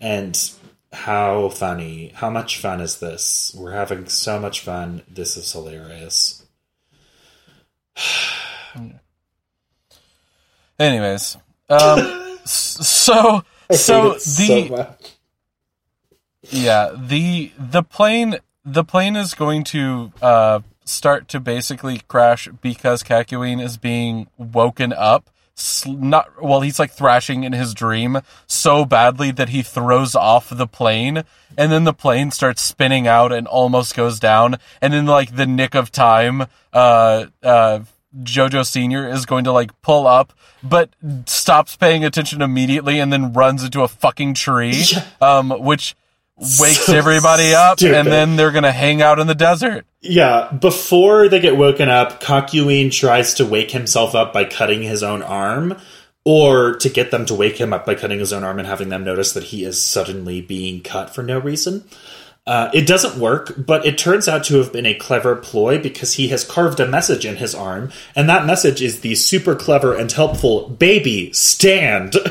and 0.00 0.38
how 0.92 1.48
funny! 1.50 2.12
How 2.14 2.30
much 2.30 2.58
fun 2.58 2.80
is 2.80 2.98
this? 2.98 3.54
We're 3.56 3.72
having 3.72 4.08
so 4.08 4.40
much 4.40 4.60
fun. 4.60 5.02
This 5.08 5.36
is 5.36 5.52
hilarious. 5.52 6.44
Anyways, 10.78 11.36
um, 11.68 12.38
so 12.44 13.42
so 13.70 14.12
the 14.12 14.18
so 14.18 14.96
yeah 16.42 16.92
the 16.96 17.52
the 17.58 17.82
plane 17.82 18.38
the 18.64 18.84
plane 18.84 19.16
is 19.16 19.32
going 19.32 19.64
to 19.64 20.12
uh, 20.20 20.60
start 20.84 21.28
to 21.28 21.40
basically 21.40 22.02
crash 22.08 22.48
because 22.60 23.02
Kakyoin 23.02 23.62
is 23.62 23.76
being 23.76 24.28
woken 24.36 24.92
up. 24.92 25.30
Not 25.86 26.42
well, 26.42 26.60
he's 26.60 26.78
like 26.78 26.90
thrashing 26.90 27.44
in 27.44 27.54
his 27.54 27.72
dream 27.72 28.20
so 28.46 28.84
badly 28.84 29.30
that 29.30 29.48
he 29.48 29.62
throws 29.62 30.14
off 30.14 30.50
the 30.50 30.66
plane, 30.66 31.24
and 31.56 31.72
then 31.72 31.84
the 31.84 31.94
plane 31.94 32.30
starts 32.30 32.60
spinning 32.60 33.06
out 33.06 33.32
and 33.32 33.46
almost 33.46 33.96
goes 33.96 34.20
down. 34.20 34.56
And 34.82 34.92
in 34.92 35.06
like 35.06 35.36
the 35.36 35.46
nick 35.46 35.74
of 35.74 35.90
time, 35.90 36.42
uh, 36.74 37.26
uh, 37.42 37.80
Jojo 38.22 38.64
Senior 38.66 39.08
is 39.08 39.26
going 39.26 39.44
to 39.44 39.52
like 39.52 39.70
pull 39.82 40.06
up, 40.06 40.32
but 40.62 40.90
stops 41.26 41.76
paying 41.76 42.04
attention 42.04 42.42
immediately, 42.42 42.98
and 42.98 43.12
then 43.12 43.32
runs 43.32 43.62
into 43.64 43.82
a 43.82 43.88
fucking 43.88 44.34
tree, 44.34 44.84
um, 45.20 45.50
which 45.50 45.94
wakes 46.38 46.86
So 46.86 46.94
everybody 46.94 47.54
up, 47.54 47.78
stupid. 47.78 47.96
and 47.96 48.08
then 48.08 48.36
they're 48.36 48.52
gonna 48.52 48.72
hang 48.72 49.00
out 49.02 49.18
in 49.18 49.26
the 49.26 49.34
desert. 49.34 49.86
Yeah, 50.02 50.52
before 50.52 51.28
they 51.28 51.40
get 51.40 51.56
woken 51.56 51.88
up, 51.88 52.20
Kakyoin 52.22 52.92
tries 52.92 53.34
to 53.34 53.46
wake 53.46 53.70
himself 53.70 54.14
up 54.14 54.32
by 54.32 54.44
cutting 54.44 54.82
his 54.82 55.02
own 55.02 55.22
arm, 55.22 55.76
or 56.24 56.74
to 56.76 56.88
get 56.88 57.10
them 57.10 57.24
to 57.26 57.34
wake 57.34 57.56
him 57.56 57.72
up 57.72 57.86
by 57.86 57.94
cutting 57.94 58.18
his 58.18 58.32
own 58.32 58.44
arm 58.44 58.58
and 58.58 58.68
having 58.68 58.88
them 58.88 59.04
notice 59.04 59.32
that 59.32 59.44
he 59.44 59.64
is 59.64 59.80
suddenly 59.80 60.40
being 60.40 60.82
cut 60.82 61.14
for 61.14 61.22
no 61.22 61.38
reason. 61.38 61.84
Uh, 62.46 62.70
it 62.72 62.86
doesn't 62.86 63.18
work, 63.18 63.54
but 63.58 63.84
it 63.84 63.98
turns 63.98 64.28
out 64.28 64.44
to 64.44 64.56
have 64.58 64.72
been 64.72 64.86
a 64.86 64.94
clever 64.94 65.34
ploy 65.34 65.82
because 65.82 66.14
he 66.14 66.28
has 66.28 66.44
carved 66.44 66.78
a 66.78 66.86
message 66.86 67.26
in 67.26 67.36
his 67.36 67.54
arm, 67.54 67.90
and 68.14 68.28
that 68.28 68.46
message 68.46 68.80
is 68.80 69.00
the 69.00 69.14
super 69.16 69.56
clever 69.56 69.96
and 69.96 70.12
helpful 70.12 70.68
baby 70.68 71.32
stand. 71.32 72.14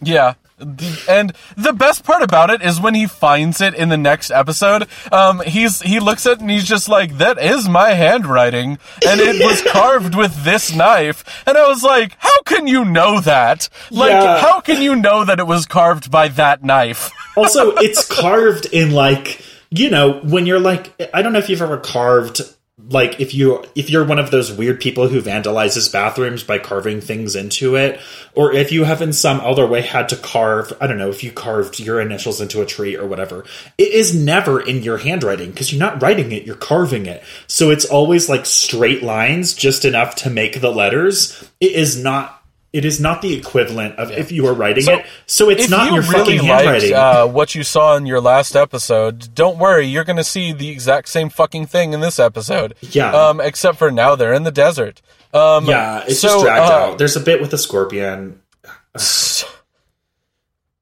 Yeah. 0.00 0.34
The- 0.56 1.02
And 1.08 1.32
the 1.56 1.72
best 1.72 2.04
part 2.04 2.22
about 2.22 2.48
it 2.48 2.62
is 2.62 2.80
when 2.80 2.94
he 2.94 3.06
finds 3.08 3.60
it 3.60 3.74
in 3.74 3.88
the 3.88 3.96
next 3.96 4.30
episode, 4.30 4.86
um, 5.10 5.40
he's 5.40 5.80
he 5.82 5.98
looks 5.98 6.26
at 6.26 6.34
it 6.34 6.40
and 6.40 6.50
he's 6.50 6.64
just 6.64 6.88
like, 6.88 7.18
"That 7.18 7.38
is 7.42 7.68
my 7.68 7.90
handwriting, 7.90 8.78
and 9.06 9.20
it 9.20 9.44
was 9.44 9.62
carved 9.72 10.14
with 10.14 10.44
this 10.44 10.72
knife." 10.74 11.24
And 11.46 11.58
I 11.58 11.66
was 11.66 11.82
like, 11.82 12.14
"How 12.18 12.40
can 12.44 12.68
you 12.68 12.84
know 12.84 13.20
that? 13.20 13.68
Like, 13.90 14.10
Yeah. 14.10 14.38
how 14.40 14.60
can 14.60 14.80
you 14.80 14.94
know 14.94 15.24
that 15.24 15.40
it 15.40 15.46
was 15.46 15.66
carved 15.66 16.10
by 16.10 16.28
that 16.28 16.62
knife?" 16.62 17.10
also, 17.36 17.72
it's 17.76 18.06
carved 18.06 18.66
in 18.66 18.92
like 18.92 19.40
you 19.70 19.90
know 19.90 20.20
when 20.22 20.46
you're 20.46 20.60
like 20.60 20.94
I 21.12 21.22
don't 21.22 21.32
know 21.32 21.40
if 21.40 21.48
you've 21.48 21.62
ever 21.62 21.78
carved 21.78 22.42
like 22.88 23.20
if 23.20 23.34
you 23.34 23.64
if 23.74 23.90
you're 23.90 24.04
one 24.04 24.18
of 24.18 24.30
those 24.30 24.52
weird 24.52 24.80
people 24.80 25.08
who 25.08 25.20
vandalizes 25.20 25.92
bathrooms 25.92 26.42
by 26.42 26.58
carving 26.58 27.00
things 27.00 27.34
into 27.34 27.76
it 27.76 28.00
or 28.34 28.52
if 28.52 28.70
you 28.70 28.84
have 28.84 29.02
in 29.02 29.12
some 29.12 29.40
other 29.40 29.66
way 29.66 29.80
had 29.80 30.08
to 30.08 30.16
carve 30.16 30.72
I 30.80 30.86
don't 30.86 30.98
know 30.98 31.08
if 31.08 31.24
you 31.24 31.32
carved 31.32 31.80
your 31.80 32.00
initials 32.00 32.40
into 32.40 32.60
a 32.60 32.66
tree 32.66 32.96
or 32.96 33.06
whatever 33.06 33.44
it 33.78 33.92
is 33.92 34.14
never 34.14 34.60
in 34.60 34.82
your 34.82 34.98
handwriting 34.98 35.50
because 35.50 35.72
you're 35.72 35.80
not 35.80 36.02
writing 36.02 36.30
it 36.32 36.44
you're 36.44 36.56
carving 36.56 37.06
it. 37.06 37.22
So 37.46 37.70
it's 37.70 37.84
always 37.84 38.28
like 38.28 38.46
straight 38.46 39.02
lines 39.02 39.54
just 39.54 39.84
enough 39.84 40.16
to 40.16 40.30
make 40.30 40.60
the 40.60 40.70
letters. 40.70 41.50
It 41.60 41.72
is 41.72 42.02
not 42.02 42.43
it 42.74 42.84
is 42.84 42.98
not 42.98 43.22
the 43.22 43.32
equivalent 43.32 43.94
of 44.00 44.10
if 44.10 44.32
you 44.32 44.42
were 44.42 44.52
writing 44.52 44.82
So, 44.82 44.94
it 44.94 45.06
so 45.26 45.48
it's 45.48 45.70
not 45.70 45.86
you 45.86 45.94
your 45.94 46.02
really 46.02 46.38
fucking 46.38 46.48
liked 46.48 46.64
handwriting 46.64 46.92
uh, 46.92 47.26
what 47.28 47.54
you 47.54 47.62
saw 47.62 47.96
in 47.96 48.04
your 48.04 48.20
last 48.20 48.56
episode, 48.56 49.32
don't 49.32 49.58
worry, 49.58 49.86
you're 49.86 50.02
going 50.02 50.16
to 50.16 50.24
see 50.24 50.52
the 50.52 50.70
exact 50.70 51.08
same 51.08 51.28
fucking 51.30 51.66
thing 51.66 51.92
in 51.92 52.00
this 52.00 52.18
episode. 52.18 52.74
Yeah. 52.80 53.12
Um, 53.12 53.40
except 53.40 53.78
for 53.78 53.92
now 53.92 54.16
they're 54.16 54.34
in 54.34 54.42
the 54.42 54.50
desert. 54.50 55.00
Um, 55.32 55.66
Yeah, 55.66 56.02
it's 56.08 56.18
so, 56.18 56.28
just 56.28 56.44
dragged 56.44 56.70
uh, 56.70 56.74
out. 56.74 56.98
There's 56.98 57.14
a 57.14 57.20
bit 57.20 57.40
with 57.40 57.52
a 57.52 57.58
scorpion. 57.58 58.42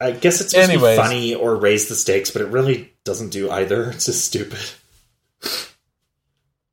I 0.00 0.10
guess 0.12 0.40
it's 0.40 0.52
supposed 0.52 0.70
Anyways. 0.70 0.96
to 0.96 1.02
be 1.02 1.08
funny 1.08 1.34
or 1.34 1.56
raise 1.56 1.88
the 1.88 1.94
stakes, 1.94 2.30
but 2.30 2.40
it 2.40 2.48
really 2.48 2.94
doesn't 3.04 3.28
do 3.28 3.50
either. 3.50 3.90
It's 3.94 4.06
just 4.06 4.24
stupid. 4.24 4.60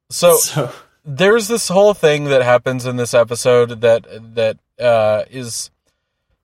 So 0.09 0.37
So 0.37 0.71
there's 1.03 1.49
this 1.49 1.67
whole 1.67 1.93
thing 1.93 2.23
that 2.25 2.41
happens 2.41 2.85
in 2.85 2.95
this 2.95 3.13
episode 3.13 3.81
that 3.81 4.07
that 4.35 4.57
uh, 4.79 5.23
is 5.29 5.71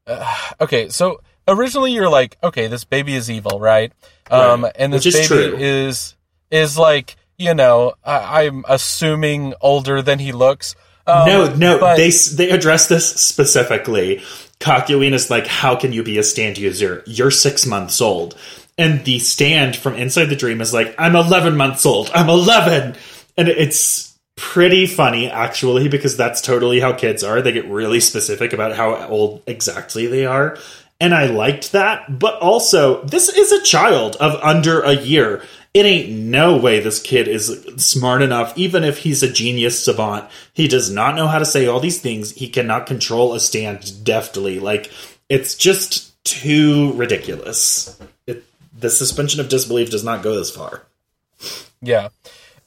uh, 0.08 0.36
okay. 0.62 0.90
So 0.90 1.22
originally 1.48 1.92
you're 1.94 2.10
like, 2.10 2.38
okay, 2.44 2.68
this 2.68 2.84
baby 2.84 3.16
is 3.16 3.30
evil, 3.30 3.60
right? 3.60 3.92
Um, 4.30 4.64
Right. 4.64 4.74
and 4.78 4.94
this 4.94 5.06
is 5.06 5.14
baby 5.16 5.28
true. 5.28 5.58
is 5.60 6.16
is 6.52 6.78
like 6.78 7.16
you 7.38 7.54
know 7.54 7.94
I, 8.04 8.46
I'm 8.46 8.66
assuming 8.68 9.54
older 9.62 10.02
than 10.02 10.20
he 10.20 10.32
looks. 10.32 10.76
Um, 11.08 11.28
no, 11.28 11.54
no, 11.54 11.80
but- 11.80 11.98
they 11.98 12.10
they 12.10 12.50
address 12.50 12.88
this 12.88 13.08
specifically. 13.08 14.24
Kakyoin 14.60 15.14
is 15.14 15.30
like, 15.30 15.48
"How 15.48 15.76
can 15.76 15.92
you 15.94 16.02
be 16.02 16.18
a 16.18 16.24
stand 16.24 16.58
user? 16.58 17.04
You're 17.06 17.30
six 17.32 17.66
months 17.66 18.00
old." 18.02 18.36
And 18.78 19.06
the 19.06 19.20
stand 19.20 19.76
from 19.76 19.96
inside 19.96 20.26
the 20.26 20.36
dream 20.36 20.62
is 20.62 20.74
like, 20.74 20.96
"I'm 20.98 21.16
11 21.16 21.56
months 21.56 21.86
old. 21.86 22.10
I'm 22.14 22.30
11," 22.30 22.96
and 23.38 23.48
it's 23.50 24.15
pretty 24.36 24.86
funny 24.86 25.30
actually 25.30 25.88
because 25.88 26.18
that's 26.18 26.42
totally 26.42 26.80
how 26.80 26.94
kids 26.94 27.24
are. 27.24 27.42
They 27.42 27.52
get 27.52 27.70
really 27.70 28.00
specific 28.00 28.54
about 28.54 28.76
how 28.76 29.08
old 29.08 29.44
exactly 29.48 30.08
they 30.08 30.26
are. 30.26 30.58
And 31.00 31.14
I 31.14 31.26
liked 31.26 31.74
that, 31.74 32.20
but 32.20 32.40
also 32.40 33.04
this 33.04 33.30
is 33.30 33.52
a 33.52 33.64
child 33.64 34.16
of 34.18 34.42
under 34.42 34.82
a 34.82 34.94
year. 34.94 35.44
It 35.74 35.86
ain't 35.86 36.10
no 36.12 36.56
way 36.56 36.80
this 36.80 37.02
kid 37.02 37.28
is 37.28 37.50
smart 37.76 38.22
enough, 38.22 38.58
even 38.58 38.86
if 38.86 39.00
he's 39.00 39.22
a 39.22 39.32
genius 39.32 39.84
savant. 39.84 40.30
He 40.54 40.70
does 40.70 40.90
not 40.90 41.16
know 41.16 41.28
how 41.28 41.38
to 41.38 41.46
say 41.46 41.68
all 41.68 41.82
these 41.82 42.00
things. 42.00 42.32
He 42.32 42.48
cannot 42.48 42.88
control 42.88 43.34
a 43.34 43.42
stand 43.42 44.06
deftly. 44.06 44.62
Like, 44.62 44.90
it's 45.28 45.54
just 45.54 46.14
too 46.24 46.94
ridiculous. 46.94 48.00
It, 48.26 48.46
the 48.80 48.90
suspension 48.90 49.42
of 49.42 49.50
disbelief 49.50 49.90
does 49.90 50.06
not 50.06 50.24
go 50.24 50.36
this 50.36 50.50
far. 50.50 50.84
Yeah. 51.82 52.08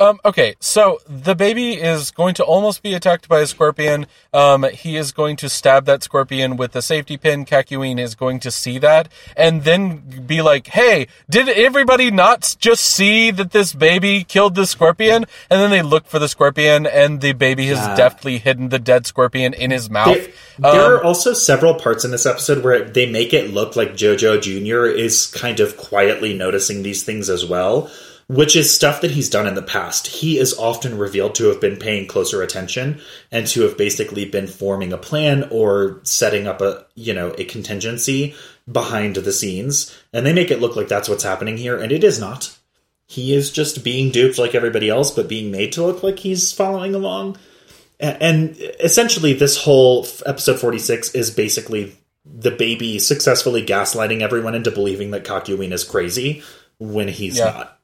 Um, 0.01 0.21
okay, 0.25 0.55
so 0.61 1.01
the 1.09 1.35
baby 1.35 1.73
is 1.73 2.13
going 2.13 2.35
to 2.35 2.45
almost 2.45 2.85
be 2.85 2.95
attacked 2.95 3.29
by 3.29 3.41
a 3.41 3.47
scorpion. 3.49 4.07
Um, 4.33 4.63
he 4.63 4.97
is 4.97 5.11
going 5.11 5.35
to 5.39 5.49
stab 5.49 5.87
that 5.87 6.05
scorpion 6.05 6.57
with 6.57 6.71
the 6.71 6.83
safety 6.83 7.17
pin. 7.17 7.45
Kakyoin 7.45 7.99
is 7.99 8.15
going 8.15 8.39
to 8.41 8.53
see 8.53 8.79
that 8.79 9.09
and 9.37 9.65
then 9.65 10.25
be 10.25 10.41
like, 10.41 10.69
hey, 10.69 11.09
did 11.29 11.49
everybody 11.49 12.13
not 12.13 12.55
just 12.61 12.85
see 12.85 13.33
that 13.33 13.51
this 13.51 13.75
baby 13.75 14.23
killed 14.23 14.55
the 14.55 14.67
scorpion? 14.67 15.25
And 15.51 15.61
then 15.61 15.71
they 15.71 15.83
look 15.83 16.07
for 16.07 16.21
the 16.21 16.29
scorpion 16.29 16.87
and 16.87 17.21
the 17.21 17.33
baby 17.33 17.67
has 17.67 17.79
Yeah. 17.79 17.97
deftly 17.97 18.39
hidden 18.39 18.69
the 18.69 18.79
dead 18.79 19.05
scorpion 19.05 19.53
in 19.53 19.73
his 19.73 19.91
mouth. 19.91 20.15
There, 20.15 20.71
there 20.73 20.85
Um, 20.85 20.93
are 20.93 21.03
also 21.03 21.33
several 21.33 21.75
parts 21.75 22.05
in 22.05 22.13
this 22.13 22.25
episode 22.25 22.63
where 22.63 22.85
they 22.85 23.07
make 23.07 23.35
it 23.35 23.53
look 23.53 23.75
like 23.75 23.95
JoJo 23.97 24.41
Jr. 24.43 24.87
is 24.87 25.27
kind 25.27 25.59
of 25.59 25.77
quietly 25.77 26.35
noticing 26.35 26.85
these 26.85 27.03
things 27.03 27.29
as 27.29 27.45
well, 27.45 27.91
which 28.29 28.55
is 28.55 28.73
stuff 28.73 29.01
that 29.01 29.11
he's 29.11 29.31
done 29.31 29.47
in 29.47 29.55
the 29.55 29.63
past. 29.63 30.07
He 30.07 30.39
is 30.39 30.57
often 30.59 30.99
revealed 30.99 31.35
to 31.37 31.47
have 31.47 31.61
been 31.61 31.77
paying 31.79 32.07
closer 32.07 32.43
attention 32.43 33.01
and 33.33 33.47
to 33.49 33.63
have 33.63 33.79
basically 33.79 34.27
been 34.27 34.47
forming 34.47 34.93
a 34.93 34.99
plan 34.99 35.49
or 35.51 36.01
setting 36.05 36.47
up 36.47 36.61
a, 36.61 36.85
you 36.95 37.15
know, 37.15 37.35
a 37.39 37.45
contingency 37.45 38.35
behind 38.71 39.17
the 39.17 39.33
scenes. 39.33 39.99
And 40.13 40.27
they 40.27 40.35
make 40.35 40.51
it 40.51 40.61
look 40.61 40.77
like 40.77 40.89
that's 40.89 41.09
what's 41.09 41.25
happening 41.25 41.57
here, 41.57 41.77
and 41.79 41.91
it 41.91 42.05
is 42.05 42.21
not. 42.21 42.55
He 43.07 43.35
is 43.35 43.51
just 43.51 43.83
being 43.83 44.11
duped 44.11 44.39
like 44.39 44.55
everybody 44.55 44.91
else, 44.91 45.11
but 45.11 45.29
being 45.29 45.51
made 45.51 45.73
to 45.73 45.83
look 45.87 46.03
like 46.03 46.19
he's 46.19 46.53
following 46.53 46.95
along. 46.95 47.39
And 47.99 48.55
essentially, 48.79 49.33
this 49.33 49.57
whole 49.57 50.07
episode 50.27 50.61
46 50.61 51.15
is 51.15 51.31
basically 51.31 51.97
the 52.27 52.51
baby 52.51 52.99
successfully 52.99 53.65
gaslighting 53.65 54.21
everyone 54.21 54.55
into 54.55 54.71
believing 54.71 55.13
that 55.13 55.25
Kakyoin 55.25 55.73
is 55.73 55.83
crazy 55.83 56.43
when 56.79 57.09
he's 57.09 57.39
Yeah. 57.39 57.45
not. 57.47 57.78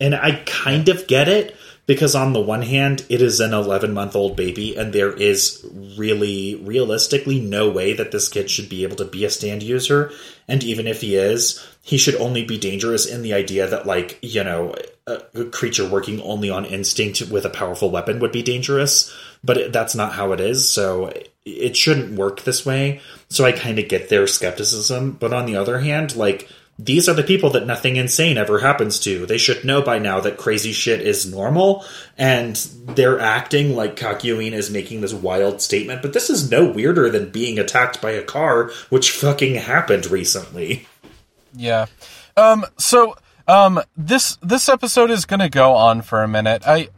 And 0.00 0.14
I 0.14 0.42
kind 0.46 0.88
of 0.88 1.06
get 1.06 1.28
it 1.28 1.56
because, 1.86 2.14
on 2.14 2.32
the 2.32 2.40
one 2.40 2.62
hand, 2.62 3.06
it 3.08 3.22
is 3.22 3.40
an 3.40 3.54
11 3.54 3.94
month 3.94 4.16
old 4.16 4.36
baby, 4.36 4.76
and 4.76 4.92
there 4.92 5.12
is 5.12 5.64
really, 5.96 6.56
realistically, 6.56 7.40
no 7.40 7.70
way 7.70 7.92
that 7.92 8.10
this 8.10 8.28
kid 8.28 8.50
should 8.50 8.68
be 8.68 8.82
able 8.82 8.96
to 8.96 9.04
be 9.04 9.24
a 9.24 9.30
stand 9.30 9.62
user. 9.62 10.10
And 10.48 10.64
even 10.64 10.86
if 10.86 11.00
he 11.00 11.14
is, 11.14 11.64
he 11.82 11.96
should 11.96 12.16
only 12.16 12.44
be 12.44 12.58
dangerous 12.58 13.06
in 13.06 13.22
the 13.22 13.32
idea 13.32 13.68
that, 13.68 13.86
like, 13.86 14.18
you 14.20 14.42
know, 14.42 14.74
a, 15.06 15.44
creature 15.44 15.88
working 15.88 16.20
only 16.22 16.50
on 16.50 16.64
instinct 16.64 17.22
with 17.30 17.44
a 17.44 17.50
powerful 17.50 17.90
weapon 17.90 18.18
would 18.18 18.32
be 18.32 18.42
dangerous. 18.42 19.14
But 19.44 19.72
that's 19.72 19.94
not 19.94 20.12
how 20.12 20.32
it 20.32 20.40
is, 20.40 20.68
so 20.68 21.12
it 21.44 21.76
shouldn't 21.76 22.18
work 22.18 22.42
this 22.42 22.66
way. 22.66 23.00
So 23.28 23.44
I 23.44 23.52
kind 23.52 23.78
of 23.78 23.88
get 23.88 24.08
their 24.08 24.26
skepticism. 24.26 25.12
But 25.12 25.32
on 25.32 25.46
the 25.46 25.56
other 25.56 25.78
hand, 25.78 26.16
like, 26.16 26.48
these 26.78 27.08
are 27.08 27.14
the 27.14 27.22
people 27.22 27.50
that 27.50 27.66
nothing 27.66 27.96
insane 27.96 28.36
ever 28.36 28.58
happens 28.58 29.00
to. 29.00 29.24
They 29.24 29.38
should 29.38 29.64
know 29.64 29.80
by 29.80 29.98
now 29.98 30.20
that 30.20 30.36
crazy 30.36 30.72
shit 30.72 31.00
is 31.00 31.30
normal, 31.30 31.84
and 32.18 32.56
they're 32.56 33.18
acting 33.18 33.74
like 33.74 33.96
Kakyoin 33.96 34.52
is 34.52 34.70
making 34.70 35.00
this 35.00 35.14
wild 35.14 35.62
statement, 35.62 36.02
but 36.02 36.12
this 36.12 36.28
is 36.28 36.50
no 36.50 36.70
weirder 36.70 37.08
than 37.08 37.30
being 37.30 37.58
attacked 37.58 38.02
by 38.02 38.10
a 38.10 38.22
car, 38.22 38.70
which 38.90 39.10
fucking 39.10 39.54
happened 39.54 40.10
recently. 40.10 40.86
Yeah. 41.54 41.86
Um. 42.36 42.66
So, 42.76 43.16
um. 43.48 43.80
This 43.96 44.36
this 44.42 44.68
episode 44.68 45.10
is 45.10 45.24
going 45.24 45.40
to 45.40 45.48
go 45.48 45.72
on 45.72 46.02
for 46.02 46.22
a 46.22 46.28
minute. 46.28 46.62
I. 46.66 46.88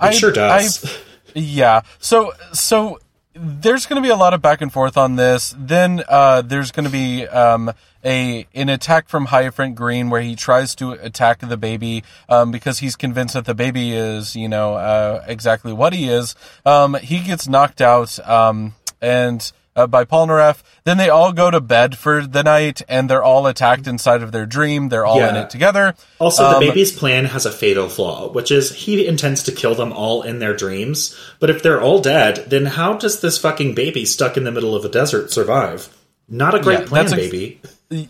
I 0.00 0.08
It 0.08 0.14
sure 0.14 0.32
does. 0.32 0.84
I, 0.84 0.98
yeah. 1.36 1.82
So 2.00 2.32
so 2.52 2.98
there's 3.34 3.86
going 3.86 4.00
to 4.00 4.06
be 4.06 4.12
a 4.12 4.16
lot 4.16 4.32
of 4.32 4.40
back 4.40 4.60
and 4.60 4.72
forth 4.72 4.96
on 4.96 5.16
this. 5.16 5.54
Then 5.58 6.02
uh, 6.08 6.42
there's 6.42 6.70
going 6.70 6.84
to 6.84 6.90
be 6.90 7.26
um, 7.26 7.72
a 8.04 8.46
an 8.54 8.68
attack 8.68 9.08
from 9.08 9.26
Hierophant 9.26 9.74
Green 9.74 10.08
where 10.08 10.20
he 10.20 10.36
tries 10.36 10.74
to 10.76 10.92
attack 10.92 11.40
the 11.40 11.56
baby 11.56 12.04
um, 12.28 12.50
because 12.50 12.78
he's 12.78 12.96
convinced 12.96 13.34
that 13.34 13.44
the 13.44 13.54
baby 13.54 13.92
is 13.92 14.36
you 14.36 14.48
know 14.48 14.74
uh, 14.74 15.24
exactly 15.26 15.72
what 15.72 15.92
he 15.92 16.08
is. 16.08 16.34
Um, 16.64 16.94
he 16.94 17.20
gets 17.20 17.48
knocked 17.48 17.80
out 17.80 18.18
um, 18.28 18.74
and. 19.00 19.52
Uh, 19.76 19.88
by 19.88 20.04
Polnareff. 20.04 20.62
Then 20.84 20.98
they 20.98 21.08
all 21.08 21.32
go 21.32 21.50
to 21.50 21.60
bed 21.60 21.98
for 21.98 22.24
the 22.26 22.44
night, 22.44 22.82
and 22.88 23.10
they're 23.10 23.24
all 23.24 23.46
attacked 23.48 23.88
inside 23.88 24.22
of 24.22 24.30
their 24.30 24.46
dream. 24.46 24.88
They're 24.88 25.04
all 25.04 25.18
in 25.30 25.34
it 25.34 25.50
together. 25.50 25.94
Also, 26.20 26.44
the 26.44 26.56
Um, 26.56 26.60
baby's 26.60 26.92
plan 26.92 27.24
has 27.24 27.44
a 27.44 27.50
fatal 27.50 27.88
flaw, 27.88 28.28
which 28.30 28.52
is 28.52 28.72
he 28.72 29.04
intends 29.04 29.42
to 29.42 29.52
kill 29.52 29.74
them 29.74 29.92
all 29.92 30.22
in 30.22 30.38
their 30.38 30.54
dreams. 30.54 31.14
But 31.40 31.50
if 31.50 31.60
they're 31.62 31.80
all 31.80 32.00
dead, 32.00 32.44
then 32.48 32.66
how 32.66 32.92
does 32.92 33.20
this 33.20 33.36
fucking 33.38 33.74
baby 33.74 34.04
stuck 34.04 34.36
in 34.36 34.44
the 34.44 34.52
middle 34.52 34.76
of 34.76 34.84
a 34.84 34.88
desert 34.88 35.32
survive? 35.32 35.88
Not 36.28 36.54
a 36.54 36.60
great 36.60 36.80
Yeah, 36.80 36.86
plan, 36.86 37.04
ex- 37.04 37.12
baby. 37.14 37.60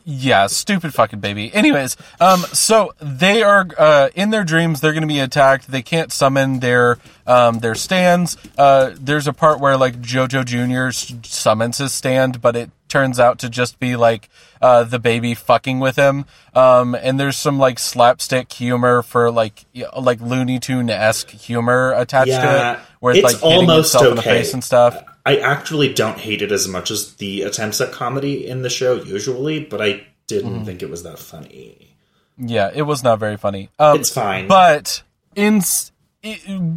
Yeah, 0.04 0.46
stupid 0.46 0.94
fucking 0.94 1.18
baby. 1.20 1.52
Anyways, 1.52 1.96
um, 2.20 2.40
so 2.52 2.94
they 3.02 3.42
are 3.42 3.66
uh, 3.76 4.08
in 4.14 4.30
their 4.30 4.44
dreams. 4.44 4.80
They're 4.80 4.92
going 4.92 5.02
to 5.02 5.08
be 5.08 5.18
attacked. 5.20 5.70
They 5.70 5.82
can't 5.82 6.10
summon 6.12 6.60
their 6.60 6.98
um, 7.26 7.58
their 7.58 7.74
stands. 7.74 8.36
Uh, 8.56 8.92
there's 8.98 9.26
a 9.26 9.32
part 9.32 9.60
where 9.60 9.76
like 9.76 10.00
JoJo 10.00 10.44
Junior 10.46 10.90
summons 10.92 11.78
his 11.78 11.92
stand, 11.92 12.40
but 12.40 12.56
it 12.56 12.70
turns 12.88 13.18
out 13.18 13.40
to 13.40 13.48
just 13.50 13.80
be 13.80 13.96
like 13.96 14.30
uh, 14.62 14.84
the 14.84 15.00
baby 15.00 15.34
fucking 15.34 15.80
with 15.80 15.96
him. 15.96 16.24
Um, 16.54 16.94
and 16.94 17.18
there's 17.18 17.36
some 17.36 17.58
like 17.58 17.78
slapstick 17.78 18.52
humor 18.52 19.02
for 19.02 19.30
like 19.30 19.64
like 19.98 20.20
Looney 20.20 20.60
Tune 20.60 20.88
esque 20.88 21.30
humor 21.30 21.92
attached 21.94 22.30
to 22.30 22.36
it, 22.74 22.78
where 23.04 23.14
it's, 23.14 23.34
it's 23.34 23.42
like 23.42 23.42
almost 23.42 23.94
itself 23.94 24.06
in 24.06 24.14
the 24.14 24.20
okay. 24.22 24.30
face 24.38 24.54
and 24.54 24.64
stuff. 24.64 25.04
I 25.26 25.36
actually 25.36 25.92
don't 25.92 26.16
hate 26.18 26.40
it 26.40 26.50
as 26.52 26.66
much 26.66 26.90
as 26.90 27.14
the 27.16 27.42
attempts 27.42 27.78
at 27.82 27.92
comedy 27.92 28.46
in 28.46 28.62
the 28.62 28.70
show 28.70 28.94
usually, 28.94 29.60
but 29.60 29.82
I 29.82 30.06
didn't 30.26 30.54
Mm-hmm. 30.54 30.64
think 30.64 30.82
it 30.82 30.88
was 30.88 31.02
that 31.02 31.18
funny. 31.18 31.96
Yeah, 32.38 32.70
it 32.74 32.82
was 32.82 33.02
not 33.04 33.18
very 33.18 33.36
funny. 33.36 33.68
Um, 33.78 34.00
It's 34.00 34.08
fine. 34.10 34.48
But 34.48 35.02
in 35.36 35.60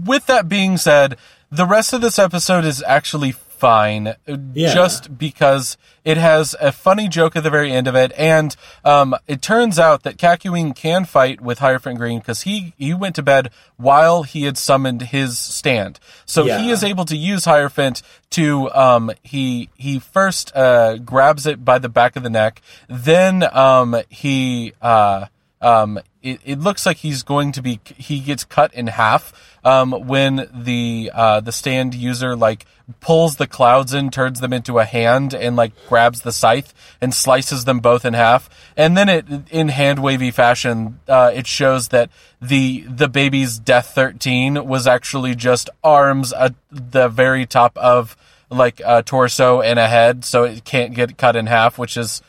with 0.06 0.26
that 0.26 0.50
being 0.50 0.76
said, 0.76 1.16
the 1.50 1.66
rest 1.66 1.94
of 1.94 2.02
this 2.02 2.20
episode 2.20 2.66
is 2.66 2.84
actually 2.86 3.32
fine, 3.58 4.08
uh, 4.08 4.14
Yeah. 4.54 4.74
just 4.74 5.18
because 5.18 5.78
it 6.06 6.18
has 6.18 6.56
a 6.62 6.72
funny 6.72 7.08
joke 7.08 7.36
at 7.36 7.44
the 7.44 7.50
very 7.50 7.72
end 7.72 7.88
of 7.88 7.96
it, 7.96 8.12
and 8.18 8.56
um, 8.86 9.16
it 9.28 9.42
turns 9.42 9.78
out 9.80 10.04
that 10.04 10.18
Kakyoin 10.18 10.76
can 10.76 11.06
fight 11.06 11.42
with 11.42 11.60
Hierophant 11.60 11.98
Green 11.98 12.20
because 12.20 12.42
he 12.44 12.74
he 12.78 12.94
went 12.94 13.16
to 13.16 13.24
bed 13.24 13.50
while 13.78 14.24
he 14.24 14.44
had 14.44 14.58
summoned 14.58 15.02
his 15.04 15.38
stand, 15.38 16.00
so 16.26 16.46
Yeah. 16.46 16.60
he 16.60 16.70
is 16.70 16.84
able 16.84 17.06
to 17.06 17.18
use 17.18 17.46
Hierophant 17.46 18.02
to 18.32 18.72
um 18.74 19.12
he 19.24 19.70
he 19.76 20.00
first 20.00 20.52
uh 20.56 20.98
grabs 20.98 21.46
it 21.46 21.64
by 21.66 21.80
the 21.80 21.90
back 21.90 22.16
of 22.16 22.24
the 22.24 22.30
neck, 22.30 22.62
then 22.88 23.44
um 23.56 23.96
he 24.10 24.74
uh 24.82 25.26
um, 25.60 25.98
it, 26.22 26.40
it 26.46 26.60
looks 26.60 26.86
like 26.86 26.98
he's 26.98 27.24
going 27.24 27.52
to 27.54 27.64
be 27.64 27.80
he 27.98 28.20
gets 28.20 28.44
cut 28.44 28.72
in 28.76 28.86
half 28.86 29.34
um, 29.68 29.92
when 29.92 30.48
the 30.54 31.12
uh, 31.14 31.42
the 31.42 31.52
stand 31.52 31.94
user 31.94 32.38
like 32.38 32.66
pulls 33.02 33.36
the 33.36 33.46
clouds 33.46 33.94
in 33.94 34.10
turns 34.10 34.40
them 34.40 34.54
into 34.54 34.80
a 34.80 34.86
hand 34.86 35.34
and 35.34 35.58
like 35.58 35.74
grabs 35.90 36.22
the 36.22 36.32
scythe 36.32 36.74
and 37.02 37.14
slices 37.14 37.66
them 37.66 37.82
both 37.82 38.06
in 38.06 38.14
half 38.14 38.50
and 38.78 38.96
then 38.96 39.10
it 39.10 39.26
in 39.52 39.68
hand 39.68 40.00
wavy 40.00 40.32
fashion 40.32 41.02
uh, 41.10 41.30
it 41.34 41.46
shows 41.46 41.90
that 41.90 42.10
the 42.42 42.86
the 42.88 43.10
baby's 43.10 43.60
death 43.60 43.94
13 43.94 44.66
was 44.66 44.88
actually 44.88 45.36
just 45.36 45.70
arms 45.84 46.32
at 46.32 46.56
the 46.72 47.10
very 47.10 47.46
top 47.46 47.78
of 47.78 48.16
like 48.50 48.80
a 48.86 49.04
torso 49.04 49.60
and 49.60 49.78
a 49.78 49.88
head 49.90 50.24
so 50.24 50.46
it 50.46 50.64
can't 50.64 50.94
get 50.94 51.18
cut 51.18 51.36
in 51.36 51.46
half 51.46 51.78
which 51.78 51.98
is 51.98 52.22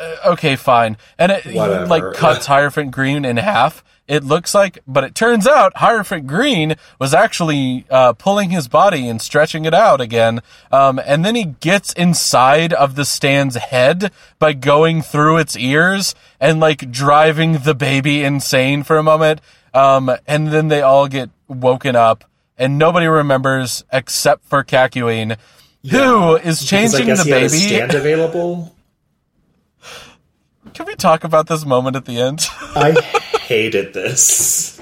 uh, 0.00 0.16
okay, 0.32 0.56
fine. 0.56 0.96
And 1.18 1.30
it 1.30 1.46
Whatever. 1.46 1.86
like 1.86 2.14
cuts 2.14 2.46
Hierophant 2.46 2.90
Green 2.90 3.24
in 3.24 3.36
half. 3.36 3.84
It 4.10 4.24
looks 4.24 4.56
like, 4.56 4.80
but 4.88 5.04
it 5.04 5.14
turns 5.14 5.46
out 5.46 5.76
Hierophant 5.76 6.26
Green 6.26 6.74
was 6.98 7.14
actually 7.14 7.86
uh, 7.88 8.12
pulling 8.14 8.50
his 8.50 8.66
body 8.66 9.08
and 9.08 9.22
stretching 9.22 9.66
it 9.66 9.72
out 9.72 10.00
again. 10.00 10.40
Um, 10.72 11.00
and 11.06 11.24
then 11.24 11.36
he 11.36 11.44
gets 11.44 11.92
inside 11.92 12.72
of 12.72 12.96
the 12.96 13.04
stand's 13.04 13.54
head 13.54 14.10
by 14.40 14.52
going 14.52 15.00
through 15.00 15.36
its 15.36 15.56
ears 15.56 16.16
and 16.40 16.58
like 16.58 16.90
driving 16.90 17.58
the 17.58 17.72
baby 17.72 18.24
insane 18.24 18.82
for 18.82 18.98
a 18.98 19.02
moment. 19.04 19.40
Um, 19.72 20.10
and 20.26 20.48
then 20.48 20.66
they 20.66 20.82
all 20.82 21.06
get 21.06 21.30
woken 21.46 21.94
up 21.94 22.24
and 22.58 22.78
nobody 22.78 23.06
remembers 23.06 23.84
except 23.92 24.44
for 24.44 24.64
Kakyoin, 24.64 25.36
who 25.88 26.34
is 26.34 26.64
changing 26.64 27.06
guess 27.06 27.18
the 27.18 27.24
he 27.26 27.30
had 27.30 27.38
a 27.38 27.44
baby. 27.44 27.48
stand 27.48 27.94
available. 27.94 28.74
Can 30.74 30.86
we 30.86 30.94
talk 30.94 31.24
about 31.24 31.46
this 31.46 31.64
moment 31.64 31.96
at 31.96 32.04
the 32.04 32.20
end? 32.20 32.46
I 32.74 32.92
hated 33.42 33.92
this. 33.92 34.80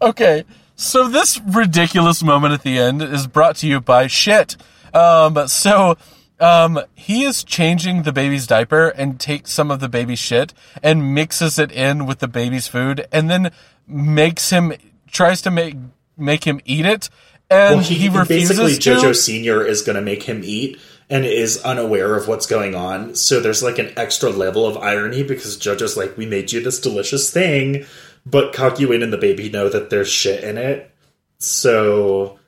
okay, 0.00 0.44
so 0.76 1.08
this 1.08 1.40
ridiculous 1.40 2.22
moment 2.22 2.54
at 2.54 2.62
the 2.62 2.78
end 2.78 3.02
is 3.02 3.26
brought 3.26 3.56
to 3.56 3.66
you 3.66 3.80
by 3.80 4.06
shit. 4.06 4.56
Um, 4.92 5.48
so 5.48 5.96
um, 6.40 6.80
he 6.94 7.22
is 7.22 7.44
changing 7.44 8.02
the 8.02 8.12
baby's 8.12 8.46
diaper 8.46 8.88
and 8.88 9.18
takes 9.18 9.52
some 9.52 9.70
of 9.70 9.80
the 9.80 9.88
baby's 9.88 10.18
shit 10.18 10.52
and 10.82 11.14
mixes 11.14 11.58
it 11.58 11.70
in 11.72 12.04
with 12.06 12.18
the 12.18 12.28
baby's 12.28 12.66
food, 12.66 13.06
and 13.12 13.30
then 13.30 13.52
makes 13.86 14.50
him 14.50 14.72
tries 15.06 15.40
to 15.42 15.50
make 15.50 15.76
make 16.16 16.44
him 16.44 16.60
eat 16.64 16.84
it, 16.84 17.08
and 17.48 17.76
Well, 17.76 17.84
he, 17.84 17.94
he, 17.94 18.08
refuses 18.08 18.58
basically 18.58 18.76
to. 18.78 19.06
JoJo 19.06 19.16
Senior 19.16 19.64
is 19.64 19.82
going 19.82 19.96
to 19.96 20.02
make 20.02 20.24
him 20.24 20.42
eat 20.44 20.80
and 21.12 21.26
is 21.26 21.58
unaware 21.58 22.16
of 22.16 22.26
what's 22.26 22.46
going 22.46 22.74
on. 22.74 23.14
So 23.14 23.38
there's 23.38 23.62
like 23.62 23.78
an 23.78 23.92
extra 23.98 24.30
level 24.30 24.66
of 24.66 24.78
irony 24.78 25.22
because 25.22 25.58
JoJo's 25.58 25.94
like, 25.94 26.16
"We 26.16 26.24
made 26.24 26.52
you 26.52 26.62
this 26.62 26.80
delicious 26.80 27.30
thing," 27.30 27.84
but 28.24 28.54
Kakyoin 28.54 29.04
and 29.04 29.12
the 29.12 29.18
baby 29.18 29.50
know 29.50 29.68
that 29.68 29.90
there's 29.90 30.08
shit 30.08 30.42
in 30.42 30.56
it. 30.56 30.90
So 31.38 32.38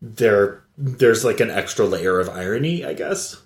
there, 0.00 0.62
there's 0.78 1.24
like 1.24 1.40
an 1.40 1.50
extra 1.50 1.84
layer 1.84 2.20
of 2.20 2.28
irony, 2.28 2.84
I 2.84 2.94
guess. 2.94 3.42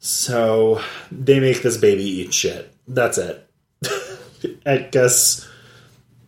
So 0.00 0.82
they 1.10 1.40
make 1.40 1.62
this 1.62 1.78
baby 1.78 2.04
eat 2.04 2.34
shit. 2.34 2.74
That's 2.86 3.16
it. 3.16 3.48
I 4.66 4.78
guess 4.78 5.48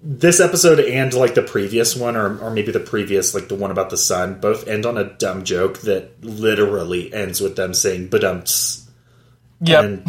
this 0.03 0.41
episode 0.41 0.81
and 0.81 1.13
like 1.13 1.35
the 1.35 1.43
previous 1.43 1.95
one 1.95 2.17
or, 2.17 2.39
or 2.39 2.51
maybe 2.51 2.73
the 2.73 2.81
previous 2.81 3.35
like 3.35 3.49
the 3.49 3.55
one 3.55 3.71
about 3.71 3.91
the 3.91 3.97
sun 3.97 4.41
both 4.41 4.67
end 4.67 4.87
on 4.87 4.97
a 4.97 5.05
dumb 5.05 5.45
joke 5.45 5.79
that 5.81 6.25
literally 6.25 7.13
ends 7.13 7.41
with 7.41 7.57
them 7.57 7.75
saying 7.75 8.09
badumps. 8.09 8.87
Yeah 9.61 9.83
and 9.83 10.07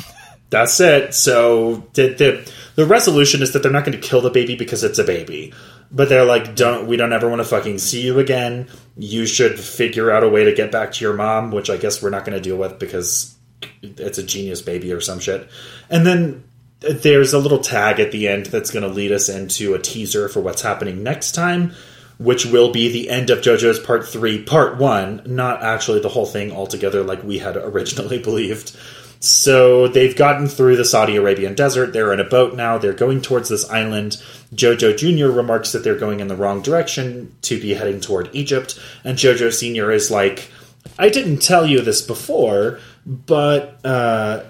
that's 0.49 0.79
it. 0.79 1.13
So 1.13 1.87
the, 1.93 2.09
the 2.09 2.53
the 2.75 2.85
resolution 2.85 3.41
is 3.41 3.51
that 3.53 3.63
they're 3.63 3.71
not 3.71 3.85
going 3.85 3.99
to 3.99 4.07
kill 4.07 4.21
the 4.21 4.29
baby 4.29 4.55
because 4.55 4.83
it's 4.83 4.99
a 4.99 5.03
baby. 5.03 5.53
But 5.91 6.07
they're 6.07 6.25
like 6.25 6.55
don't 6.55 6.87
we 6.87 6.95
don't 6.95 7.11
ever 7.11 7.27
want 7.27 7.41
to 7.41 7.47
fucking 7.47 7.79
see 7.79 8.01
you 8.01 8.19
again. 8.19 8.69
You 8.95 9.25
should 9.25 9.59
figure 9.59 10.09
out 10.09 10.23
a 10.23 10.29
way 10.29 10.45
to 10.45 10.53
get 10.53 10.71
back 10.71 10.93
to 10.93 11.03
your 11.03 11.13
mom 11.13 11.51
which 11.51 11.69
i 11.69 11.77
guess 11.77 12.01
we're 12.01 12.09
not 12.09 12.23
going 12.23 12.37
to 12.37 12.41
deal 12.41 12.57
with 12.57 12.79
because 12.79 13.35
it's 13.81 14.17
a 14.17 14.23
genius 14.23 14.61
baby 14.61 14.93
or 14.93 15.01
some 15.01 15.19
shit. 15.19 15.49
And 15.89 16.05
then 16.05 16.43
there's 16.82 17.34
a 17.34 17.39
little 17.39 17.59
tag 17.59 17.99
at 17.99 18.11
the 18.11 18.27
end 18.27 18.47
that's 18.47 18.71
going 18.71 18.84
to 18.84 18.89
lead 18.89 19.11
us 19.11 19.29
into 19.29 19.73
a 19.73 19.79
teaser 19.79 20.27
for 20.27 20.41
what's 20.41 20.63
happening 20.63 21.03
next 21.03 21.34
time, 21.34 21.73
which 22.17 22.45
will 22.45 22.71
be 22.71 22.91
the 22.91 23.09
end 23.09 23.29
of 23.29 23.39
JoJo's 23.39 23.79
Part 23.79 24.07
3, 24.07 24.43
Part 24.43 24.77
1, 24.77 25.23
not 25.27 25.61
actually 25.61 25.99
the 25.99 26.09
whole 26.09 26.25
thing 26.25 26.51
altogether 26.51 27.03
like 27.03 27.23
we 27.23 27.38
had 27.38 27.55
originally 27.57 28.17
believed. 28.17 28.75
So 29.19 29.88
they've 29.88 30.15
gotten 30.15 30.47
through 30.47 30.77
the 30.77 30.86
Saudi 30.86 31.15
Arabian 31.15 31.53
desert. 31.53 31.93
They're 31.93 32.11
in 32.11 32.19
a 32.19 32.23
boat 32.23 32.55
now. 32.55 32.79
They're 32.79 32.91
going 32.91 33.21
towards 33.21 33.49
this 33.49 33.69
island. 33.69 34.13
JoJo 34.55 34.97
Jr. 34.97 35.27
remarks 35.27 35.73
that 35.73 35.84
they're 35.84 35.93
going 35.93 36.21
in 36.21 36.27
the 36.27 36.36
wrong 36.36 36.63
direction 36.63 37.36
to 37.43 37.61
be 37.61 37.75
heading 37.75 38.01
toward 38.01 38.32
Egypt. 38.34 38.79
And 39.03 39.19
JoJo 39.19 39.53
Sr. 39.53 39.91
is 39.91 40.09
like, 40.09 40.49
I 40.97 41.09
didn't 41.09 41.43
tell 41.43 41.67
you 41.67 41.82
this 41.82 42.01
before, 42.01 42.79
but 43.05 43.79
uh, 43.86 44.43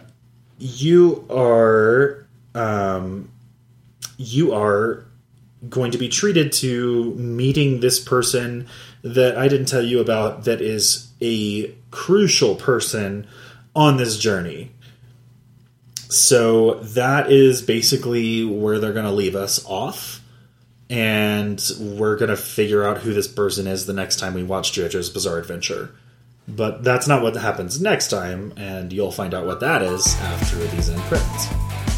you 0.58 1.26
are 1.30 2.21
um, 2.56 3.32
you 4.18 4.54
are 4.54 5.06
going 5.70 5.92
to 5.92 5.98
be 5.98 6.10
treated 6.10 6.52
to 6.52 7.14
meeting 7.16 7.80
this 7.82 8.00
person 8.00 8.68
that 9.04 9.38
I 9.38 9.48
didn't 9.48 9.68
tell 9.68 9.84
you 9.84 10.00
about 10.00 10.46
that 10.46 10.62
is 10.62 11.10
a 11.22 11.74
crucial 11.92 12.56
person 12.56 13.28
on 13.76 13.98
this 13.98 14.18
journey. 14.18 14.72
so 16.10 16.76
that 16.76 17.32
is 17.32 17.62
basically 17.62 18.44
where 18.44 18.80
they're 18.80 18.92
going 18.92 19.06
to 19.06 19.12
leave 19.12 19.36
us 19.36 19.66
off. 19.66 20.20
And 20.90 21.64
we're 21.80 22.18
going 22.18 22.30
to 22.30 22.36
figure 22.36 22.84
out 22.84 22.98
who 22.98 23.14
this 23.14 23.30
person 23.30 23.66
is 23.66 23.86
the 23.86 23.94
next 23.94 24.18
time 24.18 24.34
we 24.34 24.44
watch 24.44 24.74
JoJo's 24.74 25.10
Bizarre 25.10 25.38
Adventure. 25.38 25.96
But 26.50 26.84
that's 26.84 27.08
not 27.08 27.22
what 27.22 27.36
happens 27.38 27.80
next 27.80 28.10
time, 28.10 28.54
and 28.58 28.92
you'll 28.92 29.12
find 29.12 29.34
out 29.34 29.46
what 29.46 29.62
that 29.62 29.82
is 29.84 30.20
after 30.20 30.58
these 30.58 30.90
end 30.90 31.00
credits. 31.04 31.91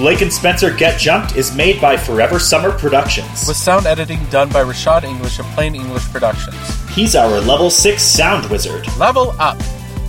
Blake 0.00 0.22
and 0.22 0.32
Spencer 0.32 0.72
Get 0.74 0.98
Jumped 0.98 1.36
is 1.36 1.54
made 1.54 1.78
by 1.78 1.94
Forever 1.94 2.38
Summer 2.38 2.72
Productions. 2.72 3.46
With 3.46 3.58
sound 3.58 3.84
editing 3.84 4.24
done 4.30 4.48
by 4.48 4.64
Rashad 4.64 5.04
English 5.04 5.38
of 5.38 5.44
Plain 5.48 5.74
English 5.74 6.04
Productions. 6.04 6.56
He's 6.88 7.14
our 7.14 7.38
level 7.40 7.68
6 7.68 8.02
sound 8.02 8.48
wizard. 8.50 8.86
Level 8.96 9.34
up! 9.38 9.58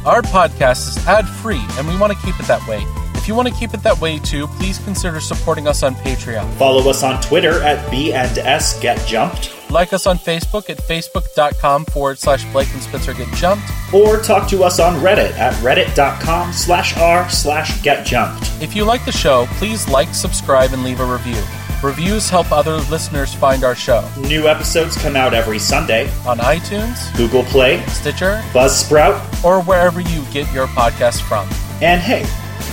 Our 0.05 0.21
podcast 0.21 0.87
is 0.87 1.07
ad 1.07 1.27
free, 1.27 1.61
and 1.71 1.85
we 1.89 1.97
want 1.97 2.13
to 2.13 2.19
keep 2.25 2.39
it 2.39 2.45
that 2.47 2.65
way. 2.69 2.85
If 3.15 3.27
you 3.27 3.35
want 3.35 3.49
to 3.49 3.53
keep 3.53 3.73
it 3.73 3.83
that 3.83 3.99
way 3.99 4.17
too, 4.17 4.47
please 4.47 4.77
consider 4.77 5.19
supporting 5.19 5.67
us 5.67 5.83
on 5.83 5.95
Patreon. 5.95 6.49
Follow 6.53 6.89
us 6.89 7.03
on 7.03 7.21
Twitter 7.21 7.61
at 7.61 7.91
B 7.91 8.13
and 8.13 8.37
S 8.37 8.79
Get 8.79 9.05
Jumped. 9.05 9.60
Like 9.71 9.93
us 9.93 10.05
on 10.05 10.17
Facebook 10.17 10.69
at 10.69 10.77
facebook.com 10.77 11.85
forward 11.85 12.19
slash 12.19 12.43
Blake 12.51 12.71
and 12.73 12.81
Spencer 12.81 13.13
Get 13.13 13.29
Jumped. 13.35 13.63
Or 13.93 14.17
talk 14.17 14.49
to 14.49 14.63
us 14.63 14.81
on 14.81 14.95
Reddit 14.99 15.31
at 15.37 15.53
reddit.com 15.63 16.51
slash 16.51 16.97
r 16.97 17.29
slash 17.29 17.81
get 17.81 18.05
jumped. 18.05 18.51
If 18.61 18.75
you 18.75 18.83
like 18.83 19.05
the 19.05 19.13
show, 19.13 19.45
please 19.51 19.87
like, 19.87 20.13
subscribe, 20.13 20.73
and 20.73 20.83
leave 20.83 20.99
a 20.99 21.05
review. 21.05 21.41
Reviews 21.81 22.29
help 22.29 22.51
other 22.51 22.77
listeners 22.91 23.33
find 23.33 23.63
our 23.63 23.73
show. 23.73 24.07
New 24.17 24.47
episodes 24.47 24.97
come 24.97 25.15
out 25.15 25.33
every 25.33 25.57
Sunday 25.57 26.11
On 26.27 26.37
iTunes, 26.39 27.15
Google 27.17 27.43
Play, 27.43 27.81
Stitcher, 27.87 28.41
Buzzsprout, 28.51 29.43
or 29.43 29.61
wherever 29.63 30.01
you 30.01 30.21
get 30.31 30.51
your 30.53 30.67
podcast 30.67 31.21
from. 31.21 31.47
and 31.81 32.01
hey, 32.01 32.23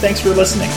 thanks 0.02 0.20
for 0.20 0.30
listening. 0.30 0.68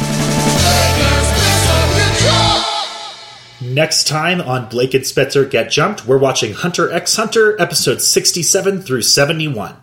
Next 3.61 4.07
time 4.07 4.41
on 4.41 4.69
Blake 4.69 4.95
and 4.95 5.05
Spencer 5.05 5.45
Get 5.45 5.69
Jumped, 5.69 6.07
we're 6.07 6.17
watching 6.17 6.53
Hunter 6.53 6.91
x 6.91 7.15
Hunter 7.15 7.61
episodes 7.61 8.07
67 8.07 8.81
through 8.81 9.03
71. 9.03 9.75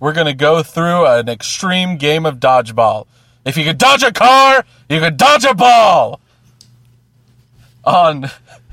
We're 0.00 0.14
going 0.14 0.26
to 0.28 0.34
go 0.34 0.62
through 0.62 1.06
an 1.06 1.28
extreme 1.28 1.98
game 1.98 2.24
of 2.24 2.40
dodgeball. 2.40 3.06
If 3.44 3.58
you 3.58 3.64
could 3.64 3.76
dodge 3.76 4.02
a 4.02 4.12
car, 4.12 4.64
you 4.88 4.98
could 4.98 5.18
dodge 5.18 5.44
a 5.44 5.54
ball! 5.54 6.22
On 7.84 8.30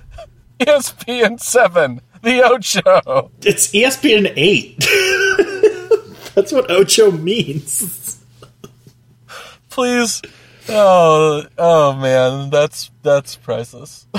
ESPN 0.62 1.38
7, 1.38 2.00
The 2.22 2.44
Ocho. 2.44 3.32
It's 3.42 3.68
ESPN 3.74 4.32
8. 4.38 4.88
That's 6.34 6.54
what 6.54 6.72
Ocho 6.72 7.12
means. 7.12 8.24
Please. 9.70 10.22
Oh, 10.74 11.44
oh 11.58 11.94
man, 11.98 12.50
that's 12.50 12.92
that's 13.04 13.36
priceless. 13.36 14.08